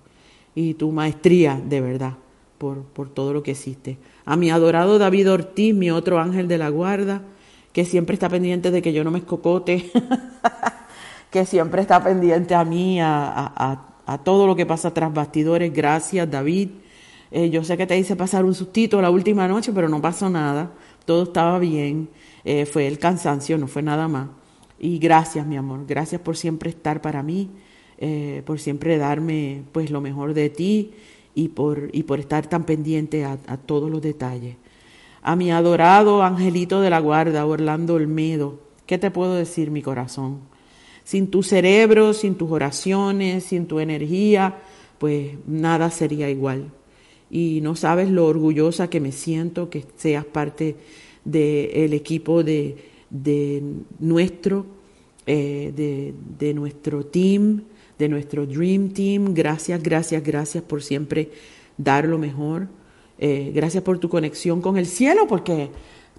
y 0.54 0.74
tu 0.74 0.92
maestría 0.92 1.62
de 1.64 1.80
verdad 1.80 2.18
por, 2.58 2.84
por 2.84 3.10
todo 3.10 3.34
lo 3.34 3.44
que 3.44 3.52
hiciste. 3.52 3.98
A 4.26 4.36
mi 4.36 4.50
adorado 4.50 4.98
David 4.98 5.32
Ortiz, 5.32 5.74
mi 5.76 5.92
otro 5.92 6.20
ángel 6.20 6.48
de 6.48 6.58
la 6.58 6.70
guarda, 6.70 7.22
que 7.74 7.86
siempre 7.86 8.14
está 8.14 8.30
pendiente 8.30 8.72
de 8.72 8.82
que 8.82 8.94
yo 8.94 9.04
no 9.04 9.12
me 9.12 9.20
escocote, 9.20 9.92
que 11.30 11.46
siempre 11.46 11.82
está 11.82 12.04
pendiente 12.04 12.56
a 12.56 12.64
mí, 12.64 13.00
a, 13.02 13.52
a, 14.06 14.18
todo 14.24 14.48
lo 14.48 14.56
que 14.56 14.66
pasa 14.66 14.94
tras 14.94 15.14
bastidores. 15.14 15.74
Gracias, 15.74 16.30
David. 16.30 16.70
Eh, 17.32 17.50
yo 17.50 17.64
sé 17.64 17.76
que 17.76 17.86
te 17.86 17.98
hice 17.98 18.16
pasar 18.16 18.46
un 18.46 18.54
sustito 18.54 19.02
la 19.02 19.10
última 19.10 19.48
noche, 19.48 19.74
pero 19.74 19.90
no 19.90 20.02
pasó 20.02 20.30
nada. 20.30 20.72
Todo 21.06 21.24
estaba 21.24 21.60
bien. 21.60 22.10
Eh, 22.46 22.66
fue 22.66 22.88
el 22.88 23.00
cansancio, 23.00 23.58
no 23.58 23.68
fue 23.68 23.82
nada 23.82 24.08
más. 24.08 24.30
Y 24.80 25.00
gracias, 25.00 25.46
mi 25.46 25.58
amor, 25.58 25.86
gracias 25.88 26.22
por 26.22 26.38
siempre 26.38 26.70
estar 26.70 27.02
para 27.02 27.24
mí, 27.24 27.50
eh, 27.98 28.44
por 28.46 28.60
siempre 28.60 28.98
darme 28.98 29.64
pues 29.72 29.90
lo 29.90 30.02
mejor 30.02 30.34
de 30.34 30.50
ti 30.50 30.94
y 31.36 31.50
por, 31.50 31.90
y 31.92 32.04
por 32.04 32.20
estar 32.20 32.48
tan 32.48 32.66
pendiente 32.66 33.26
a, 33.26 33.38
todos 33.58 33.92
los 33.92 34.02
detalles. 34.02 34.56
A 35.22 35.36
mi 35.36 35.52
adorado 35.52 36.24
angelito 36.24 36.82
de 36.82 36.90
la 36.90 37.00
guarda, 37.00 37.46
Orlando 37.46 37.96
Olmedo, 37.96 38.60
¿qué 38.86 38.98
te 38.98 39.12
puedo 39.12 39.36
decir, 39.36 39.70
mi 39.70 39.82
corazón? 39.82 40.40
Sin 41.04 41.28
tu 41.28 41.44
cerebro, 41.44 42.14
sin 42.14 42.36
tus 42.36 42.50
oraciones, 42.52 43.44
sin 43.44 43.68
tu 43.68 43.80
energía, 43.80 44.60
pues 44.98 45.34
nada 45.46 45.92
sería 45.92 46.30
igual. 46.30 46.72
Y 47.30 47.60
no 47.62 47.76
sabes 47.76 48.10
lo 48.10 48.28
orgullosa 48.28 48.90
que 48.90 49.02
me 49.02 49.12
siento 49.12 49.70
que 49.70 49.86
seas 49.98 50.26
parte 50.26 50.78
del 51.26 51.94
equipo 51.94 52.44
de, 52.44 52.78
de 53.10 53.62
nuestro, 54.00 54.66
eh, 55.26 55.74
de, 55.76 56.14
de, 56.40 56.54
nuestro 56.54 57.06
team, 57.08 57.64
de 57.98 58.10
nuestro 58.10 58.46
Dream 58.46 58.90
Team. 58.90 59.34
Gracias, 59.34 59.82
gracias, 59.82 60.24
gracias 60.24 60.64
por 60.64 60.84
siempre 60.84 61.32
dar 61.78 62.06
lo 62.06 62.18
mejor. 62.18 62.68
Eh, 63.18 63.52
gracias 63.54 63.84
por 63.84 64.00
tu 64.00 64.10
conexión 64.10 64.62
con 64.62 64.78
el 64.78 64.86
cielo, 64.86 65.28
porque 65.28 65.70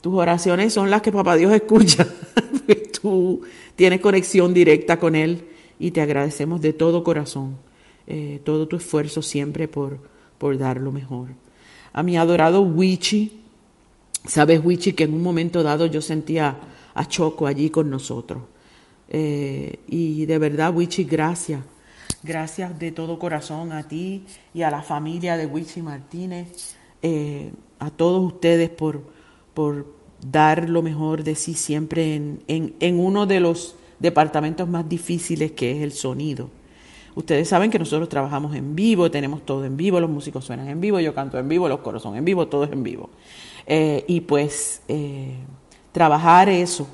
tus 0.00 0.14
oraciones 0.14 0.72
son 0.72 0.90
las 0.90 1.02
que 1.02 1.12
Papá 1.12 1.36
Dios 1.36 1.52
escucha. 1.52 2.06
Tú 3.02 3.42
tienes 3.74 4.00
conexión 4.00 4.54
directa 4.54 4.98
con 4.98 5.14
Él 5.14 5.44
y 5.78 5.90
te 5.90 6.00
agradecemos 6.00 6.60
de 6.60 6.72
todo 6.72 7.04
corazón 7.04 7.56
eh, 8.08 8.40
todo 8.44 8.68
tu 8.68 8.76
esfuerzo 8.76 9.20
siempre 9.20 9.66
por, 9.66 9.98
por 10.38 10.56
dar 10.56 10.80
lo 10.80 10.92
mejor. 10.92 11.30
A 11.92 12.02
mi 12.02 12.16
adorado 12.16 12.62
Wichi, 12.62 13.40
Sabes, 14.24 14.60
Wichi, 14.64 14.92
que 14.92 15.04
en 15.04 15.14
un 15.14 15.22
momento 15.22 15.62
dado 15.62 15.86
yo 15.86 16.00
sentía 16.00 16.56
a 16.94 17.08
Choco 17.08 17.46
allí 17.46 17.70
con 17.70 17.90
nosotros. 17.90 18.42
Eh, 19.08 19.78
y 19.86 20.26
de 20.26 20.38
verdad, 20.38 20.74
Wichi, 20.74 21.04
gracias. 21.04 21.60
Gracias 22.22 22.78
de 22.78 22.92
todo 22.92 23.18
corazón 23.18 23.72
a 23.72 23.86
ti 23.86 24.24
y 24.52 24.62
a 24.62 24.70
la 24.70 24.82
familia 24.82 25.36
de 25.36 25.46
Wichi 25.46 25.80
Martínez, 25.80 26.74
eh, 27.02 27.52
a 27.78 27.90
todos 27.90 28.24
ustedes 28.24 28.68
por, 28.68 29.02
por 29.54 29.86
dar 30.28 30.68
lo 30.68 30.82
mejor 30.82 31.22
de 31.22 31.34
sí 31.36 31.54
siempre 31.54 32.16
en, 32.16 32.42
en, 32.48 32.74
en 32.80 32.98
uno 32.98 33.26
de 33.26 33.38
los 33.38 33.76
departamentos 34.00 34.68
más 34.68 34.88
difíciles 34.88 35.52
que 35.52 35.76
es 35.76 35.82
el 35.82 35.92
sonido. 35.92 36.50
Ustedes 37.14 37.48
saben 37.48 37.70
que 37.70 37.78
nosotros 37.78 38.08
trabajamos 38.08 38.54
en 38.54 38.74
vivo, 38.74 39.10
tenemos 39.10 39.44
todo 39.46 39.64
en 39.64 39.76
vivo, 39.76 40.00
los 40.00 40.10
músicos 40.10 40.44
suenan 40.44 40.68
en 40.68 40.80
vivo, 40.80 41.00
yo 41.00 41.14
canto 41.14 41.38
en 41.38 41.48
vivo, 41.48 41.68
los 41.68 41.80
coros 41.80 42.02
son 42.02 42.16
en 42.16 42.24
vivo, 42.24 42.48
todo 42.48 42.64
es 42.64 42.72
en 42.72 42.82
vivo. 42.82 43.08
Eh, 43.66 44.04
y 44.06 44.20
pues 44.20 44.82
eh, 44.88 45.36
trabajar 45.92 46.48
eso 46.48 46.86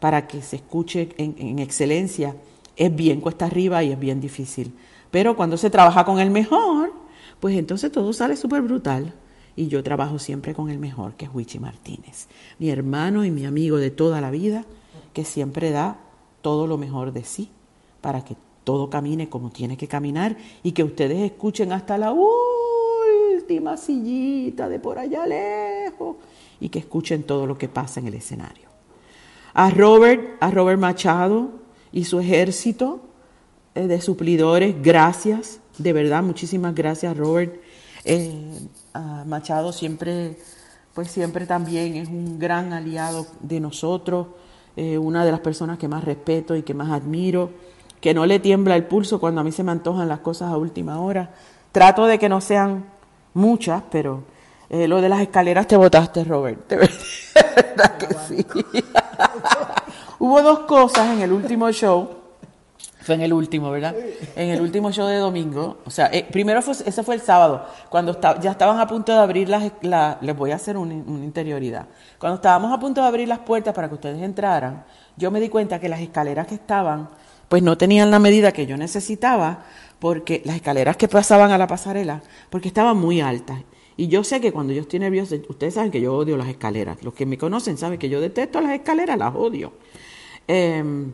para 0.00 0.26
que 0.26 0.42
se 0.42 0.56
escuche 0.56 1.10
en, 1.16 1.58
excelencia 1.58 2.36
es 2.76 2.94
bien 2.94 3.20
cuesta 3.20 3.46
arriba 3.46 3.82
y 3.82 3.92
es 3.92 3.98
bien 3.98 4.20
difícil. 4.20 4.72
Pero 5.10 5.36
cuando 5.36 5.56
se 5.56 5.70
trabaja 5.70 6.04
con 6.04 6.20
el 6.20 6.30
mejor, 6.30 6.92
pues 7.40 7.56
entonces 7.56 7.90
todo 7.90 8.12
sale 8.12 8.36
súper 8.36 8.62
brutal. 8.62 9.12
Y 9.56 9.66
yo 9.66 9.82
trabajo 9.82 10.20
siempre 10.20 10.54
con 10.54 10.70
el 10.70 10.78
mejor, 10.78 11.14
que 11.14 11.24
es 11.24 11.34
Wichi 11.34 11.58
Martínez, 11.58 12.28
mi 12.60 12.70
hermano 12.70 13.24
y 13.24 13.32
mi 13.32 13.44
amigo 13.44 13.78
de 13.78 13.90
toda 13.90 14.20
la 14.20 14.30
vida, 14.30 14.64
que 15.12 15.24
siempre 15.24 15.70
da 15.70 15.98
todo 16.42 16.68
lo 16.68 16.78
mejor 16.78 17.12
de 17.12 17.24
sí 17.24 17.50
para 18.00 18.24
que 18.24 18.36
todo 18.62 18.88
camine 18.88 19.28
como 19.28 19.50
tiene 19.50 19.76
que 19.76 19.88
caminar 19.88 20.36
y 20.62 20.72
que 20.72 20.84
ustedes 20.84 21.18
escuchen 21.22 21.72
hasta 21.72 21.98
la 21.98 22.12
última 22.12 23.76
sillita 23.76 24.68
de 24.68 24.78
por 24.78 24.98
allá 24.98 25.26
lejos 25.26 26.16
y 26.60 26.68
que 26.68 26.78
escuchen 26.78 27.24
todo 27.24 27.46
lo 27.46 27.58
que 27.58 27.68
pasa 27.68 27.98
en 27.98 28.06
el 28.06 28.14
escenario. 28.14 28.67
A 29.60 29.70
Robert, 29.70 30.36
a 30.38 30.52
Robert 30.52 30.78
Machado 30.78 31.48
y 31.90 32.04
su 32.04 32.20
ejército 32.20 33.00
eh, 33.74 33.88
de 33.88 34.00
suplidores, 34.00 34.80
gracias, 34.80 35.58
de 35.78 35.92
verdad, 35.92 36.22
muchísimas 36.22 36.76
gracias 36.76 37.16
Robert. 37.16 37.60
Eh, 38.04 38.52
Machado 39.26 39.72
siempre, 39.72 40.38
pues 40.94 41.10
siempre 41.10 41.44
también 41.44 41.96
es 41.96 42.06
un 42.06 42.38
gran 42.38 42.72
aliado 42.72 43.26
de 43.40 43.58
nosotros. 43.58 44.28
eh, 44.76 44.96
una 44.96 45.24
de 45.24 45.32
las 45.32 45.40
personas 45.40 45.76
que 45.76 45.88
más 45.88 46.04
respeto 46.04 46.54
y 46.54 46.62
que 46.62 46.72
más 46.72 46.92
admiro, 46.92 47.50
que 48.00 48.14
no 48.14 48.26
le 48.26 48.38
tiembla 48.38 48.76
el 48.76 48.84
pulso 48.84 49.18
cuando 49.18 49.40
a 49.40 49.44
mí 49.44 49.50
se 49.50 49.64
me 49.64 49.72
antojan 49.72 50.06
las 50.06 50.20
cosas 50.20 50.52
a 50.52 50.56
última 50.56 51.00
hora. 51.00 51.34
Trato 51.72 52.06
de 52.06 52.16
que 52.20 52.28
no 52.28 52.40
sean 52.40 52.84
muchas, 53.34 53.82
pero 53.90 54.22
lo 54.70 55.00
de 55.00 55.08
las 55.08 55.20
escaleras 55.20 55.66
te 55.66 55.76
botaste, 55.76 56.22
Robert. 56.22 56.72
Verdad 57.62 57.96
que 57.96 58.14
sí. 58.26 58.46
Hubo 60.18 60.42
dos 60.42 60.60
cosas 60.60 61.08
en 61.14 61.22
el 61.22 61.32
último 61.32 61.70
show. 61.70 62.08
Fue 63.00 63.14
en 63.14 63.22
el 63.22 63.32
último, 63.32 63.70
¿verdad? 63.70 63.94
En 64.36 64.50
el 64.50 64.60
último 64.60 64.92
show 64.92 65.06
de 65.06 65.16
domingo. 65.16 65.78
O 65.86 65.90
sea, 65.90 66.10
eh, 66.12 66.26
primero 66.30 66.60
fue, 66.60 66.74
ese 66.74 67.02
fue 67.02 67.14
el 67.14 67.22
sábado, 67.22 67.64
cuando 67.88 68.20
ya 68.40 68.50
estaban 68.50 68.78
a 68.78 68.86
punto 68.86 69.12
de 69.12 69.18
abrir 69.18 69.48
las... 69.48 69.72
les 70.20 70.36
voy 70.36 70.50
a 70.50 70.56
hacer 70.56 70.76
una, 70.76 70.92
interioridad. 70.92 71.86
Cuando 72.18 72.36
estábamos 72.36 72.72
a 72.72 72.78
punto 72.78 73.00
de 73.00 73.06
abrir 73.06 73.26
las 73.26 73.38
puertas 73.38 73.72
para 73.72 73.88
que 73.88 73.94
ustedes 73.94 74.20
entraran, 74.22 74.84
yo 75.16 75.30
me 75.30 75.40
di 75.40 75.48
cuenta 75.48 75.80
que 75.80 75.88
las 75.88 76.00
escaleras 76.00 76.46
que 76.46 76.56
estaban, 76.56 77.08
pues 77.48 77.62
no 77.62 77.78
tenían 77.78 78.10
la 78.10 78.18
medida 78.18 78.52
que 78.52 78.66
yo 78.66 78.76
necesitaba, 78.76 79.60
porque 79.98 80.42
las 80.44 80.56
escaleras 80.56 80.96
que 80.96 81.08
pasaban 81.08 81.50
a 81.50 81.56
la 81.56 81.66
pasarela, 81.66 82.20
porque 82.50 82.68
estaban 82.68 82.98
muy 82.98 83.22
altas. 83.22 83.60
Y 83.98 84.06
yo 84.06 84.22
sé 84.22 84.40
que 84.40 84.52
cuando 84.52 84.72
yo 84.72 84.82
estoy 84.82 85.00
nerviosa, 85.00 85.34
ustedes 85.48 85.74
saben 85.74 85.90
que 85.90 86.00
yo 86.00 86.14
odio 86.14 86.36
las 86.36 86.46
escaleras. 86.46 87.02
Los 87.02 87.14
que 87.14 87.26
me 87.26 87.36
conocen 87.36 87.76
saben 87.76 87.98
que 87.98 88.08
yo 88.08 88.20
detesto 88.20 88.60
las 88.60 88.70
escaleras, 88.70 89.18
las 89.18 89.34
odio. 89.34 89.72
Em, 90.46 91.10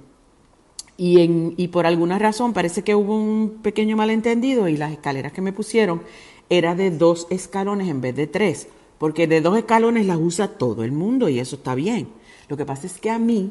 y, 0.99 1.69
por 1.69 1.87
alguna 1.87 2.19
razón 2.19 2.53
parece 2.53 2.85
que 2.85 2.95
hubo 2.95 3.17
un 3.17 3.61
pequeño 3.63 3.97
malentendido 3.97 4.69
y 4.69 4.77
las 4.77 4.93
escaleras 4.93 5.33
que 5.33 5.41
me 5.41 5.55
pusieron 5.55 6.03
era 6.51 6.75
de 6.75 6.91
dos 6.91 7.27
escalones 7.31 7.89
en 7.89 8.03
vez 8.03 8.15
de 8.17 8.27
tres. 8.27 8.69
Porque 8.99 9.27
de 9.27 9.41
dos 9.41 9.57
escalones 9.57 10.05
las 10.05 10.19
usa 10.19 10.59
todo 10.59 10.85
el 10.85 10.93
mundo 10.93 11.31
y 11.31 11.39
eso 11.39 11.57
está 11.57 11.75
bien. 11.75 12.09
Lo 12.51 12.59
que 12.59 12.67
pasa 12.67 12.87
es 12.87 13.01
que 13.01 13.11
a 13.11 13.19
mí 13.19 13.51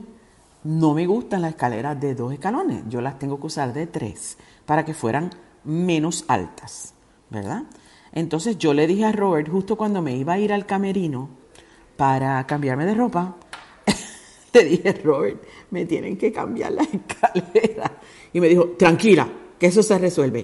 no 0.64 0.94
me 0.94 1.08
gustan 1.08 1.42
las 1.42 1.54
escaleras 1.54 2.00
de 2.00 2.14
dos 2.14 2.34
escalones. 2.34 2.84
Yo 2.88 3.02
las 3.02 3.18
tengo 3.18 3.40
que 3.40 3.48
usar 3.48 3.74
de 3.74 3.88
tres 3.88 4.38
para 4.68 4.86
que 4.86 4.94
fueran 4.94 5.32
menos 5.64 6.24
altas, 6.28 6.94
¿verdad? 7.32 7.64
Entonces 8.14 8.58
yo 8.58 8.74
le 8.74 8.88
dije 8.88 9.06
a 9.06 9.12
Robert, 9.12 9.50
justo 9.50 9.76
cuando 9.76 10.02
me 10.02 10.16
iba 10.16 10.34
a 10.34 10.40
ir 10.40 10.54
al 10.54 10.66
camerino 10.66 11.30
para 11.98 12.46
cambiarme 12.46 12.86
de 12.86 12.94
ropa, 12.94 13.38
le 14.54 14.64
dije, 14.64 14.94
Robert, 15.04 15.44
me 15.72 15.86
tienen 15.86 16.18
que 16.18 16.32
cambiar 16.32 16.74
la 16.74 16.84
escalera. 16.94 17.92
Y 18.32 18.40
me 18.40 18.48
dijo, 18.48 18.70
tranquila, 18.78 19.28
que 19.58 19.68
eso 19.68 19.82
se 19.82 19.98
resuelve. 19.98 20.44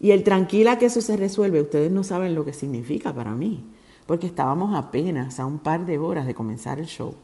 Y 0.00 0.10
el 0.10 0.24
tranquila 0.24 0.78
que 0.78 0.86
eso 0.86 1.00
se 1.00 1.16
resuelve, 1.16 1.62
ustedes 1.62 1.90
no 1.90 2.02
saben 2.02 2.34
lo 2.34 2.44
que 2.44 2.52
significa 2.52 3.14
para 3.14 3.34
mí, 3.34 3.64
porque 4.06 4.26
estábamos 4.26 4.74
apenas 4.74 5.38
a 5.38 5.46
un 5.46 5.60
par 5.60 5.86
de 5.86 5.98
horas 5.98 6.26
de 6.26 6.34
comenzar 6.34 6.80
el 6.80 6.86
show 6.86 7.14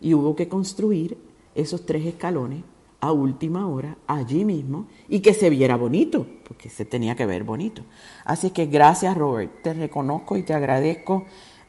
y 0.00 0.14
hubo 0.14 0.34
que 0.34 0.48
construir 0.48 1.18
esos 1.54 1.84
tres 1.84 2.06
escalones 2.06 2.62
a 3.02 3.10
última 3.10 3.66
hora, 3.66 3.96
allí 4.06 4.44
mismo, 4.44 4.86
y 5.08 5.18
que 5.18 5.34
se 5.34 5.50
viera 5.50 5.74
bonito, 5.74 6.24
porque 6.46 6.70
se 6.70 6.84
tenía 6.84 7.16
que 7.16 7.26
ver 7.26 7.42
bonito. 7.42 7.82
Así 8.24 8.50
que 8.50 8.66
gracias, 8.66 9.16
Robert, 9.16 9.60
te 9.60 9.74
reconozco 9.74 10.36
y 10.36 10.44
te 10.44 10.54
agradezco 10.54 11.24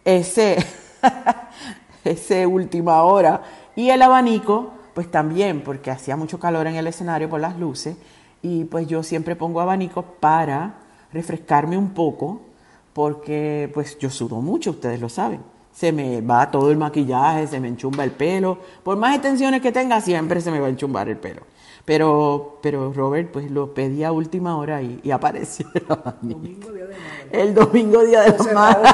ese, 0.05 0.63
ese 2.03 2.45
última 2.45 3.01
hora. 3.01 3.41
Y 3.75 3.89
el 3.89 4.03
abanico, 4.03 4.73
pues 4.93 5.09
también, 5.09 5.61
porque 5.61 5.89
hacía 5.89 6.15
mucho 6.15 6.39
calor 6.39 6.67
en 6.67 6.75
el 6.75 6.85
escenario 6.85 7.27
por 7.31 7.41
las 7.41 7.57
luces, 7.57 7.97
y 8.43 8.65
pues 8.65 8.85
yo 8.85 9.01
siempre 9.01 9.35
pongo 9.35 9.59
abanicos 9.59 10.05
para 10.19 10.81
refrescarme 11.11 11.79
un 11.79 11.95
poco, 11.95 12.41
porque 12.93 13.71
pues 13.73 13.97
yo 13.97 14.11
sudo 14.11 14.39
mucho, 14.39 14.69
ustedes 14.69 15.01
lo 15.01 15.09
saben 15.09 15.52
se 15.73 15.91
me 15.91 16.21
va 16.21 16.51
todo 16.51 16.71
el 16.71 16.77
maquillaje, 16.77 17.47
se 17.47 17.59
me 17.59 17.67
enchumba 17.67 18.03
el 18.03 18.11
pelo. 18.11 18.57
Por 18.83 18.97
más 18.97 19.15
extensiones 19.15 19.61
que 19.61 19.71
tenga, 19.71 19.99
siempre 20.01 20.39
se 20.39 20.51
me 20.51 20.59
va 20.59 20.67
a 20.67 20.69
enchumbar 20.69 21.09
el 21.09 21.17
pelo. 21.17 21.41
Pero, 21.83 22.59
pero 22.61 22.93
Robert, 22.93 23.31
pues 23.31 23.51
lo 23.51 23.73
pedí 23.73 24.03
a 24.03 24.11
última 24.11 24.55
hora 24.55 24.81
y, 24.81 25.11
apareció 25.11 25.67
el 25.75 27.53
domingo 27.53 28.03
día 28.03 28.21
de 28.21 28.37
la 28.37 28.53
madre. 28.53 28.89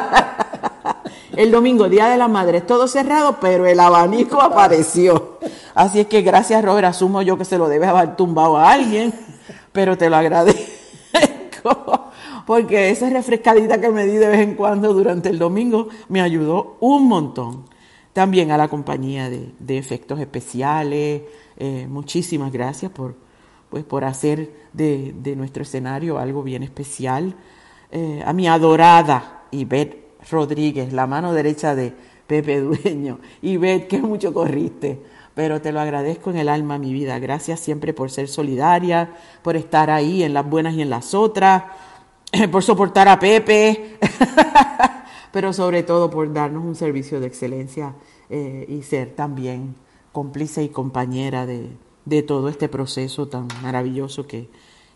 El 1.36 1.52
domingo 1.52 1.88
día 1.88 2.08
de 2.08 2.18
la 2.18 2.28
madre. 2.28 2.62
Todo 2.68 2.88
cerrado, 2.88 3.38
pero 3.39 3.68
el 3.68 3.80
abanico 3.80 4.42
apareció. 4.42 5.38
Así 5.76 6.00
es 6.00 6.08
que 6.08 6.22
gracias, 6.22 6.63
Robert. 6.65 6.88
Asumo 6.88 7.22
yo 7.22 7.38
que 7.38 7.46
se 7.46 7.58
lo 7.58 7.70
debe 7.70 7.86
haber 7.86 8.15
tumbado 8.15 8.58
a 8.58 8.72
alguien, 8.72 9.13
pero 9.72 9.98
te 9.98 10.10
lo 10.10 10.15
agradezco 10.15 11.99
porque 12.50 12.90
esa 12.90 13.12
refrescadita 13.12 13.80
que 13.80 13.90
me 13.90 14.08
di 14.08 14.16
de 14.16 14.28
vez 14.28 14.40
en 14.40 14.56
cuando 14.56 14.92
durante 14.92 15.30
el 15.30 15.38
domingo 15.38 15.88
me 16.08 16.20
ayudó 16.20 16.78
un 16.80 17.08
montón. 17.08 17.66
También 18.12 18.50
a 18.50 18.58
la 18.58 18.68
compañía 18.68 19.30
de, 19.30 19.78
efectos 19.78 20.20
especiales, 20.20 21.22
eh, 21.58 21.86
muchísimas 21.88 22.52
gracias 22.52 22.92
por, 22.92 23.14
pues, 23.70 23.84
por 23.84 24.04
hacer 24.04 24.52
de, 24.74 25.36
nuestro 25.38 25.62
escenario 25.62 26.18
algo 26.18 26.42
bien 26.42 26.64
especial. 26.64 27.36
Eh, 27.92 28.24
a 28.26 28.34
mi 28.34 28.48
adorada 28.48 29.44
Ivette 29.52 30.16
Rodríguez, 30.32 30.92
la 30.92 31.06
mano 31.06 31.34
derecha 31.34 31.76
de 31.76 31.94
Pepe 32.26 32.62
Dueño. 32.62 33.20
Ivette, 33.44 33.88
que 33.88 34.00
mucho 34.00 34.34
corriste, 34.34 35.00
pero 35.36 35.62
te 35.62 35.72
lo 35.72 35.82
agradezco 35.82 36.32
en 36.32 36.38
el 36.38 36.50
alma, 36.50 36.80
mi 36.80 36.94
vida. 36.94 37.20
Gracias 37.20 37.60
siempre 37.60 37.94
por 37.94 38.10
ser 38.10 38.28
solidaria, 38.28 39.14
por 39.44 39.56
estar 39.56 39.92
ahí 39.92 40.24
en 40.24 40.34
las 40.34 40.50
buenas 40.50 40.74
y 40.74 40.82
en 40.82 40.90
las 40.90 41.14
otras 41.14 41.66
por 42.52 42.63
soportar 42.63 43.08
a 43.08 43.20
Pepe, 43.20 43.98
pero 45.32 45.54
sobre 45.54 45.84
todo 45.84 46.10
por 46.10 46.32
darnos 46.32 46.63
un 46.63 46.76
servicio 46.76 47.20
de 47.20 47.28
excelencia 47.28 47.96
eh, 48.30 48.65
y 48.70 48.84
ser 48.84 49.15
también 49.15 49.76
cómplice 50.12 50.63
y 50.63 50.70
compañera 50.70 51.46
de, 51.46 51.70
todo 52.28 52.50
este 52.50 52.70
proceso 52.70 53.28
tan 53.28 53.48
maravilloso 53.62 54.26
que, 54.26 54.50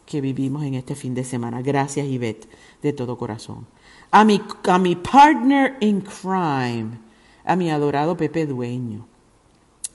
que, 0.05 0.19
vivimos 0.19 0.63
en 0.63 0.73
este 0.73 0.95
fin 0.95 1.13
de 1.13 1.23
semana. 1.23 1.61
Gracias, 1.61 2.07
Ivette, 2.07 2.49
de 2.81 2.91
todo 2.91 3.19
corazón. 3.19 3.67
A 4.09 4.23
mi, 4.23 4.41
a 4.67 4.79
mi 4.79 4.95
partner 4.95 5.77
in 5.79 6.01
crime, 6.01 6.97
a 7.45 7.55
mi 7.55 7.69
adorado 7.69 8.17
Pepe 8.17 8.47
Dueño. 8.47 9.05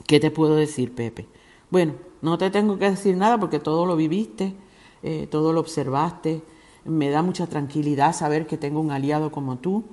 ¿Qué 0.06 0.20
te 0.20 0.30
puedo 0.30 0.54
decir, 0.54 0.94
Pepe? 0.94 1.26
Bueno, 1.70 1.94
no 2.22 2.38
te 2.38 2.50
tengo 2.50 2.78
que 2.78 2.90
decir 2.90 3.16
nada 3.16 3.38
porque 3.38 3.58
todo 3.58 3.84
lo 3.84 3.96
viviste, 3.96 4.54
eh, 5.02 5.26
todo 5.28 5.52
lo 5.52 5.58
observaste 5.58 6.42
me 6.88 7.10
da 7.10 7.22
mucha 7.22 7.46
tranquilidad 7.46 8.14
saber 8.14 8.46
que 8.46 8.56
tengo 8.56 8.80
un 8.80 8.90
aliado 8.90 9.30
como 9.30 9.58
tú, 9.58 9.84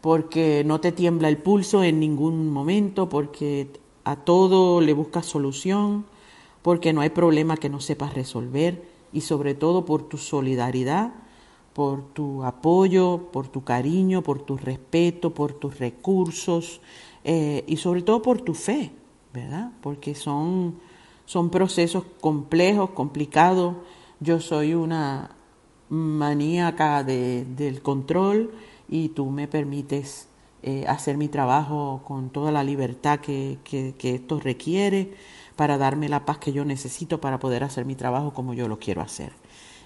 porque 0.00 0.62
no 0.64 0.80
te 0.80 0.92
tiembla 0.92 1.28
el 1.28 1.38
pulso 1.38 1.84
en 1.84 2.00
ningún 2.00 2.50
momento, 2.50 3.08
porque 3.08 3.70
a 4.04 4.16
todo 4.16 4.80
le 4.80 4.92
buscas 4.92 5.26
solución, 5.26 6.06
porque 6.62 6.92
no 6.92 7.00
hay 7.00 7.10
problema 7.10 7.56
que 7.56 7.68
no 7.68 7.80
sepas 7.80 8.14
resolver 8.14 8.82
y 9.12 9.22
sobre 9.22 9.54
todo 9.54 9.84
por 9.84 10.02
tu 10.02 10.18
solidaridad, 10.18 11.12
por 11.72 12.02
tu 12.12 12.44
apoyo, 12.44 13.28
por 13.32 13.48
tu 13.48 13.64
cariño, 13.64 14.22
por 14.22 14.40
tu 14.40 14.56
respeto, 14.56 15.32
por 15.32 15.52
tus 15.52 15.78
recursos 15.78 16.80
eh, 17.24 17.64
y 17.66 17.76
sobre 17.76 18.02
todo 18.02 18.22
por 18.22 18.40
tu 18.40 18.54
fe, 18.54 18.90
¿verdad? 19.32 19.72
Porque 19.82 20.14
son, 20.14 20.80
son 21.24 21.50
procesos 21.50 22.04
complejos, 22.20 22.90
complicados. 22.90 23.76
Yo 24.20 24.40
soy 24.40 24.74
una 24.74 25.37
maníaca 25.90 27.02
de, 27.04 27.44
del 27.44 27.82
control 27.82 28.50
y 28.88 29.10
tú 29.10 29.30
me 29.30 29.48
permites 29.48 30.28
eh, 30.62 30.84
hacer 30.88 31.16
mi 31.16 31.28
trabajo 31.28 32.02
con 32.04 32.30
toda 32.30 32.50
la 32.50 32.64
libertad 32.64 33.20
que, 33.20 33.58
que, 33.64 34.14
esto 34.14 34.40
requiere 34.40 35.12
para 35.56 35.78
darme 35.78 36.08
la 36.08 36.24
paz 36.24 36.38
que 36.38 36.52
yo 36.52 36.64
necesito 36.64 37.20
para 37.20 37.38
poder 37.38 37.64
hacer 37.64 37.84
mi 37.84 37.94
trabajo 37.94 38.32
como 38.32 38.54
yo 38.54 38.68
lo 38.68 38.78
quiero 38.78 39.00
hacer. 39.00 39.32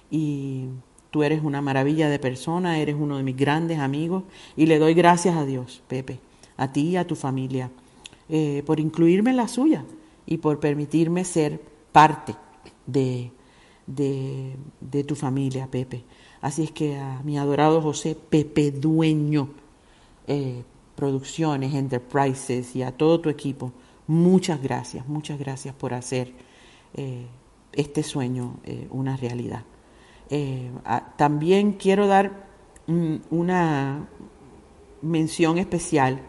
Y 0.09 0.65
tú 1.11 1.23
eres 1.23 1.43
una 1.43 1.61
maravilla 1.61 2.09
de 2.09 2.19
persona, 2.19 2.79
eres 2.79 2.95
uno 2.99 3.17
de 3.17 3.23
mis 3.23 3.37
grandes 3.37 3.79
amigos 3.79 4.23
y 4.57 4.65
le 4.65 4.79
doy 4.79 4.93
gracias 4.93 5.37
a 5.37 5.45
Dios, 5.45 5.83
Pepe, 5.87 6.19
a 6.57 6.71
ti 6.71 6.89
y 6.89 6.97
a 6.97 7.05
tu 7.05 7.15
familia, 7.15 7.69
eh, 8.29 8.63
por 8.65 8.79
incluirme 8.79 9.29
en 9.29 9.37
la 9.37 9.47
suya 9.47 9.85
y 10.25 10.37
por 10.37 10.59
permitirme 10.59 11.23
ser 11.23 11.61
parte 11.91 12.35
de, 12.87 13.31
de, 13.87 14.55
de 14.81 15.03
tu 15.03 15.15
familia, 15.15 15.67
Pepe. 15.69 16.03
Así 16.41 16.63
es 16.63 16.71
que 16.71 16.97
a 16.97 17.21
mi 17.23 17.37
adorado 17.37 17.81
José 17.81 18.15
Pepe 18.15 18.71
Dueño, 18.71 19.49
eh, 20.27 20.63
Producciones, 20.95 21.73
Enterprises 21.73 22.75
y 22.75 22.83
a 22.83 22.91
todo 22.91 23.19
tu 23.19 23.29
equipo, 23.29 23.71
muchas 24.07 24.61
gracias, 24.61 25.07
muchas 25.07 25.39
gracias 25.39 25.73
por 25.73 25.93
hacer 25.93 26.33
eh, 26.93 27.25
este 27.71 28.03
sueño 28.03 28.57
eh, 28.63 28.87
una 28.91 29.17
realidad. 29.17 29.63
también 31.15 31.73
quiero 31.73 32.07
dar 32.07 32.47
una 33.29 34.07
mención 35.01 35.57
especial 35.59 36.21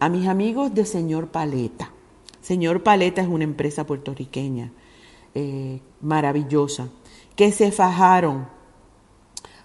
a 0.00 0.08
mis 0.08 0.26
amigos 0.26 0.74
de 0.74 0.84
Señor 0.86 1.28
Paleta. 1.28 1.92
Señor 2.40 2.82
Paleta 2.82 3.20
es 3.20 3.28
una 3.28 3.44
empresa 3.44 3.84
puertorriqueña 3.84 4.72
maravillosa, 6.02 6.88
que 7.34 7.52
se 7.52 7.72
fajaron 7.72 8.46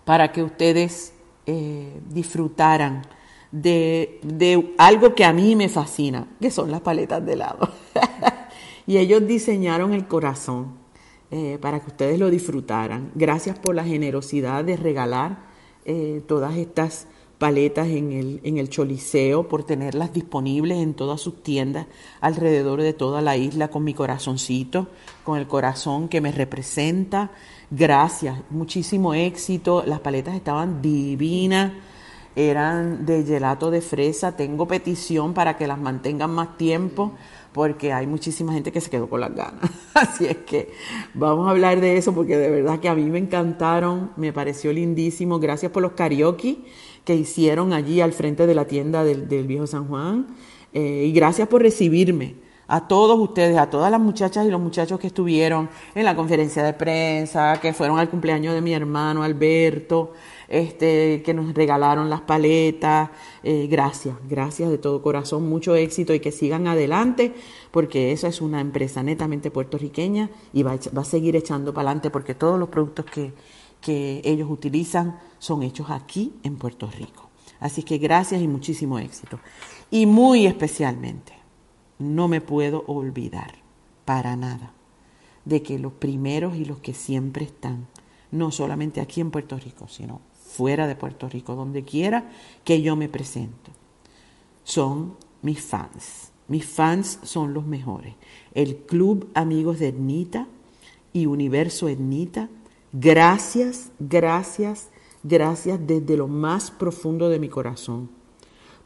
para 0.05 0.31
que 0.31 0.41
ustedes 0.41 1.13
eh, 1.45 1.99
disfrutaran 2.09 3.01
de, 3.51 4.73
algo 4.77 5.15
que 5.15 5.25
a 5.25 5.33
mí 5.33 5.55
me 5.55 5.69
fascina, 5.69 6.27
que 6.39 6.51
son 6.51 6.71
las 6.71 6.81
paletas 6.81 7.25
de 7.25 7.33
helado. 7.33 7.69
Y 8.89 8.97
ellos 8.99 9.27
diseñaron 9.27 9.91
el 9.91 10.07
corazón 10.07 10.77
eh, 11.29 11.57
para 11.59 11.81
que 11.81 11.87
ustedes 11.87 12.17
lo 12.17 12.29
disfrutaran. 12.29 13.11
Gracias 13.15 13.59
por 13.59 13.75
la 13.75 13.83
generosidad 13.83 14.63
de 14.63 14.77
regalar 14.77 15.39
eh, 15.83 16.23
todas 16.25 16.55
estas 16.55 17.05
paletas 17.37 17.87
en 17.87 18.11
el, 18.11 18.39
en 18.43 18.57
el 18.57 18.69
Choliseo, 18.69 19.47
por 19.47 19.63
tenerlas 19.63 20.13
disponibles 20.13 20.79
en 20.79 20.93
todas 20.93 21.21
sus 21.21 21.43
tiendas 21.43 21.85
alrededor 22.19 22.81
de 22.81 22.93
toda 22.93 23.21
la 23.21 23.37
isla 23.37 23.67
con 23.67 23.83
mi 23.83 23.93
corazoncito, 23.93 24.87
con 25.23 25.37
el 25.37 25.47
corazón 25.47 26.07
que 26.09 26.21
me 26.21 26.31
representa. 26.31 27.31
Gracias, 27.69 28.39
muchísimo 28.49 29.13
éxito. 29.13 29.83
Las 29.85 29.99
paletas 29.99 30.35
estaban 30.35 30.81
divinas, 30.81 31.73
eran 32.35 33.05
de 33.05 33.23
gelato 33.23 33.69
de 33.69 33.81
fresa. 33.81 34.35
Tengo 34.35 34.67
petición 34.67 35.33
para 35.33 35.57
que 35.57 35.67
las 35.67 35.79
mantengan 35.79 36.31
más 36.31 36.57
tiempo 36.57 37.13
porque 37.53 37.91
hay 37.91 38.05
muchísima 38.05 38.53
gente 38.53 38.71
que 38.71 38.81
se 38.81 38.89
quedó 38.89 39.09
con 39.09 39.19
las 39.19 39.33
ganas. 39.33 39.71
Así 39.93 40.25
es 40.25 40.37
que 40.37 40.71
vamos 41.13 41.47
a 41.47 41.51
hablar 41.51 41.81
de 41.81 41.97
eso 41.97 42.13
porque 42.13 42.37
de 42.37 42.49
verdad 42.49 42.79
que 42.79 42.89
a 42.89 42.95
mí 42.95 43.03
me 43.05 43.17
encantaron, 43.17 44.11
me 44.15 44.31
pareció 44.33 44.71
lindísimo. 44.71 45.39
Gracias 45.39 45.71
por 45.71 45.81
los 45.81 45.93
karaoke 45.93 46.59
que 47.07 47.15
hicieron 47.15 47.71
allí 47.71 48.01
al 48.01 48.11
frente 48.11 48.45
de 48.45 48.53
la 48.53 48.65
tienda 48.65 49.05
del, 49.05 49.47
Viejo 49.47 49.65
San 49.65 49.87
Juan. 49.87 50.27
Eh, 50.73 51.05
y 51.07 51.13
gracias 51.13 51.47
por 51.47 51.61
recibirme 51.61 52.35
a 52.67 52.85
todos 52.85 53.17
ustedes, 53.17 53.57
a 53.57 53.69
todas 53.69 53.89
las 53.89 54.01
muchachas 54.01 54.45
y 54.45 54.51
los 54.51 54.59
muchachos 54.59 54.99
que 54.99 55.07
estuvieron 55.07 55.69
en 55.95 56.03
la 56.03 56.17
conferencia 56.17 56.63
de 56.63 56.73
prensa, 56.73 57.61
que 57.61 57.71
fueron 57.71 57.97
al 57.97 58.09
cumpleaños 58.09 58.53
de 58.53 58.59
mi 58.59 58.73
hermano 58.73 59.23
Alberto, 59.23 60.11
este, 60.49 61.23
que 61.23 61.33
nos 61.33 61.53
regalaron 61.53 62.09
las 62.09 62.19
paletas. 62.19 63.09
Eh, 63.41 63.67
gracias, 63.71 64.17
gracias 64.27 64.69
de 64.69 64.77
todo 64.77 65.01
corazón, 65.01 65.47
mucho 65.47 65.77
éxito 65.77 66.13
y 66.13 66.19
que 66.19 66.33
sigan 66.33 66.67
adelante, 66.67 67.33
porque 67.71 68.11
esa 68.11 68.27
es 68.27 68.41
una 68.41 68.59
empresa 68.59 69.01
netamente 69.01 69.49
puertorriqueña 69.49 70.29
y 70.51 70.63
va, 70.63 70.77
va 70.95 71.03
a 71.03 71.05
seguir 71.05 71.37
echando 71.37 71.73
para 71.73 71.87
adelante 71.87 72.09
porque 72.09 72.35
todos 72.35 72.59
los 72.59 72.67
productos 72.67 73.05
que, 73.05 73.31
que 73.81 74.21
ellos 74.23 74.49
utilizan 74.49 75.19
son 75.39 75.63
hechos 75.63 75.89
aquí 75.89 76.33
en 76.43 76.57
Puerto 76.57 76.89
Rico. 76.89 77.29
Así 77.59 77.83
que 77.83 77.97
gracias 77.97 78.41
y 78.41 78.47
muchísimo 78.47 78.99
éxito. 78.99 79.39
Y 79.89 80.05
muy 80.05 80.45
especialmente, 80.45 81.33
no 81.99 82.27
me 82.27 82.41
puedo 82.41 82.83
olvidar 82.87 83.55
para 84.05 84.35
nada 84.35 84.73
de 85.45 85.61
que 85.61 85.79
los 85.79 85.93
primeros 85.93 86.55
y 86.55 86.65
los 86.65 86.79
que 86.79 86.93
siempre 86.93 87.45
están, 87.45 87.87
no 88.31 88.51
solamente 88.51 88.99
aquí 88.99 89.21
en 89.21 89.31
Puerto 89.31 89.57
Rico, 89.57 89.87
sino 89.87 90.21
fuera 90.33 90.87
de 90.87 90.95
Puerto 90.95 91.29
Rico, 91.29 91.55
donde 91.55 91.83
quiera 91.83 92.29
que 92.63 92.81
yo 92.81 92.95
me 92.95 93.09
presento, 93.09 93.71
son 94.63 95.15
mis 95.41 95.61
fans. 95.61 96.31
Mis 96.47 96.65
fans 96.65 97.19
son 97.23 97.53
los 97.53 97.65
mejores. 97.65 98.15
El 98.53 98.77
Club 98.77 99.29
Amigos 99.33 99.79
de 99.79 99.89
Etnita 99.89 100.47
y 101.13 101.25
Universo 101.25 101.87
Etnita 101.87 102.49
Gracias, 102.99 103.91
gracias, 103.99 104.89
gracias 105.21 105.79
desde 105.85 106.17
lo 106.17 106.27
más 106.27 106.71
profundo 106.71 107.29
de 107.29 107.37
mi 107.37 107.47
corazón 107.47 108.09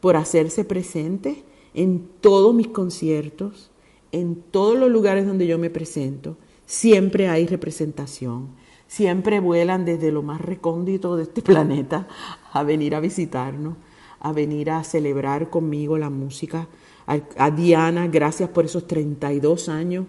por 0.00 0.16
hacerse 0.16 0.64
presente 0.64 1.44
en 1.72 2.10
todos 2.20 2.54
mis 2.54 2.68
conciertos, 2.68 3.70
en 4.10 4.34
todos 4.34 4.76
los 4.76 4.90
lugares 4.90 5.26
donde 5.26 5.46
yo 5.46 5.56
me 5.56 5.70
presento. 5.70 6.36
Siempre 6.66 7.30
hay 7.30 7.46
representación, 7.46 8.48
siempre 8.86 9.40
vuelan 9.40 9.86
desde 9.86 10.12
lo 10.12 10.22
más 10.22 10.42
recóndito 10.42 11.16
de 11.16 11.22
este 11.22 11.40
planeta 11.42 12.06
a 12.52 12.64
venir 12.64 12.94
a 12.94 13.00
visitarnos, 13.00 13.76
a 14.20 14.32
venir 14.32 14.72
a 14.72 14.84
celebrar 14.84 15.48
conmigo 15.48 15.96
la 15.96 16.10
música. 16.10 16.68
A, 17.06 17.50
Diana, 17.50 18.08
gracias 18.08 18.50
por 18.50 18.66
esos 18.66 18.86
32 18.86 19.70
años 19.70 20.04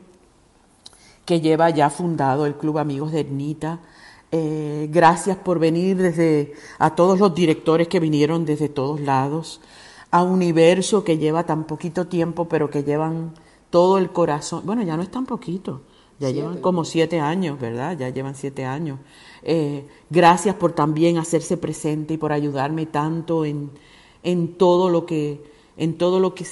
que 1.25 1.39
lleva 1.39 1.69
ya 1.69 1.89
fundado 1.89 2.45
el 2.45 2.55
Club 2.55 2.79
Amigos 2.79 3.13
de 3.13 3.21
Ernita. 3.21 3.79
Eh, 4.35 4.87
gracias 4.91 5.37
por 5.37 5.59
venir 5.59 5.95
desde 5.95 6.53
a 6.79 6.95
todos 6.95 7.19
los 7.19 7.35
directores 7.35 7.87
que 7.87 7.99
vinieron 7.99 8.45
desde 8.45 8.67
todos 8.67 8.99
lados, 8.99 9.61
a 10.09 10.23
Universo 10.23 11.03
que 11.03 11.19
lleva 11.19 11.45
tan 11.45 11.65
poquito 11.65 12.07
tiempo, 12.07 12.49
pero 12.49 12.71
que 12.71 12.83
llevan 12.83 13.35
todo 13.69 13.99
el 13.99 14.09
corazón. 14.09 14.63
Bueno, 14.65 14.81
ya 14.81 14.97
no 14.97 15.03
es 15.03 15.11
tan 15.11 15.27
poquito, 15.27 15.83
ya 16.19 16.31
llevan 16.31 16.61
como 16.61 16.83
siete 16.83 17.19
años, 17.19 17.59
¿verdad? 17.59 17.95
Ya 17.95 18.09
llevan 18.09 18.33
siete 18.33 18.65
años. 18.65 18.97
Eh, 19.43 19.85
gracias 20.09 20.55
por 20.55 20.71
también 20.71 21.19
hacerse 21.19 21.55
presente 21.55 22.15
y 22.15 22.17
por 22.17 22.33
ayudarme 22.33 22.87
tanto 22.87 23.45
en, 23.45 23.69
en 24.23 24.55
todo 24.57 24.89
lo 24.89 25.05
que 25.05 25.43
en 25.77 25.95
todo 25.99 26.19
lo 26.19 26.33
que 26.33 26.45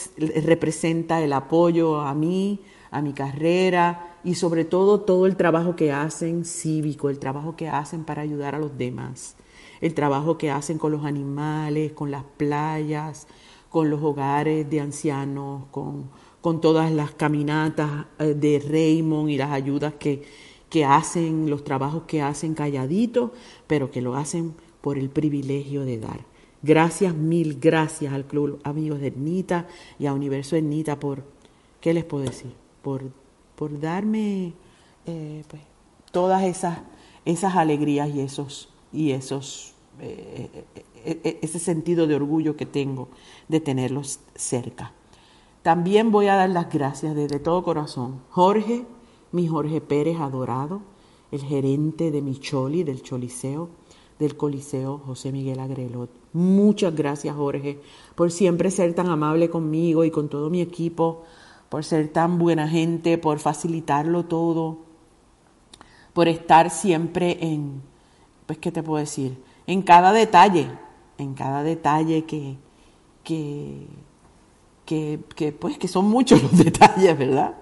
representa 0.46 1.20
el 1.20 1.34
apoyo 1.34 2.00
a 2.00 2.13
mí, 2.13 2.60
a 2.91 3.02
mi 3.02 3.13
carrera 3.13 4.11
y 4.24 4.36
sobre 4.36 4.66
todo 4.66 5.02
todo 5.02 5.26
el 5.26 5.36
trabajo 5.36 5.76
que 5.76 5.92
hacen 5.92 6.46
cívico, 6.46 7.10
el 7.10 7.20
trabajo 7.20 7.56
que 7.56 7.70
hacen 7.70 8.04
para 8.04 8.22
ayudar 8.22 8.56
a 8.56 8.60
los 8.60 8.78
demás, 8.78 9.36
el 9.82 9.94
trabajo 9.94 10.38
que 10.38 10.52
hacen 10.52 10.78
con 10.78 10.92
los 10.92 11.06
animales, 11.06 11.94
con 11.94 12.12
las 12.12 12.24
playas, 12.38 13.28
con 13.70 13.90
los 13.90 14.02
hogares 14.04 14.70
de 14.70 14.80
ancianos, 14.80 15.64
con, 15.72 16.10
con 16.42 16.62
todas 16.62 16.92
las 16.92 17.12
caminatas 17.12 18.06
eh, 18.20 18.34
de 18.34 18.60
Raymond 18.60 19.30
y 19.30 19.38
las 19.38 19.52
ayudas 19.52 19.94
que, 20.00 20.24
que 20.70 20.86
hacen, 20.86 21.50
los 21.50 21.64
trabajos 21.64 22.04
que 22.08 22.22
hacen 22.22 22.54
calladitos, 22.54 23.32
pero 23.68 23.90
que 23.90 24.02
lo 24.02 24.16
hacen 24.16 24.54
por 24.82 24.98
el 24.98 25.10
privilegio 25.10 25.84
de 25.84 26.00
dar. 26.00 26.26
Gracias, 26.64 27.16
mil 27.16 27.60
gracias 27.60 28.14
al 28.14 28.26
Club 28.26 28.60
Amigos 28.64 29.00
de 29.00 29.08
Ernita 29.08 29.68
y 29.98 30.06
a 30.06 30.14
Universo 30.14 30.56
Ernita 30.56 31.00
por, 31.00 31.24
¿qué 31.80 31.94
les 31.94 32.04
puedo 32.04 32.26
decir? 32.26 32.62
por, 32.82 33.04
por 33.62 33.80
darme 33.80 34.54
eh, 35.06 35.43
pues, 35.47 35.62
todas 36.12 36.41
esas, 36.45 36.80
esas 37.26 37.56
alegrías 37.56 38.10
y 38.10 38.21
esos, 38.21 38.69
y 38.91 39.12
esos 39.12 39.76
eh, 40.00 40.50
eh, 41.06 41.39
ese 41.43 41.60
sentido 41.60 42.08
de 42.08 42.15
orgullo 42.15 42.58
que 42.58 42.65
tengo 42.65 43.10
de 43.50 43.60
tenerlos 43.60 44.19
cerca. 44.34 44.93
También 45.62 46.12
voy 46.12 46.26
a 46.26 46.38
dar 46.38 46.50
las 46.50 46.74
gracias 46.74 47.13
desde 47.13 47.38
todo 47.38 47.62
corazón. 47.62 48.21
Jorge, 48.32 48.84
mi 49.32 49.47
Jorge 49.47 49.80
Pérez 49.80 50.19
adorado, 50.19 50.82
el 51.32 51.41
gerente 51.41 52.10
de 52.10 52.24
mi 52.24 52.39
Choli, 52.39 52.84
del 52.84 53.04
Choliseo, 53.04 53.69
del 54.17 54.38
Coliseo 54.38 54.97
José 55.06 55.32
Miguel 55.32 55.60
Agrelot. 55.60 56.10
Muchas 56.34 56.95
gracias, 56.95 57.36
Jorge, 57.36 57.80
por 58.15 58.32
siempre 58.32 58.71
ser 58.71 58.95
tan 58.95 59.10
amable 59.10 59.52
conmigo 59.52 60.04
y 60.04 60.10
con 60.10 60.30
todo 60.30 60.50
mi 60.50 60.62
equipo 60.62 61.26
por 61.72 61.86
ser 61.86 62.10
tan 62.10 62.38
buena 62.38 62.68
gente, 62.68 63.18
por 63.18 63.40
facilitarlo 63.40 64.26
todo, 64.26 64.80
por 66.12 66.28
estar 66.28 66.70
siempre 66.70 67.38
en, 67.40 67.82
pues, 68.46 68.60
¿qué 68.60 68.74
te 68.74 68.84
puedo 68.84 69.00
decir? 69.00 69.42
En 69.68 69.82
cada 69.82 70.12
detalle, 70.12 70.68
en 71.18 71.34
cada 71.34 71.64
detalle 71.64 72.26
que, 72.26 72.58
que, 73.24 73.88
que, 74.86 75.54
pues, 75.58 75.78
que 75.78 75.88
son 75.88 76.10
muchos 76.10 76.44
los 76.44 76.58
detalles, 76.62 77.18
¿verdad? 77.18 77.56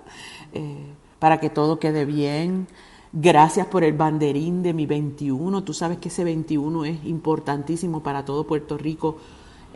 Eh, 0.53 0.91
para 1.19 1.39
que 1.39 1.51
todo 1.51 1.77
quede 1.77 2.05
bien. 2.05 2.65
Gracias 3.13 3.67
por 3.67 3.83
el 3.83 3.93
banderín 3.93 4.63
de 4.63 4.73
mi 4.73 4.87
21. 4.87 5.63
Tú 5.63 5.75
sabes 5.75 5.99
que 5.99 6.09
ese 6.09 6.23
21 6.23 6.83
es 6.85 7.05
importantísimo 7.05 8.01
para 8.01 8.25
todo 8.25 8.47
Puerto 8.47 8.75
Rico 8.75 9.17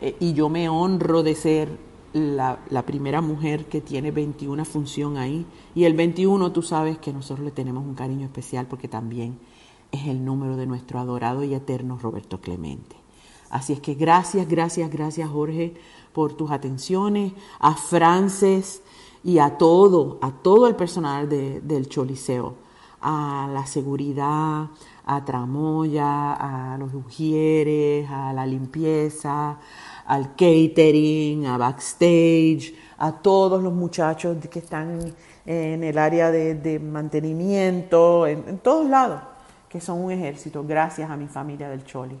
eh, 0.00 0.16
y 0.18 0.32
yo 0.32 0.48
me 0.48 0.68
honro 0.68 1.22
de 1.22 1.36
ser 1.36 1.93
la, 2.14 2.86
primera 2.86 3.20
mujer 3.20 3.66
que 3.66 3.80
tiene 3.80 4.10
21 4.10 4.64
función 4.64 5.18
ahí. 5.18 5.44
Y 5.74 5.84
el 5.84 5.94
21 5.94 6.52
tú 6.52 6.62
sabes 6.62 6.96
que 6.98 7.12
nosotros 7.12 7.44
le 7.44 7.50
tenemos 7.50 7.84
un 7.84 7.94
cariño 7.94 8.24
especial 8.24 8.66
porque 8.66 8.88
también 8.88 9.38
es 9.92 10.06
el 10.06 10.24
número 10.24 10.56
de 10.56 10.66
nuestro 10.66 10.98
adorado 10.98 11.44
y 11.44 11.54
eterno 11.54 11.98
Roberto 12.00 12.40
Clemente. 12.40 12.96
Así 13.50 13.72
es 13.72 13.80
que 13.80 13.94
gracias, 13.94 14.48
gracias, 14.48 14.90
gracias 14.90 15.28
Jorge 15.28 15.74
por 16.12 16.32
tus 16.34 16.50
atenciones, 16.50 17.32
a 17.58 17.74
Frances 17.74 18.82
y 19.24 19.38
a 19.38 19.58
todo, 19.58 20.18
a 20.22 20.30
todo 20.30 20.68
el 20.68 20.76
personal 20.76 21.28
del 21.28 21.88
Choliseo, 21.88 22.54
a 23.00 23.48
la 23.52 23.66
seguridad, 23.66 24.70
a 25.06 25.24
Tramoya, 25.24 26.32
a 26.34 26.78
los 26.78 26.94
ujieres, 26.94 28.08
a 28.08 28.32
la 28.32 28.46
limpieza, 28.46 29.58
al 30.06 30.34
catering, 30.36 31.46
a 31.46 31.56
backstage, 31.56 32.74
a 32.98 33.12
todos 33.12 33.62
los 33.62 33.72
muchachos 33.72 34.36
que 34.50 34.58
están 34.58 35.14
en 35.46 35.84
el 35.84 35.98
área 35.98 36.30
de, 36.30 36.78
mantenimiento, 36.78 38.26
en, 38.26 38.58
todos 38.58 38.88
lados, 38.88 39.22
que 39.68 39.80
son 39.80 40.00
un 40.00 40.10
ejército. 40.10 40.64
Gracias 40.66 41.10
a 41.10 41.16
mi 41.16 41.26
familia 41.26 41.68
del 41.68 41.84
Choli 41.84 42.18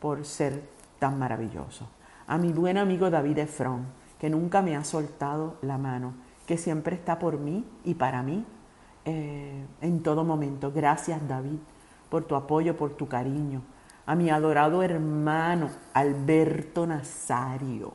por 0.00 0.24
ser 0.24 0.62
tan 0.98 1.18
maravilloso. 1.18 1.88
A 2.26 2.38
mi 2.38 2.52
buen 2.52 2.78
amigo 2.78 3.10
David 3.10 3.38
Efron, 3.38 3.86
que 4.18 4.30
nunca 4.30 4.62
me 4.62 4.76
ha 4.76 4.84
soltado 4.84 5.56
la 5.62 5.78
mano, 5.78 6.14
que 6.46 6.56
siempre 6.56 6.96
está 6.96 7.18
por 7.18 7.38
mí 7.38 7.64
y 7.84 7.94
para 7.94 8.22
mí 8.22 8.44
eh, 9.04 9.64
en 9.80 10.02
todo 10.02 10.24
momento. 10.24 10.72
Gracias 10.74 11.26
David 11.28 11.58
por 12.08 12.24
tu 12.24 12.34
apoyo, 12.34 12.76
por 12.76 12.94
tu 12.94 13.08
cariño 13.08 13.62
a 14.06 14.14
mi 14.14 14.30
adorado 14.30 14.82
hermano 14.82 15.68
Alberto 15.92 16.86
Nazario, 16.86 17.94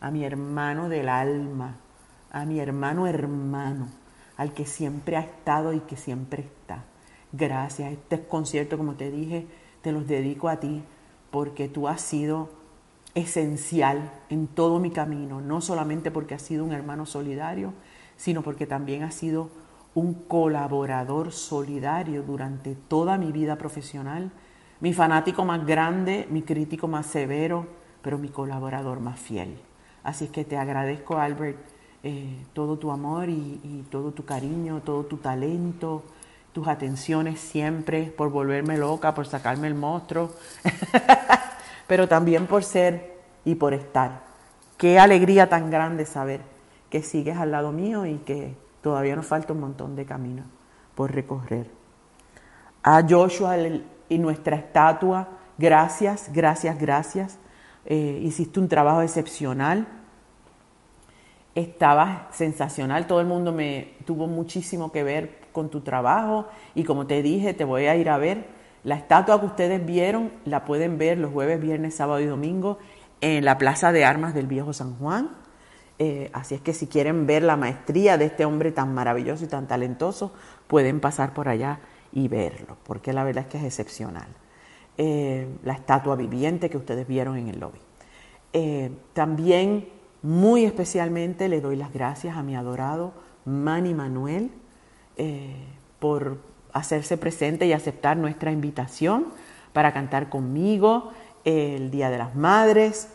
a 0.00 0.10
mi 0.10 0.24
hermano 0.24 0.88
del 0.88 1.08
alma, 1.08 1.76
a 2.30 2.44
mi 2.44 2.58
hermano 2.60 3.06
hermano, 3.06 3.88
al 4.36 4.52
que 4.54 4.64
siempre 4.64 5.16
ha 5.16 5.20
estado 5.20 5.72
y 5.72 5.80
que 5.80 5.96
siempre 5.96 6.42
está. 6.42 6.84
Gracias. 7.32 7.92
Este 7.92 8.26
concierto, 8.26 8.78
como 8.78 8.94
te 8.94 9.10
dije, 9.10 9.46
te 9.82 9.92
los 9.92 10.06
dedico 10.06 10.48
a 10.48 10.60
ti 10.60 10.82
porque 11.30 11.68
tú 11.68 11.88
has 11.88 12.00
sido 12.00 12.48
esencial 13.14 14.12
en 14.30 14.46
todo 14.46 14.78
mi 14.78 14.90
camino, 14.90 15.40
no 15.40 15.60
solamente 15.60 16.10
porque 16.10 16.34
has 16.34 16.42
sido 16.42 16.64
un 16.64 16.72
hermano 16.72 17.04
solidario, 17.04 17.74
sino 18.16 18.42
porque 18.42 18.66
también 18.66 19.02
has 19.02 19.14
sido 19.14 19.50
un 19.94 20.14
colaborador 20.14 21.32
solidario 21.32 22.22
durante 22.22 22.74
toda 22.74 23.18
mi 23.18 23.32
vida 23.32 23.56
profesional, 23.56 24.30
mi 24.80 24.92
fanático 24.92 25.44
más 25.44 25.66
grande, 25.66 26.26
mi 26.30 26.42
crítico 26.42 26.88
más 26.88 27.06
severo, 27.06 27.66
pero 28.02 28.18
mi 28.18 28.28
colaborador 28.28 29.00
más 29.00 29.18
fiel. 29.18 29.58
Así 30.02 30.26
es 30.26 30.30
que 30.30 30.44
te 30.44 30.56
agradezco, 30.56 31.18
Albert, 31.18 31.58
eh, 32.02 32.44
todo 32.52 32.78
tu 32.78 32.90
amor 32.92 33.28
y, 33.28 33.84
todo 33.90 34.12
tu 34.12 34.24
cariño, 34.24 34.80
todo 34.84 35.04
tu 35.04 35.16
talento, 35.16 36.04
tus 36.52 36.68
atenciones 36.68 37.40
siempre, 37.40 38.04
por 38.04 38.30
volverme 38.30 38.78
loca, 38.78 39.14
por 39.14 39.26
sacarme 39.26 39.66
el 39.66 39.74
monstruo, 39.74 40.30
pero 41.86 42.06
también 42.08 42.46
por 42.46 42.62
ser 42.62 43.18
y 43.44 43.56
por 43.56 43.74
estar. 43.74 44.22
Qué 44.76 44.98
alegría 44.98 45.48
tan 45.48 45.70
grande 45.70 46.06
saber 46.06 46.40
que 46.88 47.02
sigues 47.02 47.36
al 47.36 47.50
lado 47.50 47.72
mío 47.72 48.06
y 48.06 48.18
que 48.18 48.54
todavía 48.80 49.16
nos 49.16 49.26
falta 49.26 49.52
un 49.52 49.60
montón 49.60 49.96
de 49.96 50.06
camino 50.06 50.44
por 50.94 51.12
recorrer. 51.12 51.68
A 52.84 53.02
Joshua 53.06 53.56
y 54.08 54.18
nuestra 54.18 54.56
estatua, 54.56 55.28
gracias, 55.58 56.30
gracias, 56.32 56.78
gracias. 56.78 57.38
Eh, 57.84 58.20
hiciste 58.22 58.60
un 58.60 58.68
trabajo 58.68 59.02
excepcional 59.02 59.86
estabas 61.60 62.22
sensacional, 62.30 63.06
todo 63.06 63.20
el 63.20 63.26
mundo 63.26 63.52
me 63.52 63.94
tuvo 64.04 64.26
muchísimo 64.26 64.92
que 64.92 65.02
ver 65.02 65.40
con 65.52 65.70
tu 65.70 65.80
trabajo 65.80 66.46
y 66.74 66.84
como 66.84 67.06
te 67.06 67.22
dije, 67.22 67.54
te 67.54 67.64
voy 67.64 67.86
a 67.86 67.96
ir 67.96 68.10
a 68.10 68.18
ver. 68.18 68.46
La 68.84 68.94
estatua 68.94 69.40
que 69.40 69.46
ustedes 69.46 69.84
vieron 69.84 70.30
la 70.44 70.64
pueden 70.64 70.98
ver 70.98 71.18
los 71.18 71.32
jueves, 71.32 71.60
viernes, 71.60 71.96
sábado 71.96 72.20
y 72.20 72.26
domingo 72.26 72.78
en 73.20 73.44
la 73.44 73.58
Plaza 73.58 73.90
de 73.90 74.04
Armas 74.04 74.34
del 74.34 74.46
Viejo 74.46 74.72
San 74.72 74.96
Juan. 74.98 75.30
Eh, 75.98 76.30
así 76.32 76.54
es 76.54 76.60
que 76.60 76.72
si 76.72 76.86
quieren 76.86 77.26
ver 77.26 77.42
la 77.42 77.56
maestría 77.56 78.16
de 78.16 78.26
este 78.26 78.44
hombre 78.44 78.70
tan 78.70 78.94
maravilloso 78.94 79.44
y 79.44 79.48
tan 79.48 79.66
talentoso, 79.66 80.32
pueden 80.68 81.00
pasar 81.00 81.34
por 81.34 81.48
allá 81.48 81.80
y 82.12 82.28
verlo, 82.28 82.76
porque 82.84 83.12
la 83.12 83.24
verdad 83.24 83.44
es 83.44 83.50
que 83.50 83.58
es 83.58 83.64
excepcional. 83.64 84.28
Eh, 84.96 85.46
la 85.62 85.74
estatua 85.74 86.16
viviente 86.16 86.68
que 86.68 86.76
ustedes 86.76 87.06
vieron 87.06 87.36
en 87.36 87.48
el 87.48 87.60
lobby. 87.60 87.78
Eh, 88.52 88.90
también 89.12 89.88
muy 90.22 90.64
especialmente 90.64 91.48
le 91.48 91.60
doy 91.60 91.76
las 91.76 91.92
gracias 91.92 92.36
a 92.36 92.42
mi 92.42 92.56
adorado 92.56 93.12
Manny 93.44 93.94
Manuel 93.94 94.50
eh, 95.16 95.54
por 96.00 96.38
hacerse 96.72 97.16
presente 97.16 97.66
y 97.66 97.72
aceptar 97.72 98.16
nuestra 98.16 98.50
invitación 98.50 99.26
para 99.72 99.92
cantar 99.92 100.28
conmigo 100.28 101.12
el 101.44 101.92
Día 101.92 102.10
de 102.10 102.18
las 102.18 102.34
Madres, 102.34 103.08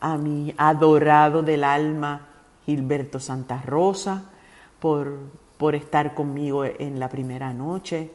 a 0.00 0.18
mi 0.18 0.54
adorado 0.58 1.42
del 1.42 1.64
alma 1.64 2.28
Gilberto 2.66 3.18
Santa 3.18 3.62
Rosa 3.62 4.24
por, 4.78 5.18
por 5.56 5.74
estar 5.74 6.14
conmigo 6.14 6.64
en 6.64 7.00
la 7.00 7.08
primera 7.08 7.54
noche. 7.54 8.10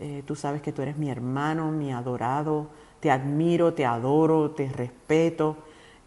Eh, 0.00 0.22
tú 0.24 0.36
sabes 0.36 0.62
que 0.62 0.72
tú 0.72 0.82
eres 0.82 0.96
mi 0.96 1.10
hermano, 1.10 1.72
mi 1.72 1.92
adorado, 1.92 2.68
te 3.00 3.10
admiro, 3.10 3.74
te 3.74 3.84
adoro, 3.84 4.52
te 4.52 4.68
respeto 4.68 5.56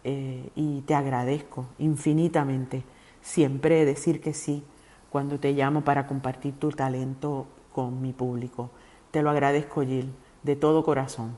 eh, 0.04 0.48
y 0.54 0.80
te 0.82 0.94
agradezco 0.94 1.66
infinitamente 1.78 2.84
siempre 3.20 3.84
decir 3.84 4.20
que 4.20 4.34
sí 4.34 4.64
cuando 5.10 5.38
te 5.38 5.52
llamo 5.52 5.82
para 5.82 6.06
compartir 6.06 6.54
tu 6.58 6.70
talento 6.70 7.46
con 7.72 8.00
mi 8.00 8.12
público. 8.12 8.70
Te 9.10 9.22
lo 9.22 9.30
agradezco, 9.30 9.82
Gil, 9.82 10.12
de 10.42 10.56
todo 10.56 10.82
corazón. 10.84 11.36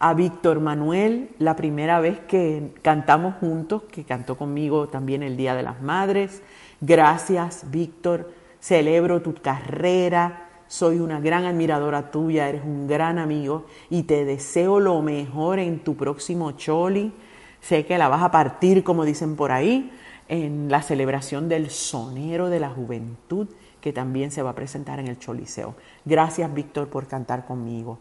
A 0.00 0.14
Víctor 0.14 0.58
Manuel, 0.58 1.30
la 1.38 1.54
primera 1.54 2.00
vez 2.00 2.18
que 2.18 2.74
cantamos 2.82 3.36
juntos, 3.36 3.84
que 3.84 4.02
cantó 4.02 4.36
conmigo 4.36 4.88
también 4.88 5.22
el 5.22 5.36
Día 5.36 5.54
de 5.54 5.62
las 5.62 5.80
Madres. 5.80 6.42
Gracias, 6.80 7.70
Víctor. 7.70 8.32
Celebro 8.60 9.22
tu 9.22 9.34
carrera. 9.34 10.48
Soy 10.72 11.00
una 11.00 11.20
gran 11.20 11.44
admiradora 11.44 12.10
tuya, 12.10 12.48
eres 12.48 12.62
un 12.64 12.86
gran 12.86 13.18
amigo 13.18 13.66
y 13.90 14.04
te 14.04 14.24
deseo 14.24 14.80
lo 14.80 15.02
mejor 15.02 15.58
en 15.58 15.80
tu 15.80 15.96
próximo 15.96 16.52
Choli 16.52 17.12
Sé 17.60 17.84
que 17.84 17.98
la 17.98 18.08
vas 18.08 18.22
a 18.22 18.30
partir, 18.30 18.82
como 18.82 19.04
dicen 19.04 19.36
por 19.36 19.52
ahí, 19.52 19.92
en 20.28 20.70
la 20.70 20.80
celebración 20.80 21.50
del 21.50 21.68
Sonero 21.68 22.48
de 22.48 22.58
la 22.58 22.70
Juventud, 22.70 23.48
que 23.82 23.92
también 23.92 24.30
se 24.30 24.40
va 24.40 24.48
a 24.48 24.54
presentar 24.54 24.98
en 24.98 25.08
el 25.08 25.18
Choliseo. 25.18 25.74
Gracias, 26.06 26.54
Víctor, 26.54 26.88
por 26.88 27.06
cantar 27.06 27.44
conmigo. 27.44 27.98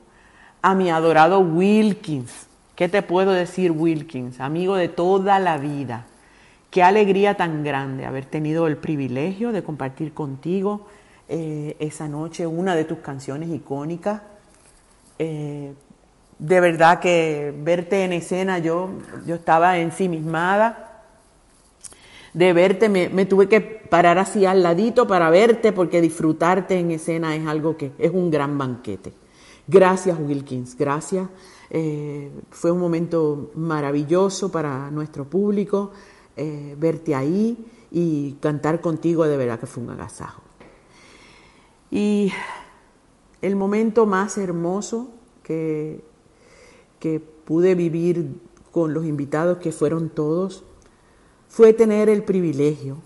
A 0.61 0.73
mi 0.73 0.89
adorado 0.91 1.41
Wilkins, 1.41 2.47
¿qué 2.75 2.87
te 2.87 3.01
puedo 3.01 3.33
decir, 3.33 3.71
Wilkins? 3.71 4.39
Amigo 4.39 4.77
de 4.77 4.87
toda 4.87 5.39
la 5.39 5.57
vida. 5.57 6.05
Qué 6.69 6.83
alegría 6.83 7.35
tan 7.35 7.65
grande 7.65 8.05
haber 8.05 8.23
tenido 8.23 8.65
el 8.65 8.77
privilegio 8.77 9.51
de 9.51 9.61
compartir 9.61 10.13
contigo 10.13 10.87
eh, 11.33 11.77
esa 11.79 12.09
noche 12.09 12.45
una 12.45 12.75
de 12.75 12.83
tus 12.83 12.97
canciones 12.97 13.47
icónicas. 13.47 14.21
Eh, 15.17 15.73
de 16.37 16.59
verdad 16.59 16.99
que 16.99 17.53
verte 17.57 18.03
en 18.03 18.11
escena, 18.11 18.59
yo, 18.59 18.89
yo 19.25 19.35
estaba 19.35 19.77
ensimismada. 19.77 21.05
De 22.33 22.51
verte, 22.51 22.89
me, 22.89 23.25
tuve 23.25 23.47
que 23.47 23.61
parar 23.61 24.17
así 24.17 24.45
al 24.45 24.61
ladito 24.61 25.07
para 25.07 25.29
verte, 25.29 25.71
porque 25.71 26.01
disfrutarte 26.01 26.77
en 26.77 26.91
escena 26.91 27.33
es 27.33 27.47
algo 27.47 27.77
que 27.77 27.93
es 27.97 28.11
un 28.11 28.29
gran 28.29 28.57
banquete. 28.57 29.13
Gracias, 29.67 30.19
Wilkins, 30.19 30.75
gracias. 30.77 31.29
Eh, 31.69 32.29
fue 32.49 32.71
un 32.71 32.79
momento 32.79 33.51
maravilloso 33.55 34.51
para 34.51 34.91
nuestro 34.91 35.23
público 35.23 35.91
verte 36.77 37.15
ahí 37.15 37.55
y 37.91 38.33
cantar 38.41 38.81
contigo, 38.81 39.25
de 39.27 39.37
verdad 39.37 39.59
que 39.59 39.67
fue 39.67 39.83
un 39.83 39.91
agasajo. 39.91 40.50
Y 41.91 42.31
el 43.41 43.55
momento 43.55 44.07
más 44.07 44.37
hermoso 44.37 45.09
que 45.43 46.03
que 47.01 47.19
pude 47.19 47.73
vivir 47.73 48.39
con 48.71 48.93
los 48.93 49.05
invitados, 49.05 49.57
que 49.57 49.73
fueron 49.73 50.09
todos, 50.09 50.63
fue 51.49 51.73
tener 51.73 52.07
el 52.09 52.23
privilegio 52.23 52.97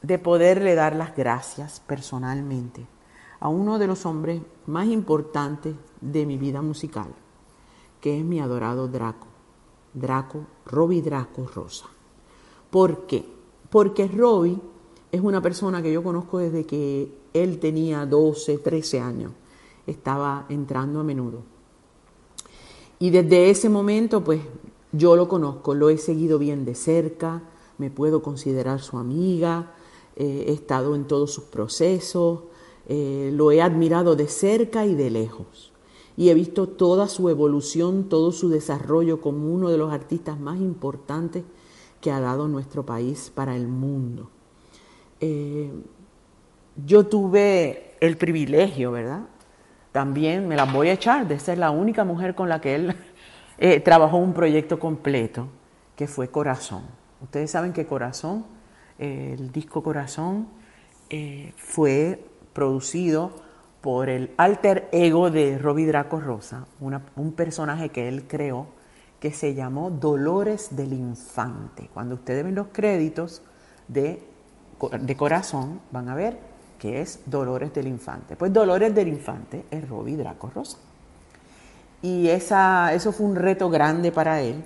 de 0.00 0.18
poderle 0.18 0.76
dar 0.76 0.94
las 0.94 1.14
gracias 1.14 1.80
personalmente 1.80 2.86
a 3.40 3.48
uno 3.48 3.80
de 3.80 3.88
los 3.88 4.06
hombres 4.06 4.40
más 4.66 4.86
importantes 4.86 5.74
de 6.00 6.24
mi 6.24 6.38
vida 6.38 6.62
musical, 6.62 7.08
que 8.00 8.18
es 8.18 8.24
mi 8.24 8.40
adorado 8.40 8.86
Draco, 8.86 9.26
Draco, 9.92 10.46
Robbie 10.64 11.02
Draco 11.02 11.50
Rosa. 11.52 11.86
¿Por 12.70 13.06
qué? 13.06 13.26
Porque 13.70 14.06
Robbie 14.06 14.60
es 15.10 15.20
una 15.20 15.42
persona 15.42 15.82
que 15.82 15.92
yo 15.92 16.04
conozco 16.04 16.38
desde 16.38 16.64
que 16.64 17.12
él 17.32 17.58
tenía 17.58 18.06
12, 18.06 18.58
13 18.58 19.00
años. 19.00 19.32
Estaba 19.86 20.46
entrando 20.48 21.00
a 21.00 21.04
menudo. 21.04 21.42
Y 22.98 23.10
desde 23.10 23.50
ese 23.50 23.68
momento, 23.68 24.22
pues 24.22 24.40
yo 24.92 25.16
lo 25.16 25.28
conozco, 25.28 25.74
lo 25.74 25.90
he 25.90 25.98
seguido 25.98 26.38
bien 26.38 26.64
de 26.64 26.74
cerca, 26.74 27.42
me 27.78 27.90
puedo 27.90 28.22
considerar 28.22 28.80
su 28.80 28.98
amiga, 28.98 29.72
eh, 30.16 30.44
he 30.48 30.52
estado 30.52 30.94
en 30.94 31.04
todos 31.04 31.32
sus 31.32 31.44
procesos, 31.44 32.40
eh, 32.88 33.30
lo 33.32 33.50
he 33.50 33.62
admirado 33.62 34.14
de 34.14 34.28
cerca 34.28 34.86
y 34.86 34.94
de 34.94 35.10
lejos. 35.10 35.72
Y 36.16 36.28
he 36.28 36.34
visto 36.34 36.68
toda 36.68 37.08
su 37.08 37.28
evolución, 37.30 38.08
todo 38.08 38.32
su 38.32 38.50
desarrollo 38.50 39.20
como 39.20 39.52
uno 39.52 39.70
de 39.70 39.78
los 39.78 39.92
artistas 39.92 40.38
más 40.38 40.60
importantes 40.60 41.42
que 42.00 42.10
ha 42.10 42.20
dado 42.20 42.48
nuestro 42.48 42.84
país 42.84 43.32
para 43.34 43.56
el 43.56 43.66
mundo. 43.66 44.28
Eh, 45.20 45.70
yo 46.76 47.06
tuve 47.06 47.94
el 48.00 48.16
privilegio, 48.16 48.92
¿verdad?, 48.92 49.22
también 49.92 50.48
me 50.48 50.56
las 50.56 50.72
voy 50.72 50.88
a 50.88 50.94
echar 50.94 51.28
de 51.28 51.38
ser 51.38 51.58
la 51.58 51.70
única 51.70 52.04
mujer 52.04 52.34
con 52.34 52.48
la 52.48 52.60
que 52.60 52.74
él 52.74 52.96
eh, 53.58 53.80
trabajó 53.80 54.16
un 54.16 54.32
proyecto 54.32 54.78
completo, 54.78 55.48
que 55.94 56.06
fue 56.06 56.28
Corazón. 56.28 56.82
Ustedes 57.20 57.50
saben 57.50 57.72
que 57.72 57.86
Corazón, 57.86 58.46
eh, 58.98 59.36
el 59.38 59.52
disco 59.52 59.82
Corazón, 59.82 60.48
eh, 61.10 61.52
fue 61.56 62.24
producido 62.54 63.32
por 63.82 64.08
el 64.08 64.30
alter 64.38 64.88
ego 64.92 65.30
de 65.30 65.58
Robbie 65.58 65.86
Draco 65.86 66.20
Rosa, 66.20 66.66
un 66.80 67.32
personaje 67.32 67.90
que 67.90 68.08
él 68.08 68.24
creó 68.26 68.68
que 69.20 69.32
se 69.32 69.54
llamó 69.54 69.90
Dolores 69.90 70.74
del 70.74 70.92
Infante. 70.92 71.88
Cuando 71.92 72.14
ustedes 72.16 72.44
ven 72.44 72.54
los 72.54 72.68
créditos 72.72 73.42
de, 73.88 74.22
de 75.00 75.16
Corazón, 75.16 75.80
van 75.90 76.08
a 76.08 76.14
ver 76.14 76.51
que 76.82 77.00
es 77.00 77.20
Dolores 77.26 77.72
del 77.72 77.86
Infante. 77.86 78.34
Pues 78.34 78.52
Dolores 78.52 78.92
del 78.92 79.06
Infante 79.06 79.66
es 79.70 79.88
Robbie 79.88 80.16
Draco 80.16 80.50
Rosa. 80.52 80.78
Y 82.02 82.26
esa, 82.28 82.92
eso 82.92 83.12
fue 83.12 83.24
un 83.24 83.36
reto 83.36 83.70
grande 83.70 84.10
para 84.10 84.40
él, 84.40 84.64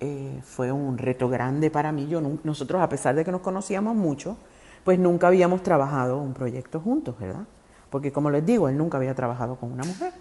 eh, 0.00 0.40
fue 0.42 0.72
un 0.72 0.98
reto 0.98 1.28
grande 1.28 1.70
para 1.70 1.92
mí. 1.92 2.08
Yo, 2.08 2.20
nosotros, 2.42 2.82
a 2.82 2.88
pesar 2.88 3.14
de 3.14 3.24
que 3.24 3.30
nos 3.30 3.42
conocíamos 3.42 3.94
mucho, 3.94 4.36
pues 4.82 4.98
nunca 4.98 5.28
habíamos 5.28 5.62
trabajado 5.62 6.18
un 6.18 6.34
proyecto 6.34 6.80
juntos, 6.80 7.16
¿verdad? 7.20 7.44
Porque 7.90 8.10
como 8.10 8.28
les 8.28 8.44
digo, 8.44 8.68
él 8.68 8.76
nunca 8.76 8.98
había 8.98 9.14
trabajado 9.14 9.54
con 9.54 9.70
una 9.70 9.84
mujer. 9.84 10.12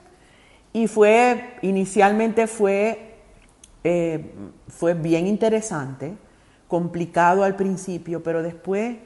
Y 0.73 0.85
fue, 0.85 1.55
inicialmente 1.63 2.45
fue, 2.45 3.15
eh, 3.83 4.31
fue 4.67 4.93
bien 4.93 5.25
interesante, 5.25 6.13
complicado 6.67 7.43
al 7.43 7.55
principio, 7.55 8.21
pero 8.21 8.43
después, 8.43 8.97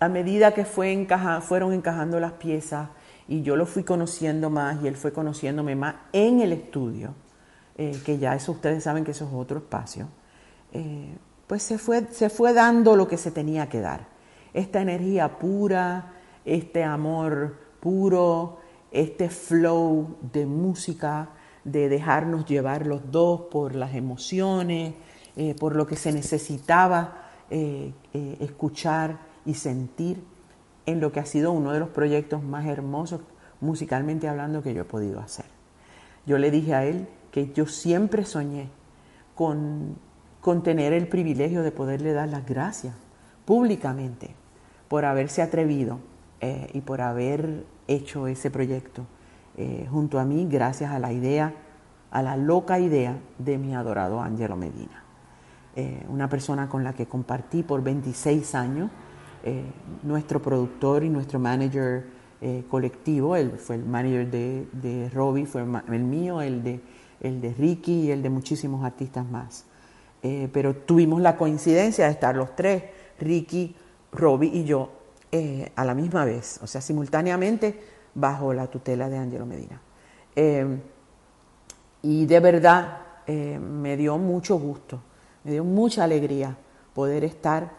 a 0.00 0.08
medida 0.08 0.54
que 0.54 0.64
fue 0.64 1.06
fueron 1.42 1.72
encajando 1.72 2.20
las 2.20 2.32
piezas 2.32 2.88
y 3.26 3.42
yo 3.42 3.56
lo 3.56 3.66
fui 3.66 3.84
conociendo 3.84 4.48
más 4.48 4.82
y 4.82 4.88
él 4.88 4.96
fue 4.96 5.12
conociéndome 5.12 5.76
más 5.76 5.94
en 6.12 6.40
el 6.40 6.52
estudio, 6.52 7.14
eh, 7.76 8.00
que 8.04 8.18
ya 8.18 8.34
eso 8.34 8.52
ustedes 8.52 8.84
saben 8.84 9.04
que 9.04 9.10
eso 9.10 9.26
es 9.26 9.34
otro 9.34 9.58
espacio, 9.58 10.08
eh, 10.72 11.14
pues 11.46 11.62
se 11.62 11.78
fue, 11.78 12.06
se 12.10 12.30
fue 12.30 12.52
dando 12.52 12.96
lo 12.96 13.06
que 13.06 13.16
se 13.16 13.30
tenía 13.30 13.68
que 13.68 13.80
dar. 13.80 14.06
Esta 14.54 14.80
energía 14.80 15.38
pura, 15.38 16.14
este 16.44 16.84
amor 16.84 17.56
puro, 17.80 18.60
este 18.90 19.28
flow 19.28 20.16
de 20.32 20.46
música, 20.46 21.30
de 21.64 21.88
dejarnos 21.88 22.46
llevar 22.46 22.86
los 22.86 23.10
dos 23.10 23.42
por 23.50 23.74
las 23.74 23.94
emociones, 23.94 24.94
eh, 25.36 25.54
por 25.54 25.76
lo 25.76 25.86
que 25.86 25.96
se 25.96 26.12
necesitaba 26.12 27.24
escuchar 27.50 29.27
y 29.48 29.54
sentir 29.54 30.22
en 30.86 31.00
lo 31.00 31.10
que 31.10 31.20
ha 31.20 31.26
sido 31.26 31.52
uno 31.52 31.72
de 31.72 31.80
los 31.80 31.88
proyectos 31.88 32.42
más 32.42 32.66
hermosos 32.66 33.22
musicalmente 33.60 34.28
hablando 34.28 34.62
que 34.62 34.74
yo 34.74 34.82
he 34.82 34.84
podido 34.84 35.20
hacer. 35.20 35.46
Yo 36.26 36.38
le 36.38 36.50
dije 36.50 36.74
a 36.74 36.84
él 36.84 37.08
que 37.32 37.50
yo 37.52 37.66
siempre 37.66 38.24
soñé 38.24 38.68
con, 39.34 39.96
con 40.40 40.62
tener 40.62 40.92
el 40.92 41.08
privilegio 41.08 41.62
de 41.62 41.72
poderle 41.72 42.12
dar 42.12 42.28
las 42.28 42.46
gracias 42.46 42.94
públicamente 43.44 44.34
por 44.86 45.06
haberse 45.06 45.40
atrevido 45.42 45.98
y 46.72 46.82
por 46.82 47.00
haber 47.00 47.64
hecho 47.88 48.26
ese 48.26 48.50
proyecto 48.50 49.06
eh, 49.56 49.88
junto 49.90 50.20
a 50.20 50.24
mí 50.24 50.46
gracias 50.48 50.92
a 50.92 50.98
la 50.98 51.12
idea, 51.12 51.54
a 52.10 52.22
la 52.22 52.36
loca 52.36 52.78
idea 52.78 53.18
de 53.38 53.56
mi 53.58 53.74
adorado 53.74 54.20
Angelo 54.20 54.56
Medina. 54.56 55.02
Eh, 55.74 56.04
una 56.08 56.28
persona 56.28 56.68
con 56.68 56.84
la 56.84 56.92
que 56.92 57.06
compartí 57.06 57.62
por 57.62 57.82
26 57.82 58.54
años, 58.54 58.90
eh, 59.44 59.64
nuestro 60.02 60.40
productor 60.40 61.04
y 61.04 61.10
nuestro 61.10 61.38
manager 61.38 62.18
colectivo, 62.70 63.34
él 63.34 63.50
fue 63.58 63.74
el 63.74 63.84
manager 63.84 64.30
de, 64.30 64.68
de 64.70 65.10
Robbie, 65.10 65.44
fue 65.44 65.60
el 65.62 66.04
mío, 66.04 66.40
el 66.40 66.62
de, 66.62 66.80
el 67.20 67.40
de 67.40 67.52
Ricky 67.52 68.02
y 68.02 68.10
el 68.12 68.22
de 68.22 68.30
muchísimos 68.30 68.84
artistas 68.84 69.28
más. 69.28 69.64
pero 70.52 70.76
tuvimos 70.76 71.20
la 71.20 71.36
coincidencia 71.36 72.04
de 72.04 72.12
estar 72.12 72.36
los 72.36 72.54
tres, 72.54 72.84
Ricky, 73.18 73.74
Robbie 74.12 74.50
y 74.54 74.64
yo, 74.64 74.88
eh, 75.30 75.72
a 75.76 75.84
la 75.84 75.94
misma 75.94 76.24
vez, 76.24 76.58
o 76.62 76.66
sea, 76.66 76.80
simultáneamente 76.80 77.78
bajo 78.14 78.54
la 78.54 78.66
tutela 78.66 79.10
de 79.10 79.18
Angelo 79.18 79.44
Medina. 79.44 79.78
Eh, 80.34 80.78
y 82.00 82.24
de 82.24 82.40
verdad 82.40 83.00
eh, 83.26 83.58
me 83.58 83.98
dio 83.98 84.16
mucho 84.16 84.58
gusto, 84.58 85.02
me 85.44 85.52
dio 85.52 85.64
mucha 85.64 86.04
alegría 86.04 86.56
poder 86.94 87.24
estar 87.24 87.70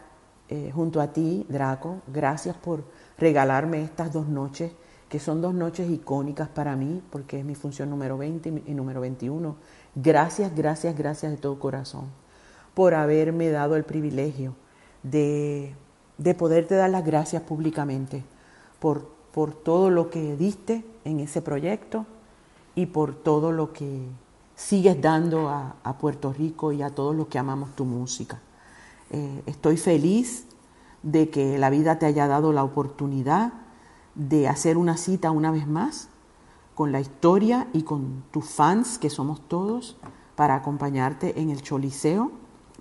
junto 0.74 1.00
a 1.00 1.12
ti, 1.12 1.46
Draco. 1.48 2.02
Gracias 2.12 2.56
por 2.56 2.84
regalarme 3.18 3.82
estas 3.82 4.12
dos 4.12 4.28
noches, 4.28 4.72
que 5.08 5.20
son 5.20 5.40
dos 5.40 5.54
noches 5.54 5.88
icónicas 5.90 6.48
para 6.48 6.76
mí, 6.76 7.02
porque 7.10 7.40
es 7.40 7.44
mi 7.44 7.54
función 7.54 7.90
número 7.90 8.18
20 8.18 8.62
y 8.66 8.74
número 8.74 9.00
21. 9.00 9.56
Gracias, 9.94 10.54
gracias, 10.54 10.96
gracias 10.96 11.32
de 11.32 11.38
todo 11.38 11.58
corazón 11.58 12.06
por 12.74 12.94
haberme 12.94 13.50
dado 13.50 13.76
el 13.76 13.84
privilegio 13.84 14.54
de 15.02 15.74
de 16.20 16.34
poderte 16.34 16.74
dar 16.74 16.90
las 16.90 17.04
gracias 17.04 17.42
públicamente 17.42 18.22
por, 18.78 19.08
por 19.32 19.54
todo 19.54 19.88
lo 19.88 20.10
que 20.10 20.36
diste 20.36 20.84
en 21.04 21.18
ese 21.18 21.40
proyecto 21.40 22.04
y 22.74 22.86
por 22.86 23.14
todo 23.14 23.52
lo 23.52 23.72
que 23.72 24.02
sigues 24.54 25.00
dando 25.00 25.48
a, 25.48 25.74
Puerto 25.98 26.32
Rico 26.32 26.72
y 26.72 26.82
a 26.82 26.90
todos 26.90 27.16
los 27.16 27.28
que 27.28 27.38
amamos 27.38 27.74
tu 27.74 27.86
música. 27.86 28.38
Eh, 29.10 29.42
estoy 29.46 29.76
feliz 29.76 30.46
de 31.02 31.30
que 31.30 31.58
la 31.58 31.70
vida 31.70 31.98
te 31.98 32.06
haya 32.06 32.28
dado 32.28 32.52
la 32.52 32.62
oportunidad 32.62 33.52
de 34.14 34.48
hacer 34.48 34.76
una 34.76 34.96
cita 34.96 35.30
una 35.30 35.50
vez 35.50 35.66
más 35.66 36.08
con 36.74 36.92
la 36.92 37.00
historia 37.00 37.68
y 37.72 37.82
con 37.82 38.24
tus 38.30 38.46
fans, 38.46 38.98
que 38.98 39.10
somos 39.10 39.46
todos, 39.48 39.96
para 40.36 40.54
acompañarte 40.54 41.40
en 41.40 41.50
el 41.50 41.62
Choliseo, 41.62 42.30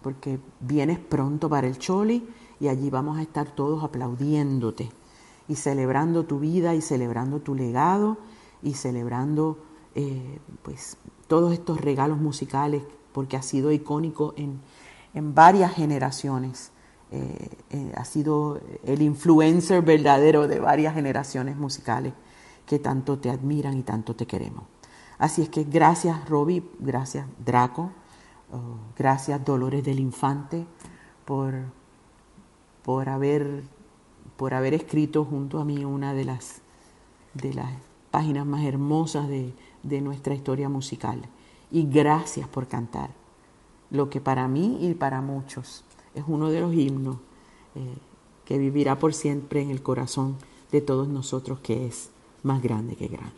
porque 0.01 0.39
vienes 0.61 0.99
pronto 0.99 1.49
para 1.49 1.67
el 1.67 1.77
Choli 1.77 2.27
y 2.59 2.67
allí 2.67 2.89
vamos 2.89 3.17
a 3.17 3.21
estar 3.21 3.49
todos 3.49 3.83
aplaudiéndote 3.83 4.91
y 5.47 5.55
celebrando 5.55 6.25
tu 6.25 6.39
vida 6.39 6.75
y 6.75 6.81
celebrando 6.81 7.39
tu 7.39 7.55
legado 7.55 8.17
y 8.61 8.75
celebrando 8.75 9.57
eh, 9.95 10.39
pues 10.61 10.97
todos 11.27 11.51
estos 11.51 11.81
regalos 11.81 12.19
musicales 12.19 12.83
porque 13.11 13.35
ha 13.35 13.41
sido 13.41 13.71
icónico 13.71 14.33
en, 14.37 14.61
varias 15.21 15.73
generaciones. 15.73 16.71
Eh, 17.11 17.49
eh, 17.71 17.91
ha 17.95 18.05
sido 18.05 18.61
el 18.83 19.01
influencer 19.01 19.81
verdadero 19.81 20.47
de 20.47 20.59
varias 20.59 20.93
generaciones 20.93 21.57
musicales 21.57 22.13
que 22.65 22.77
tanto 22.77 23.17
te 23.17 23.29
admiran 23.31 23.77
y 23.77 23.83
tanto 23.83 24.15
te 24.15 24.27
queremos. 24.27 24.63
Así 25.17 25.41
es 25.41 25.49
que 25.49 25.63
gracias 25.63 26.29
Robbie, 26.29 26.63
gracias 26.79 27.25
Draco, 27.43 27.91
oh, 28.51 28.77
gracias 28.95 29.43
Dolores 29.43 29.83
del 29.83 29.99
Infante 29.99 30.65
por 31.25 31.79
por 32.89 33.07
haber, 33.07 33.63
por 34.35 34.55
haber 34.55 34.73
escrito 34.73 35.23
junto 35.23 35.59
a 35.59 35.63
mí 35.63 35.85
una 35.85 36.15
de 36.15 36.25
las, 36.25 36.61
de 37.35 37.53
las 37.53 37.69
páginas 38.09 38.47
más 38.47 38.63
hermosas 38.65 39.27
de, 39.27 39.53
nuestra 40.01 40.33
historia 40.33 40.69
musical. 40.69 41.21
Y 41.69 41.83
gracias 41.83 42.47
por 42.47 42.67
cantar 42.67 43.11
lo 43.91 44.09
que 44.09 44.21
para 44.21 44.47
mí 44.47 44.77
y 44.81 44.93
para 44.93 45.21
muchos 45.21 45.83
es 46.15 46.23
uno 46.27 46.49
de 46.49 46.61
los 46.61 46.73
himnos 46.73 47.17
eh, 47.75 47.95
que 48.45 48.57
vivirá 48.57 48.97
por 48.97 49.13
siempre 49.13 49.61
en 49.61 49.69
el 49.69 49.81
corazón 49.81 50.37
de 50.71 50.81
todos 50.81 51.07
nosotros, 51.07 51.59
que 51.59 51.87
es 51.87 52.09
más 52.43 52.61
grande 52.61 52.95
que 52.95 53.07
grande. 53.07 53.33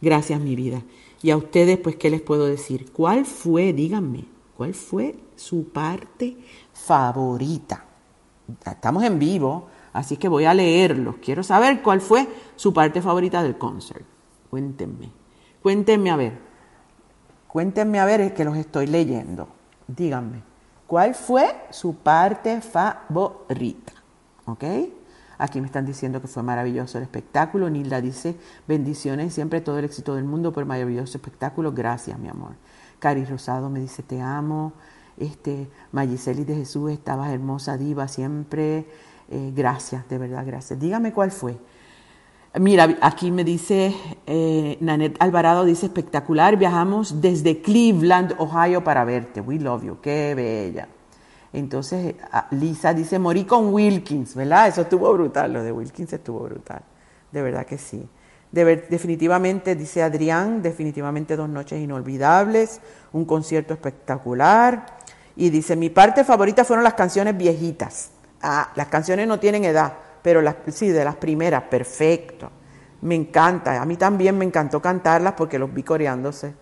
Gracias, 0.00 0.40
mi 0.40 0.56
vida. 0.56 0.82
Y 1.22 1.30
a 1.30 1.36
ustedes, 1.36 1.78
pues, 1.78 1.96
¿qué 1.96 2.10
les 2.10 2.20
puedo 2.20 2.46
decir? 2.46 2.90
¿Cuál 2.92 3.24
fue, 3.24 3.72
díganme, 3.72 4.24
cuál 4.56 4.74
fue 4.74 5.16
su 5.36 5.68
parte 5.68 6.36
favorita? 6.72 7.86
estamos 8.66 9.04
en 9.04 9.18
vivo, 9.18 9.68
así 9.92 10.16
que 10.16 10.28
voy 10.28 10.44
a 10.44 10.52
leerlos. 10.52 11.16
Quiero 11.22 11.42
saber 11.42 11.80
cuál 11.80 12.00
fue 12.00 12.28
su 12.56 12.74
parte 12.74 13.00
favorita 13.00 13.42
del 13.42 13.56
concert. 13.56 14.04
Cuéntenme. 14.50 15.10
Cuéntenme 15.62 16.10
a 16.10 16.16
ver. 16.16 16.38
Cuéntenme 17.46 18.00
a 18.00 18.04
ver, 18.04 18.20
es 18.20 18.32
que 18.32 18.44
los 18.44 18.56
estoy 18.56 18.86
leyendo. 18.86 19.48
Díganme. 19.88 20.42
¿Cuál 20.86 21.14
fue 21.14 21.54
su 21.70 21.94
parte 21.96 22.60
favorita? 22.60 23.92
¿Ok? 24.46 24.64
Aquí 25.38 25.60
me 25.60 25.66
están 25.66 25.86
diciendo 25.86 26.20
que 26.20 26.28
fue 26.28 26.42
maravilloso 26.42 26.98
el 26.98 27.04
espectáculo. 27.04 27.70
Nilda 27.70 28.00
dice, 28.00 28.36
bendiciones, 28.68 29.34
siempre 29.34 29.60
todo 29.60 29.78
el 29.78 29.84
éxito 29.84 30.14
del 30.14 30.24
mundo 30.24 30.52
por 30.52 30.64
maravilloso 30.66 31.16
espectáculo. 31.16 31.72
Gracias, 31.72 32.18
mi 32.18 32.28
amor. 32.28 32.52
Cari 32.98 33.24
Rosado 33.24 33.68
me 33.68 33.80
dice, 33.80 34.02
te 34.02 34.20
amo 34.20 34.72
este, 35.16 35.68
Magiseli 35.92 36.44
de 36.44 36.54
Jesús, 36.54 36.90
estabas 36.90 37.30
hermosa, 37.30 37.76
diva, 37.76 38.08
siempre. 38.08 38.86
Eh, 39.30 39.52
gracias, 39.54 40.08
de 40.08 40.18
verdad, 40.18 40.44
gracias. 40.46 40.78
Dígame 40.78 41.12
cuál 41.12 41.30
fue. 41.30 41.58
Mira, 42.60 42.98
aquí 43.00 43.30
me 43.30 43.44
dice, 43.44 43.94
eh, 44.26 44.76
Nanet 44.80 45.16
Alvarado 45.20 45.64
dice, 45.64 45.86
espectacular, 45.86 46.58
viajamos 46.58 47.22
desde 47.22 47.62
Cleveland, 47.62 48.34
Ohio 48.36 48.84
para 48.84 49.04
verte. 49.04 49.40
We 49.40 49.58
love 49.58 49.84
you, 49.84 50.00
qué 50.02 50.34
bella. 50.34 50.86
Entonces, 51.54 52.14
Lisa 52.50 52.92
dice, 52.92 53.18
morí 53.18 53.44
con 53.44 53.72
Wilkins, 53.72 54.34
¿verdad? 54.34 54.68
Eso 54.68 54.82
estuvo 54.82 55.10
brutal, 55.14 55.50
lo 55.50 55.62
de 55.62 55.72
Wilkins 55.72 56.12
estuvo 56.12 56.40
brutal. 56.40 56.82
De 57.30 57.40
verdad 57.40 57.64
que 57.64 57.78
sí. 57.78 58.06
definitivamente, 58.50 59.74
dice 59.74 60.02
Adrián, 60.02 60.60
definitivamente 60.60 61.36
dos 61.36 61.48
noches 61.48 61.80
inolvidables, 61.80 62.82
un 63.14 63.24
concierto 63.24 63.72
espectacular. 63.72 64.98
Y 65.36 65.48
dice, 65.48 65.74
mi 65.74 65.88
parte 65.88 66.22
favorita 66.22 66.66
fueron 66.66 66.84
las 66.84 66.94
canciones 66.94 67.34
viejitas. 67.34 68.10
Ah, 68.42 68.70
las 68.74 68.88
canciones 68.88 69.26
no 69.26 69.40
tienen 69.40 69.64
edad, 69.64 69.94
pero 70.22 70.40
las, 70.40 70.56
sí, 70.68 70.88
de 70.88 71.04
las 71.04 71.16
primeras, 71.16 71.64
perfecto. 71.64 72.50
Me 73.02 73.14
encanta, 73.14 73.80
a 73.80 73.84
mí 73.84 73.96
también 73.96 74.38
me 74.38 74.44
encantó 74.44 74.80
cantarlas 74.80 75.34
porque 75.34 75.58
los 75.58 75.72
vi 75.72 75.82
coreándose. 75.82 76.54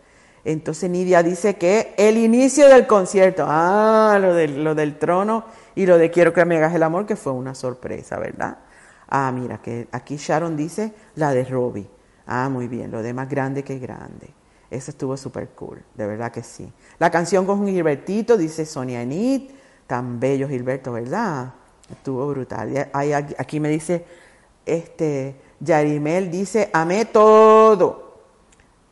Entonces 0.45 0.89
Nidia 0.89 1.23
dice 1.23 1.57
que 1.57 1.95
el 1.99 2.17
inicio 2.17 2.69
del 2.69 2.87
concierto, 2.87 3.45
ah, 3.47 4.19
lo, 4.21 4.35
lo 4.47 4.75
del 4.75 4.99
trono 4.99 5.45
y 5.75 5.85
lo 5.85 5.99
de 5.99 6.11
quiero 6.11 6.33
que 6.33 6.45
me 6.47 6.57
hagas 6.57 6.75
el 6.75 6.83
amor, 6.83 7.05
que 7.05 7.17
fue 7.17 7.33
una 7.33 7.55
sorpresa, 7.55 8.19
¿verdad? 8.19 8.59
Ah, 9.09 9.31
mira, 9.35 9.59
que 9.59 9.89
aquí 9.93 10.17
Sharon 10.17 10.57
dice 10.57 10.95
la 11.17 11.35
de 11.35 11.45
Robbie. 11.45 11.91
Ah, 12.27 12.49
muy 12.49 12.69
bien, 12.69 12.91
lo 12.91 13.03
de 13.03 13.13
más 13.13 13.29
grande 13.29 13.63
que 13.63 13.79
grande. 13.79 14.33
Eso 14.71 14.93
estuvo 14.93 15.17
súper 15.17 15.49
cool, 15.51 15.83
de 15.95 16.07
verdad 16.07 16.31
que 16.31 16.43
sí. 16.43 16.73
La 16.99 17.11
canción 17.11 17.45
con 17.45 17.67
Gilbertito, 17.67 18.37
dice 18.37 18.65
Sonia 18.65 19.03
Enid, 19.03 19.51
tan 19.87 20.21
bello 20.21 20.49
Gilberto, 20.49 20.93
¿verdad? 20.93 21.53
Estuvo 21.91 22.27
brutal. 22.29 22.91
aquí 23.39 23.61
me 23.61 23.69
dice, 23.69 24.05
este, 24.67 25.35
Yarimel 25.61 26.31
dice, 26.31 26.71
amé 26.73 27.05
todo. 27.05 28.11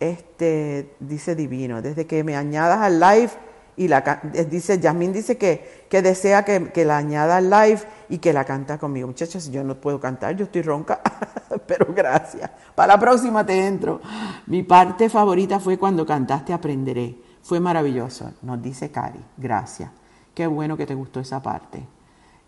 Este, 0.01 0.95
dice 1.01 1.35
divino, 1.35 1.83
desde 1.83 2.07
que 2.07 2.23
me 2.23 2.37
añadas 2.37 2.81
al 2.81 3.01
live 3.01 3.31
y 3.79 3.87
la 3.87 4.21
eh, 4.35 4.45
dice, 4.45 4.79
Yasmín 4.79 5.13
dice 5.13 5.39
que, 5.39 5.87
que 5.89 6.03
desea 6.03 6.45
que, 6.45 6.71
que, 6.73 6.85
la 6.85 6.99
añada 6.99 7.37
al 7.37 7.49
live 7.49 7.81
y 8.09 8.19
que 8.19 8.33
la 8.33 8.45
canta 8.45 8.77
conmigo. 8.77 9.07
Muchachas, 9.07 9.51
yo 9.51 9.63
no 9.63 9.77
puedo 9.77 10.01
cantar, 10.01 10.37
yo 10.37 10.45
estoy 10.45 10.63
ronca, 10.63 11.01
pero 11.67 11.87
gracias. 11.95 12.51
Para 12.75 12.95
la 12.95 13.01
próxima 13.01 13.47
te 13.47 13.67
entro. 13.67 14.01
Mi 14.47 14.65
parte 14.65 15.09
favorita 15.09 15.61
fue 15.61 15.79
cuando 15.79 16.05
cantaste 16.05 16.53
Aprenderé. 16.53 17.17
Fue 17.43 17.61
maravilloso, 17.61 18.33
nos 18.43 18.61
dice 18.61 18.91
Cari. 18.91 19.25
Gracias. 19.37 19.91
Qué 20.35 20.47
bueno 20.47 20.77
que 20.77 20.85
te 20.85 20.95
gustó 20.95 21.21
esa 21.21 21.41
parte. 21.41 21.98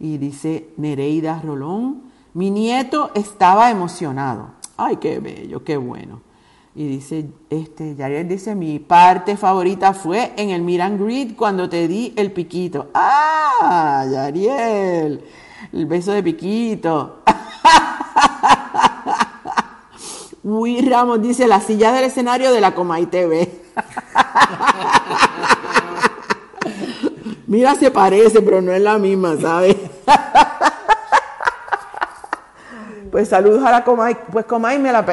Y 0.00 0.18
dice 0.18 0.70
Nereida 0.78 1.40
Rolón, 1.44 2.10
mi 2.32 2.50
nieto 2.50 3.10
estaba 3.14 3.70
emocionado. 3.70 4.50
Ay, 4.76 4.96
qué 4.96 5.20
bello, 5.20 5.62
qué 5.62 5.76
bueno. 5.76 6.22
Y 6.74 6.86
dice, 6.86 7.28
este, 7.50 7.96
Yariel 7.96 8.28
dice, 8.28 8.54
mi 8.54 8.78
parte 8.78 9.36
favorita 9.36 9.92
fue 9.92 10.32
en 10.36 10.50
el 10.50 10.62
Miran 10.62 10.98
Grid 10.98 11.36
cuando 11.36 11.68
te 11.68 11.86
di 11.86 12.14
el 12.16 12.32
piquito. 12.32 12.88
¡Ah! 12.94 14.06
Yariel, 14.10 15.22
el 15.72 15.86
beso 15.86 16.12
de 16.12 16.22
piquito. 16.22 17.22
Uy, 20.42 20.80
Ramos 20.80 21.20
dice, 21.20 21.46
la 21.46 21.60
silla 21.60 21.92
del 21.92 22.04
escenario 22.04 22.52
de 22.52 22.60
la 22.60 22.74
Comay 22.74 23.06
TV. 23.06 23.62
Mira, 27.50 27.74
se 27.74 27.90
parece, 27.90 28.40
pero 28.42 28.62
no 28.62 28.70
es 28.70 28.80
la 28.80 28.96
misma, 28.96 29.36
¿sabes? 29.36 29.76
Pues 33.10 33.28
saludos 33.28 33.64
a 33.64 33.72
la 33.72 33.82
Comay. 33.82 34.16
Pues 34.30 34.44
Comay, 34.44 34.78
me 34.78 34.92
la, 34.92 35.04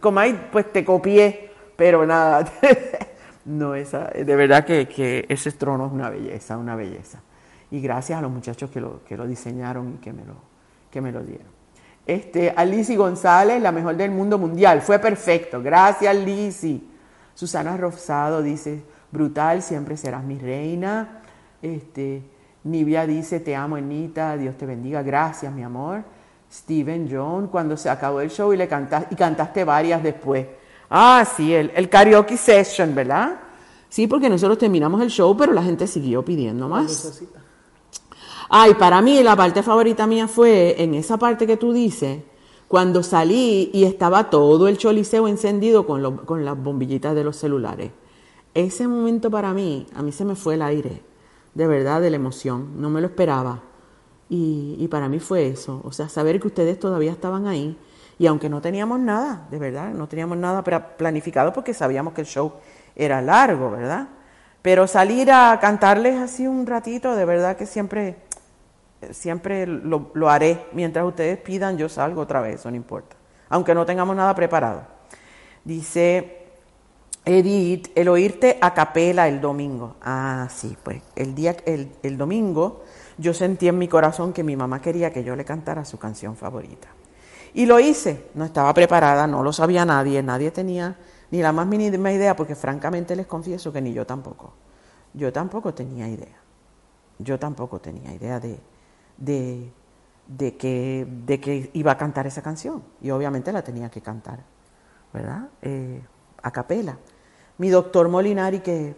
Comay 0.00 0.48
pues 0.52 0.72
te 0.72 0.84
copié, 0.84 1.50
pero 1.74 2.06
nada. 2.06 2.44
no, 3.46 3.74
esa, 3.74 4.04
de 4.10 4.36
verdad 4.36 4.64
que, 4.64 5.26
ese 5.28 5.50
trono 5.50 5.86
es 5.86 5.92
una 5.92 6.08
belleza, 6.08 6.56
una 6.56 6.76
belleza. 6.76 7.20
Y 7.72 7.80
gracias 7.80 8.16
a 8.16 8.22
los 8.22 8.30
muchachos 8.30 8.70
que 8.70 8.80
lo, 8.80 9.02
que 9.02 9.16
lo 9.16 9.26
diseñaron 9.26 9.94
y 9.94 9.96
que 9.96 10.12
me 10.12 10.24
lo, 10.24 10.36
que 10.88 11.00
me 11.00 11.10
lo 11.10 11.24
dieron. 11.24 11.48
Este, 12.06 12.54
Alicia 12.56 12.96
González, 12.96 13.60
la 13.60 13.72
mejor 13.72 13.96
del 13.96 14.12
mundo 14.12 14.38
mundial. 14.38 14.80
Fue 14.82 15.00
perfecto. 15.00 15.60
Gracias, 15.60 16.14
Lisi. 16.14 16.88
Susana 17.34 17.76
Rosado 17.76 18.40
dice, 18.40 18.84
brutal, 19.10 19.62
siempre 19.62 19.96
serás 19.96 20.22
mi 20.22 20.38
reina. 20.38 21.21
Este, 21.62 22.22
Nivia 22.64 23.06
dice, 23.06 23.40
te 23.40 23.54
amo, 23.54 23.76
Enita, 23.76 24.36
Dios 24.36 24.56
te 24.58 24.66
bendiga. 24.66 25.02
Gracias, 25.02 25.52
mi 25.52 25.62
amor. 25.62 26.02
Steven 26.52 27.08
John, 27.10 27.46
cuando 27.46 27.76
se 27.76 27.88
acabó 27.88 28.20
el 28.20 28.30
show 28.30 28.52
y 28.52 28.56
le 28.58 28.68
cantaste, 28.68 29.14
y 29.14 29.16
cantaste 29.16 29.64
varias 29.64 30.02
después. 30.02 30.46
Ah, 30.90 31.24
sí, 31.36 31.54
el, 31.54 31.72
el 31.74 31.88
karaoke 31.88 32.36
session, 32.36 32.94
¿verdad? 32.94 33.40
Sí, 33.88 34.06
porque 34.06 34.28
nosotros 34.28 34.58
terminamos 34.58 35.00
el 35.00 35.08
show, 35.08 35.34
pero 35.36 35.52
la 35.52 35.62
gente 35.62 35.86
siguió 35.86 36.24
pidiendo 36.24 36.68
más. 36.68 37.22
Ay, 38.50 38.74
para 38.74 39.00
mí 39.00 39.22
la 39.22 39.34
parte 39.34 39.62
favorita 39.62 40.06
mía 40.06 40.28
fue 40.28 40.82
en 40.82 40.94
esa 40.94 41.16
parte 41.16 41.46
que 41.46 41.56
tú 41.56 41.72
dices, 41.72 42.22
cuando 42.68 43.02
salí 43.02 43.70
y 43.72 43.84
estaba 43.84 44.28
todo 44.28 44.68
el 44.68 44.76
choliseo 44.76 45.28
encendido 45.28 45.86
con, 45.86 46.18
con 46.18 46.44
las 46.44 46.62
bombillitas 46.62 47.14
de 47.14 47.24
los 47.24 47.36
celulares. 47.36 47.92
Ese 48.54 48.86
momento 48.86 49.30
para 49.30 49.54
mí, 49.54 49.86
a 49.94 50.02
mí 50.02 50.12
se 50.12 50.26
me 50.26 50.34
fue 50.34 50.54
el 50.54 50.62
aire, 50.62 51.02
de 51.54 51.66
verdad, 51.66 52.00
de 52.00 52.10
la 52.10 52.16
emoción, 52.16 52.80
no 52.80 52.90
me 52.90 53.00
lo 53.00 53.08
esperaba. 53.08 53.62
Y, 54.28 54.88
para 54.90 55.10
mí 55.10 55.18
fue 55.18 55.48
eso, 55.48 55.82
o 55.84 55.92
sea, 55.92 56.08
saber 56.08 56.40
que 56.40 56.46
ustedes 56.46 56.78
todavía 56.78 57.12
estaban 57.12 57.46
ahí. 57.46 57.78
Y 58.18 58.26
aunque 58.26 58.48
no 58.48 58.62
teníamos 58.62 58.98
nada, 58.98 59.46
de 59.50 59.58
verdad, 59.58 59.90
no 59.90 60.08
teníamos 60.08 60.38
nada 60.38 60.62
planificado 60.96 61.52
porque 61.52 61.74
sabíamos 61.74 62.14
que 62.14 62.22
el 62.22 62.26
show 62.26 62.54
era 62.96 63.20
largo, 63.20 63.70
¿verdad? 63.70 64.08
Pero 64.62 64.86
salir 64.86 65.30
a 65.30 65.58
cantarles 65.60 66.18
así 66.18 66.46
un 66.46 66.66
ratito, 66.66 67.14
de 67.14 67.26
verdad 67.26 67.56
que 67.56 67.66
siempre, 67.66 68.16
siempre 69.10 69.66
lo, 69.66 70.10
lo 70.14 70.30
haré. 70.30 70.66
Mientras 70.72 71.04
ustedes 71.04 71.38
pidan, 71.38 71.76
yo 71.76 71.90
salgo 71.90 72.22
otra 72.22 72.40
vez, 72.40 72.54
eso 72.60 72.70
no 72.70 72.76
importa. 72.76 73.16
Aunque 73.50 73.74
no 73.74 73.84
tengamos 73.84 74.16
nada 74.16 74.34
preparado. 74.34 74.86
Dice 75.64 76.41
Edith, 77.24 77.90
el 77.94 78.08
oírte 78.08 78.58
a 78.60 78.74
capela 78.74 79.28
el 79.28 79.40
domingo. 79.40 79.96
Ah, 80.02 80.48
sí, 80.50 80.76
pues 80.82 81.02
el 81.14 81.34
día, 81.34 81.56
el, 81.66 81.92
el 82.02 82.18
domingo 82.18 82.82
yo 83.18 83.32
sentí 83.34 83.68
en 83.68 83.78
mi 83.78 83.88
corazón 83.88 84.32
que 84.32 84.42
mi 84.42 84.56
mamá 84.56 84.80
quería 84.80 85.12
que 85.12 85.22
yo 85.22 85.36
le 85.36 85.44
cantara 85.44 85.84
su 85.84 85.98
canción 85.98 86.36
favorita. 86.36 86.88
Y 87.54 87.66
lo 87.66 87.78
hice, 87.78 88.30
no 88.34 88.44
estaba 88.44 88.72
preparada, 88.74 89.26
no 89.26 89.42
lo 89.42 89.52
sabía 89.52 89.84
nadie, 89.84 90.22
nadie 90.22 90.50
tenía 90.50 90.96
ni 91.30 91.42
la 91.42 91.52
más 91.52 91.66
mínima 91.66 92.12
idea, 92.12 92.34
porque 92.34 92.54
francamente 92.54 93.14
les 93.14 93.26
confieso 93.26 93.72
que 93.72 93.80
ni 93.80 93.92
yo 93.92 94.06
tampoco. 94.06 94.52
Yo 95.14 95.32
tampoco 95.32 95.72
tenía 95.74 96.08
idea. 96.08 96.40
Yo 97.18 97.38
tampoco 97.38 97.78
tenía 97.78 98.12
idea 98.12 98.40
de, 98.40 98.58
de, 99.16 99.70
de, 100.26 100.56
que, 100.56 101.06
de 101.26 101.40
que 101.40 101.70
iba 101.74 101.92
a 101.92 101.98
cantar 101.98 102.26
esa 102.26 102.42
canción. 102.42 102.82
Y 103.00 103.10
obviamente 103.10 103.52
la 103.52 103.62
tenía 103.62 103.90
que 103.90 104.00
cantar, 104.00 104.40
¿verdad? 105.12 105.48
Eh, 105.60 106.02
a 106.42 106.50
capela. 106.50 106.98
Mi 107.62 107.70
doctor 107.70 108.08
Molinari, 108.08 108.60
que, 108.60 108.96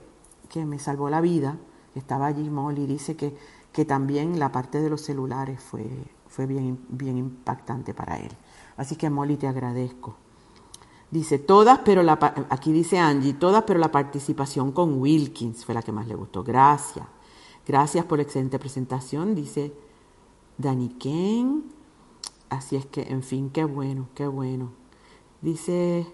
que 0.49 0.65
me 0.65 0.79
salvó 0.79 1.11
la 1.11 1.21
vida, 1.21 1.59
estaba 1.95 2.27
allí, 2.27 2.49
Molly, 2.49 2.87
dice 2.87 3.15
que 3.15 3.37
que 3.75 3.85
también 3.85 4.39
la 4.39 4.53
parte 4.53 4.81
de 4.81 4.89
los 4.89 5.01
celulares 5.01 5.61
fue, 5.61 5.85
fue 6.29 6.47
bien, 6.47 6.79
bien 6.89 7.19
impactante 7.19 7.93
para 7.93 8.19
él. 8.19 8.31
Así 8.77 8.95
que 8.95 9.11
Molly, 9.11 9.37
te 9.37 9.49
agradezco. 9.49 10.15
Dice, 11.11 11.41
todas, 11.41 11.81
pero 11.85 12.03
aquí 12.51 12.71
dice 12.73 13.01
Angie, 13.01 13.35
todas, 13.35 13.65
pero 13.65 13.81
la 13.81 13.91
participación 13.91 14.71
con 14.71 15.01
Wilkins 15.01 15.65
fue 15.65 15.75
la 15.75 15.83
que 15.83 15.91
más 15.91 16.07
le 16.07 16.15
gustó. 16.15 16.45
Gracias. 16.45 17.05
Gracias 17.67 18.05
por 18.05 18.19
la 18.19 18.23
excelente 18.23 18.61
presentación, 18.61 19.35
dice 19.35 19.73
Dani 20.57 20.91
Ken. 20.91 21.65
Así 22.51 22.77
es 22.77 22.87
que, 22.87 23.03
en 23.03 23.25
fin, 23.25 23.51
qué 23.51 23.65
bueno, 23.65 24.09
qué 24.15 24.29
bueno. 24.29 24.71
Dice 25.43 26.07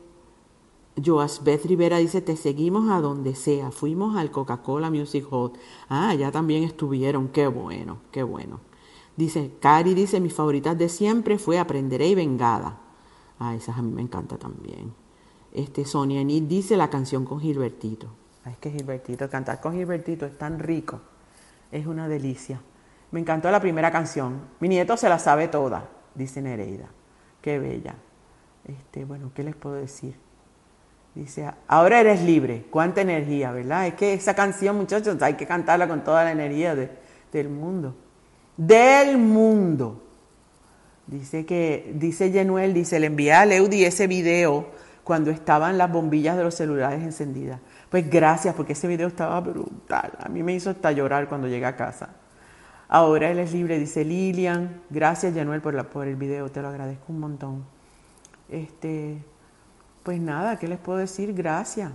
Beth 0.97 1.65
Rivera 1.65 1.99
dice, 1.99 2.21
te 2.21 2.37
seguimos 2.37 2.91
a 2.91 3.01
donde 3.01 3.35
sea. 3.35 3.71
Fuimos 3.71 4.17
al 4.17 4.31
Coca-Cola 4.31 4.91
Music 4.91 5.27
Hall. 5.31 5.53
Ah, 5.89 6.15
ya 6.15 6.31
también 6.31 6.65
estuvieron. 6.65 7.29
Qué 7.29 7.47
bueno, 7.47 7.99
qué 8.11 8.23
bueno. 8.23 8.61
Dice, 9.17 9.53
Cari 9.61 9.95
dice, 9.95 10.21
mis 10.21 10.35
favoritas 10.35 10.77
de 10.77 10.89
siempre 10.89 11.39
fue 11.39 11.59
Aprenderé 11.59 12.09
y 12.09 12.15
Vengada. 12.15 12.79
Ah, 13.39 13.55
esas 13.55 13.79
a 13.79 13.83
mí 13.83 13.91
me 13.93 14.03
encanta 14.03 14.37
también. 14.37 14.93
Este, 15.53 15.85
Sonia 15.85 16.21
Enid 16.21 16.45
dice 16.45 16.77
la 16.77 16.91
canción 16.91 17.25
con 17.25 17.41
Gilbertito. 17.41 18.09
es 18.47 18.57
que 18.59 18.71
Gilbertito, 18.71 19.29
cantar 19.29 19.61
con 19.61 19.75
Gilbertito 19.75 20.27
es 20.27 20.39
tan 20.39 20.59
rico. 20.59 21.01
Es 21.73 21.87
una 21.87 22.09
delicia. 22.09 22.61
Me 23.11 23.21
encantó 23.21 23.51
la 23.51 23.61
primera 23.61 23.91
canción. 23.91 24.41
Mi 24.61 24.69
nieto 24.69 24.97
se 24.97 25.09
la 25.09 25.19
sabe 25.19 25.49
toda, 25.49 25.89
dice 26.15 26.41
Nereida. 26.41 26.89
Qué 27.43 27.59
bella. 27.59 27.97
Este, 28.65 29.05
bueno, 29.05 29.33
¿qué 29.35 29.43
les 29.43 29.57
puedo 29.57 29.75
decir? 29.77 30.15
Dice, 31.15 31.51
ahora 31.67 32.01
eres 32.01 32.23
libre. 32.23 32.65
Cuánta 32.71 33.01
energía, 33.01 33.51
¿verdad? 33.53 33.87
Es 33.87 33.95
que 33.95 34.13
esa 34.13 34.35
canción, 34.35 34.77
muchachos, 34.77 35.21
hay 35.23 35.35
que 35.35 35.47
cantarla 35.47 35.89
con 35.89 36.05
toda 36.05 36.25
la 36.25 36.33
energía 36.33 36.75
del 37.33 37.49
mundo. 37.49 37.97
Del 38.57 39.19
mundo. 39.19 40.03
Dice 41.07 41.45
que, 41.45 41.93
dice 41.97 42.31
Yenuel, 42.31 42.73
dice, 42.73 43.01
le 43.01 43.07
envié 43.07 43.33
a 43.33 43.45
Leudi 43.45 43.85
ese 43.85 44.07
video 44.07 44.69
cuando 45.03 45.33
estaban 45.33 45.77
las 45.77 45.91
bombillas 45.91 46.37
de 46.37 46.45
los 46.45 46.55
celulares 46.55 47.03
encendidas. 47.03 47.61
Pues 47.89 48.09
gracias, 48.09 48.55
porque 48.55 48.75
ese 48.75 48.87
video 48.87 49.09
estaba 49.09 49.41
brutal. 49.41 50.13
A 50.21 50.29
mí 50.29 50.45
me 50.45 50.55
hizo 50.55 50.71
hasta 50.71 50.93
llorar 50.93 51.29
cuando 51.29 51.49
llegué 51.49 51.67
a 51.67 51.75
casa. 51.75 52.11
Ahora 52.89 53.31
él 53.31 53.41
es 53.41 53.53
libre, 53.53 53.79
dice 53.81 54.05
Lilian. 54.05 54.83
Gracias, 54.91 55.35
Yenuel, 55.35 55.61
por, 55.61 55.75
la, 55.75 55.85
por 55.85 56.07
el 56.07 56.15
video, 56.15 56.49
te 56.51 56.63
lo 56.63 56.69
agradezco 56.69 57.07
un 57.09 57.19
montón. 57.19 57.65
Este, 58.49 59.19
pues 60.03 60.21
nada, 60.21 60.59
¿qué 60.59 60.69
les 60.69 60.79
puedo 60.79 60.99
decir? 60.99 61.33
Gracias. 61.35 61.93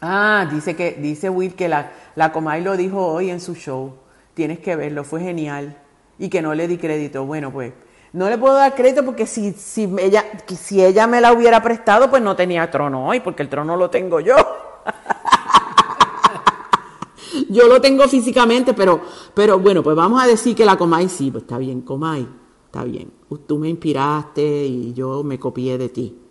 Ah, 0.00 0.46
dice 0.50 0.76
que 0.76 0.92
dice 0.92 1.30
Will 1.30 1.54
que 1.54 1.68
la, 1.68 1.92
la 2.14 2.32
Comay 2.32 2.62
lo 2.62 2.76
dijo 2.76 3.06
hoy 3.06 3.30
en 3.30 3.40
su 3.40 3.54
show. 3.54 3.94
Tienes 4.34 4.60
que 4.60 4.76
verlo, 4.76 5.04
fue 5.04 5.20
genial. 5.20 5.76
Y 6.18 6.28
que 6.28 6.42
no 6.42 6.54
le 6.54 6.68
di 6.68 6.78
crédito. 6.78 7.24
Bueno, 7.24 7.52
pues 7.52 7.72
no 8.12 8.28
le 8.28 8.38
puedo 8.38 8.54
dar 8.54 8.74
crédito 8.74 9.04
porque 9.04 9.26
si, 9.26 9.52
si, 9.52 9.92
ella, 9.98 10.24
si 10.46 10.84
ella 10.84 11.06
me 11.06 11.20
la 11.20 11.32
hubiera 11.32 11.62
prestado, 11.62 12.10
pues 12.10 12.22
no 12.22 12.36
tenía 12.36 12.70
trono 12.70 13.08
hoy, 13.08 13.20
porque 13.20 13.42
el 13.42 13.48
trono 13.48 13.76
lo 13.76 13.90
tengo 13.90 14.20
yo. 14.20 14.36
yo 17.48 17.68
lo 17.68 17.80
tengo 17.80 18.06
físicamente, 18.08 18.74
pero, 18.74 19.00
pero 19.34 19.58
bueno, 19.58 19.82
pues 19.82 19.96
vamos 19.96 20.22
a 20.22 20.26
decir 20.26 20.54
que 20.54 20.64
la 20.64 20.76
Comay 20.76 21.08
sí, 21.08 21.30
pues 21.30 21.44
está 21.44 21.58
bien, 21.58 21.82
Comay, 21.82 22.26
está 22.66 22.84
bien. 22.84 23.12
Tú 23.46 23.58
me 23.58 23.68
inspiraste 23.68 24.64
y 24.64 24.94
yo 24.94 25.22
me 25.22 25.38
copié 25.38 25.76
de 25.76 25.88
ti. 25.88 26.27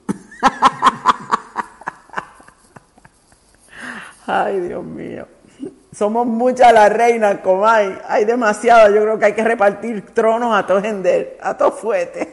Ay, 4.28 4.60
Dios 4.60 4.84
mío. 4.84 5.26
somos 5.94 6.28
muchas 6.28 6.74
las 6.74 6.92
reinas, 6.92 7.38
como 7.38 7.66
hay, 7.66 7.98
hay 8.08 8.26
demasiado. 8.26 8.94
Yo 8.94 9.02
creo 9.02 9.18
que 9.18 9.26
hay 9.26 9.34
que 9.34 9.44
repartir 9.44 10.06
tronos 10.14 10.54
a 10.54 10.68
todos 10.68 10.84
a 11.42 11.58
todos 11.58 11.80
fuertes. 11.80 12.28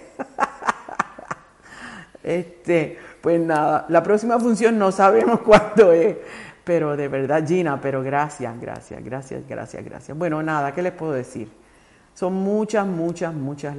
este, 2.23 2.99
pues 3.21 3.41
nada, 3.41 3.87
la 3.89 4.03
próxima 4.03 4.39
función 4.41 4.77
no 4.77 4.91
sabemos 4.91 5.41
cuándo 5.45 5.93
es, 5.93 6.17
pero 6.65 6.97
de 6.97 7.09
verdad, 7.09 7.47
Gina, 7.47 7.81
pero 7.81 8.03
gracias, 8.03 8.61
gracias, 8.61 9.03
gracias, 9.05 9.47
gracias, 9.49 9.85
gracias. 9.85 10.19
Bueno, 10.19 10.43
nada, 10.43 10.75
¿qué 10.75 10.83
les 10.83 10.93
puedo 10.93 11.13
decir? 11.13 11.49
Son 12.13 12.33
muchas, 12.35 12.87
muchas, 12.87 13.33
muchas 13.33 13.77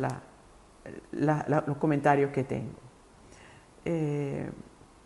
los 1.11 1.77
comentarios 1.77 2.31
que 2.31 2.43
tengo. 2.43 2.84
Eh, 3.85 4.49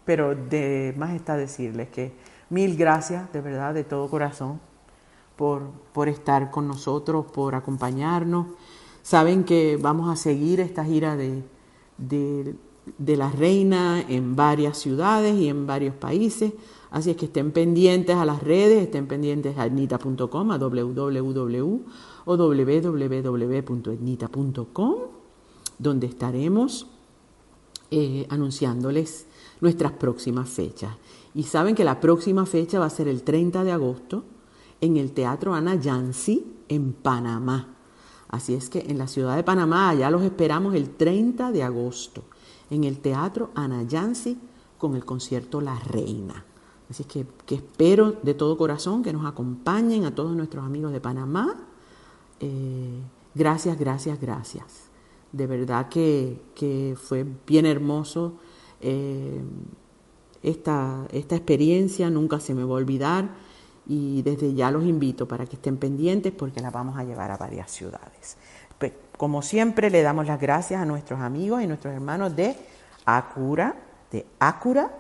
pero 0.06 0.36
de 0.36 0.94
más 0.98 1.14
está 1.14 1.38
decirles 1.38 1.90
que 1.90 2.14
mil 2.50 2.76
gracias, 2.76 3.32
de 3.32 3.42
verdad, 3.42 3.74
de 3.74 3.84
todo 3.84 4.10
corazón, 4.10 4.60
por, 5.36 5.70
por 5.94 6.10
estar 6.10 6.50
con 6.50 6.68
nosotros, 6.68 7.26
por 7.32 7.56
acompañarnos. 7.56 8.48
Saben 9.04 9.44
que 9.44 9.78
vamos 9.80 10.10
a 10.10 10.16
seguir 10.16 10.60
esta 10.60 10.84
gira 10.84 11.16
de, 11.16 11.44
de, 11.98 13.18
la 13.18 13.30
reina 13.30 14.04
en 14.08 14.36
varias 14.36 14.78
ciudades 14.78 15.36
y 15.36 15.48
en 15.48 15.68
varios 15.68 15.96
países. 15.96 16.54
Así 16.92 17.12
es 17.12 17.18
que 17.18 17.26
estén 17.26 17.52
pendientes 17.52 18.16
a 18.16 18.26
las 18.26 18.42
redes, 18.42 18.82
estén 18.82 19.08
pendientes 19.08 19.58
a 19.58 19.68
etnita.com, 19.68 20.52
a 20.52 20.58
www 20.58 21.84
o 22.26 22.38
donde 25.80 26.06
estaremos 26.08 26.88
eh, 27.92 28.26
anunciándoles 28.30 29.26
nuestras 29.62 29.94
próximas 29.94 30.50
fechas. 30.50 30.96
Y 31.34 31.44
saben 31.44 31.76
que 31.76 31.84
la 31.84 32.00
próxima 32.00 32.46
fecha 32.46 32.80
va 32.80 32.86
a 32.86 32.90
ser 32.90 33.08
el 33.08 33.24
30 33.24 33.64
de 33.64 33.72
agosto 33.72 34.24
en 34.82 34.98
el 34.98 35.12
Teatro 35.12 35.54
Ana 35.54 35.76
Yancy 35.76 36.46
en 36.68 36.94
Panamá. 36.94 37.76
Así 38.30 38.54
es 38.54 38.70
que 38.70 38.80
en 38.88 38.98
la 38.98 39.08
ciudad 39.08 39.36
de 39.36 39.44
Panamá, 39.44 39.90
allá 39.90 40.12
los 40.12 40.24
esperamos 40.24 40.76
el 40.76 40.92
30 40.92 41.52
de 41.52 41.64
agosto 41.64 42.24
en 42.70 42.84
el 42.84 43.00
Teatro 43.00 43.50
Ana 43.56 43.84
Yancy 43.84 44.38
con 44.78 44.96
el 44.96 45.04
concierto 45.04 45.62
La 45.62 45.80
Reina. 45.80 46.46
Así 46.90 47.04
es 47.04 47.08
que, 47.08 47.26
que, 47.46 47.56
espero 47.56 48.18
de 48.24 48.34
todo 48.34 48.58
corazón 48.58 49.04
que 49.04 49.14
nos 49.14 49.26
acompañen 49.26 50.06
a 50.06 50.16
todos 50.16 50.36
nuestros 50.36 50.66
amigos 50.66 50.92
de 50.92 51.02
Panamá. 51.02 51.56
Eh, 52.40 53.02
gracias, 53.36 53.78
gracias, 53.78 54.20
gracias. 54.20 54.89
De 55.32 55.48
verdad 55.48 55.90
que, 55.90 56.42
que 56.56 56.96
fue 57.00 57.26
bien 57.46 57.66
hermoso 57.66 58.34
eh, 58.82 59.42
esta, 60.42 61.06
esta 61.12 61.36
experiencia, 61.36 62.10
nunca 62.10 62.40
se 62.40 62.54
me 62.54 62.64
va 62.64 62.72
a 62.72 62.78
olvidar 62.78 63.30
y 63.88 64.22
desde 64.22 64.54
ya 64.54 64.72
los 64.72 64.84
invito 64.84 65.28
para 65.28 65.46
que 65.46 65.56
estén 65.56 65.78
pendientes 65.78 66.32
porque 66.32 66.62
la 66.62 66.70
vamos 66.70 66.98
a 66.98 67.04
llevar 67.04 67.32
a 67.32 67.38
varias 67.38 67.72
ciudades. 67.72 68.38
Pues, 68.78 68.94
como 69.18 69.42
siempre, 69.42 69.90
le 69.90 70.02
damos 70.02 70.28
las 70.28 70.40
gracias 70.40 70.82
a 70.82 70.86
nuestros 70.86 71.20
amigos 71.20 71.62
y 71.62 71.68
nuestros 71.68 71.94
hermanos 71.94 72.36
de 72.36 72.56
Acura, 73.06 73.76
de 74.12 74.26
Acura 74.40 74.92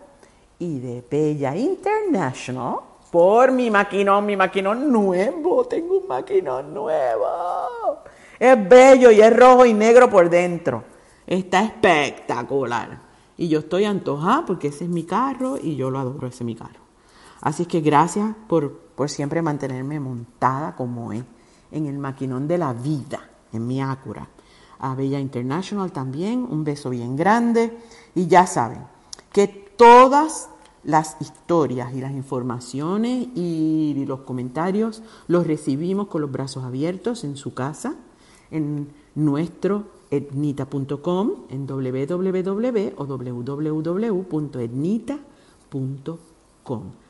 y 0.57 0.79
de 0.79 1.03
Bella 1.09 1.55
International 1.55 2.79
por 3.11 3.51
mi 3.51 3.71
maquinón, 3.71 4.25
mi 4.25 4.35
maquinón 4.35 4.91
nuevo. 4.91 5.65
Tengo 5.65 5.99
un 5.99 6.07
maquinón 6.07 6.73
nuevo. 6.73 8.03
Es 8.39 8.69
bello 8.69 9.11
y 9.11 9.21
es 9.21 9.35
rojo 9.35 9.65
y 9.65 9.73
negro 9.73 10.09
por 10.09 10.29
dentro. 10.29 10.83
Está 11.27 11.63
espectacular. 11.63 13.01
Y 13.37 13.47
yo 13.49 13.59
estoy 13.59 13.85
antojada 13.85 14.45
porque 14.45 14.69
ese 14.69 14.85
es 14.85 14.89
mi 14.89 15.03
carro 15.03 15.57
y 15.61 15.75
yo 15.75 15.89
lo 15.89 15.99
adoro, 15.99 16.27
ese 16.27 16.43
es 16.43 16.45
mi 16.45 16.55
carro. 16.55 16.79
Así 17.41 17.63
es 17.63 17.67
que 17.67 17.81
gracias 17.81 18.35
por, 18.47 18.73
por 18.95 19.09
siempre 19.09 19.41
mantenerme 19.41 19.99
montada 19.99 20.75
como 20.75 21.13
es 21.13 21.23
en 21.71 21.85
el 21.85 21.97
maquinón 21.97 22.47
de 22.47 22.57
la 22.57 22.73
vida, 22.73 23.29
en 23.53 23.67
mi 23.67 23.81
Acura. 23.81 24.27
A 24.79 24.95
Bella 24.95 25.19
International 25.19 25.91
también, 25.91 26.47
un 26.49 26.63
beso 26.63 26.89
bien 26.89 27.15
grande. 27.15 27.77
Y 28.15 28.27
ya 28.27 28.47
saben 28.47 28.79
que 29.31 29.47
todas 29.47 30.49
las 30.83 31.17
historias 31.19 31.93
y 31.93 32.01
las 32.01 32.11
informaciones 32.11 33.27
y 33.35 34.05
los 34.07 34.21
comentarios 34.21 35.03
los 35.27 35.45
recibimos 35.45 36.07
con 36.07 36.21
los 36.21 36.31
brazos 36.31 36.63
abiertos 36.63 37.23
en 37.23 37.35
su 37.35 37.53
casa, 37.53 37.95
en 38.51 38.89
nuestro 39.15 39.85
etnita.com, 40.11 41.31
en 41.49 41.67
www 41.67 42.93
o 42.97 43.05
www.etnita.com. 43.05 44.03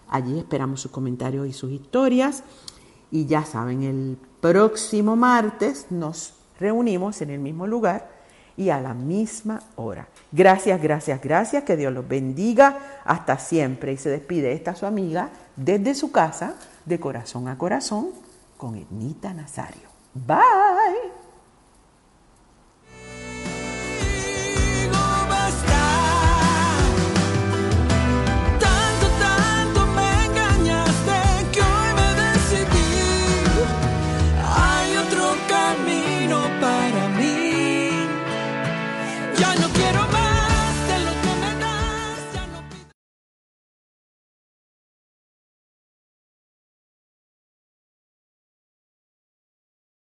Allí 0.09 0.39
esperamos 0.39 0.81
sus 0.81 0.91
comentarios 0.91 1.47
y 1.47 1.53
sus 1.53 1.71
historias. 1.71 2.43
Y 3.11 3.25
ya 3.25 3.45
saben, 3.45 3.83
el 3.83 4.17
próximo 4.41 5.15
martes 5.15 5.87
nos 5.89 6.33
reunimos 6.59 7.21
en 7.21 7.29
el 7.29 7.39
mismo 7.39 7.67
lugar 7.67 8.19
y 8.57 8.69
a 8.69 8.81
la 8.81 8.93
misma 8.93 9.61
hora. 9.77 10.09
Gracias, 10.31 10.81
gracias, 10.81 11.21
gracias. 11.21 11.63
Que 11.63 11.77
Dios 11.77 11.93
los 11.93 12.07
bendiga 12.07 13.01
hasta 13.05 13.39
siempre. 13.39 13.93
Y 13.93 13.97
se 13.97 14.09
despide 14.09 14.51
esta 14.51 14.75
su 14.75 14.85
amiga 14.85 15.29
desde 15.55 15.95
su 15.95 16.11
casa, 16.11 16.55
de 16.85 16.99
corazón 16.99 17.47
a 17.47 17.57
corazón, 17.57 18.09
con 18.57 18.75
Ednita 18.75 19.33
Nazario. 19.33 19.87
Bye. 20.13 21.18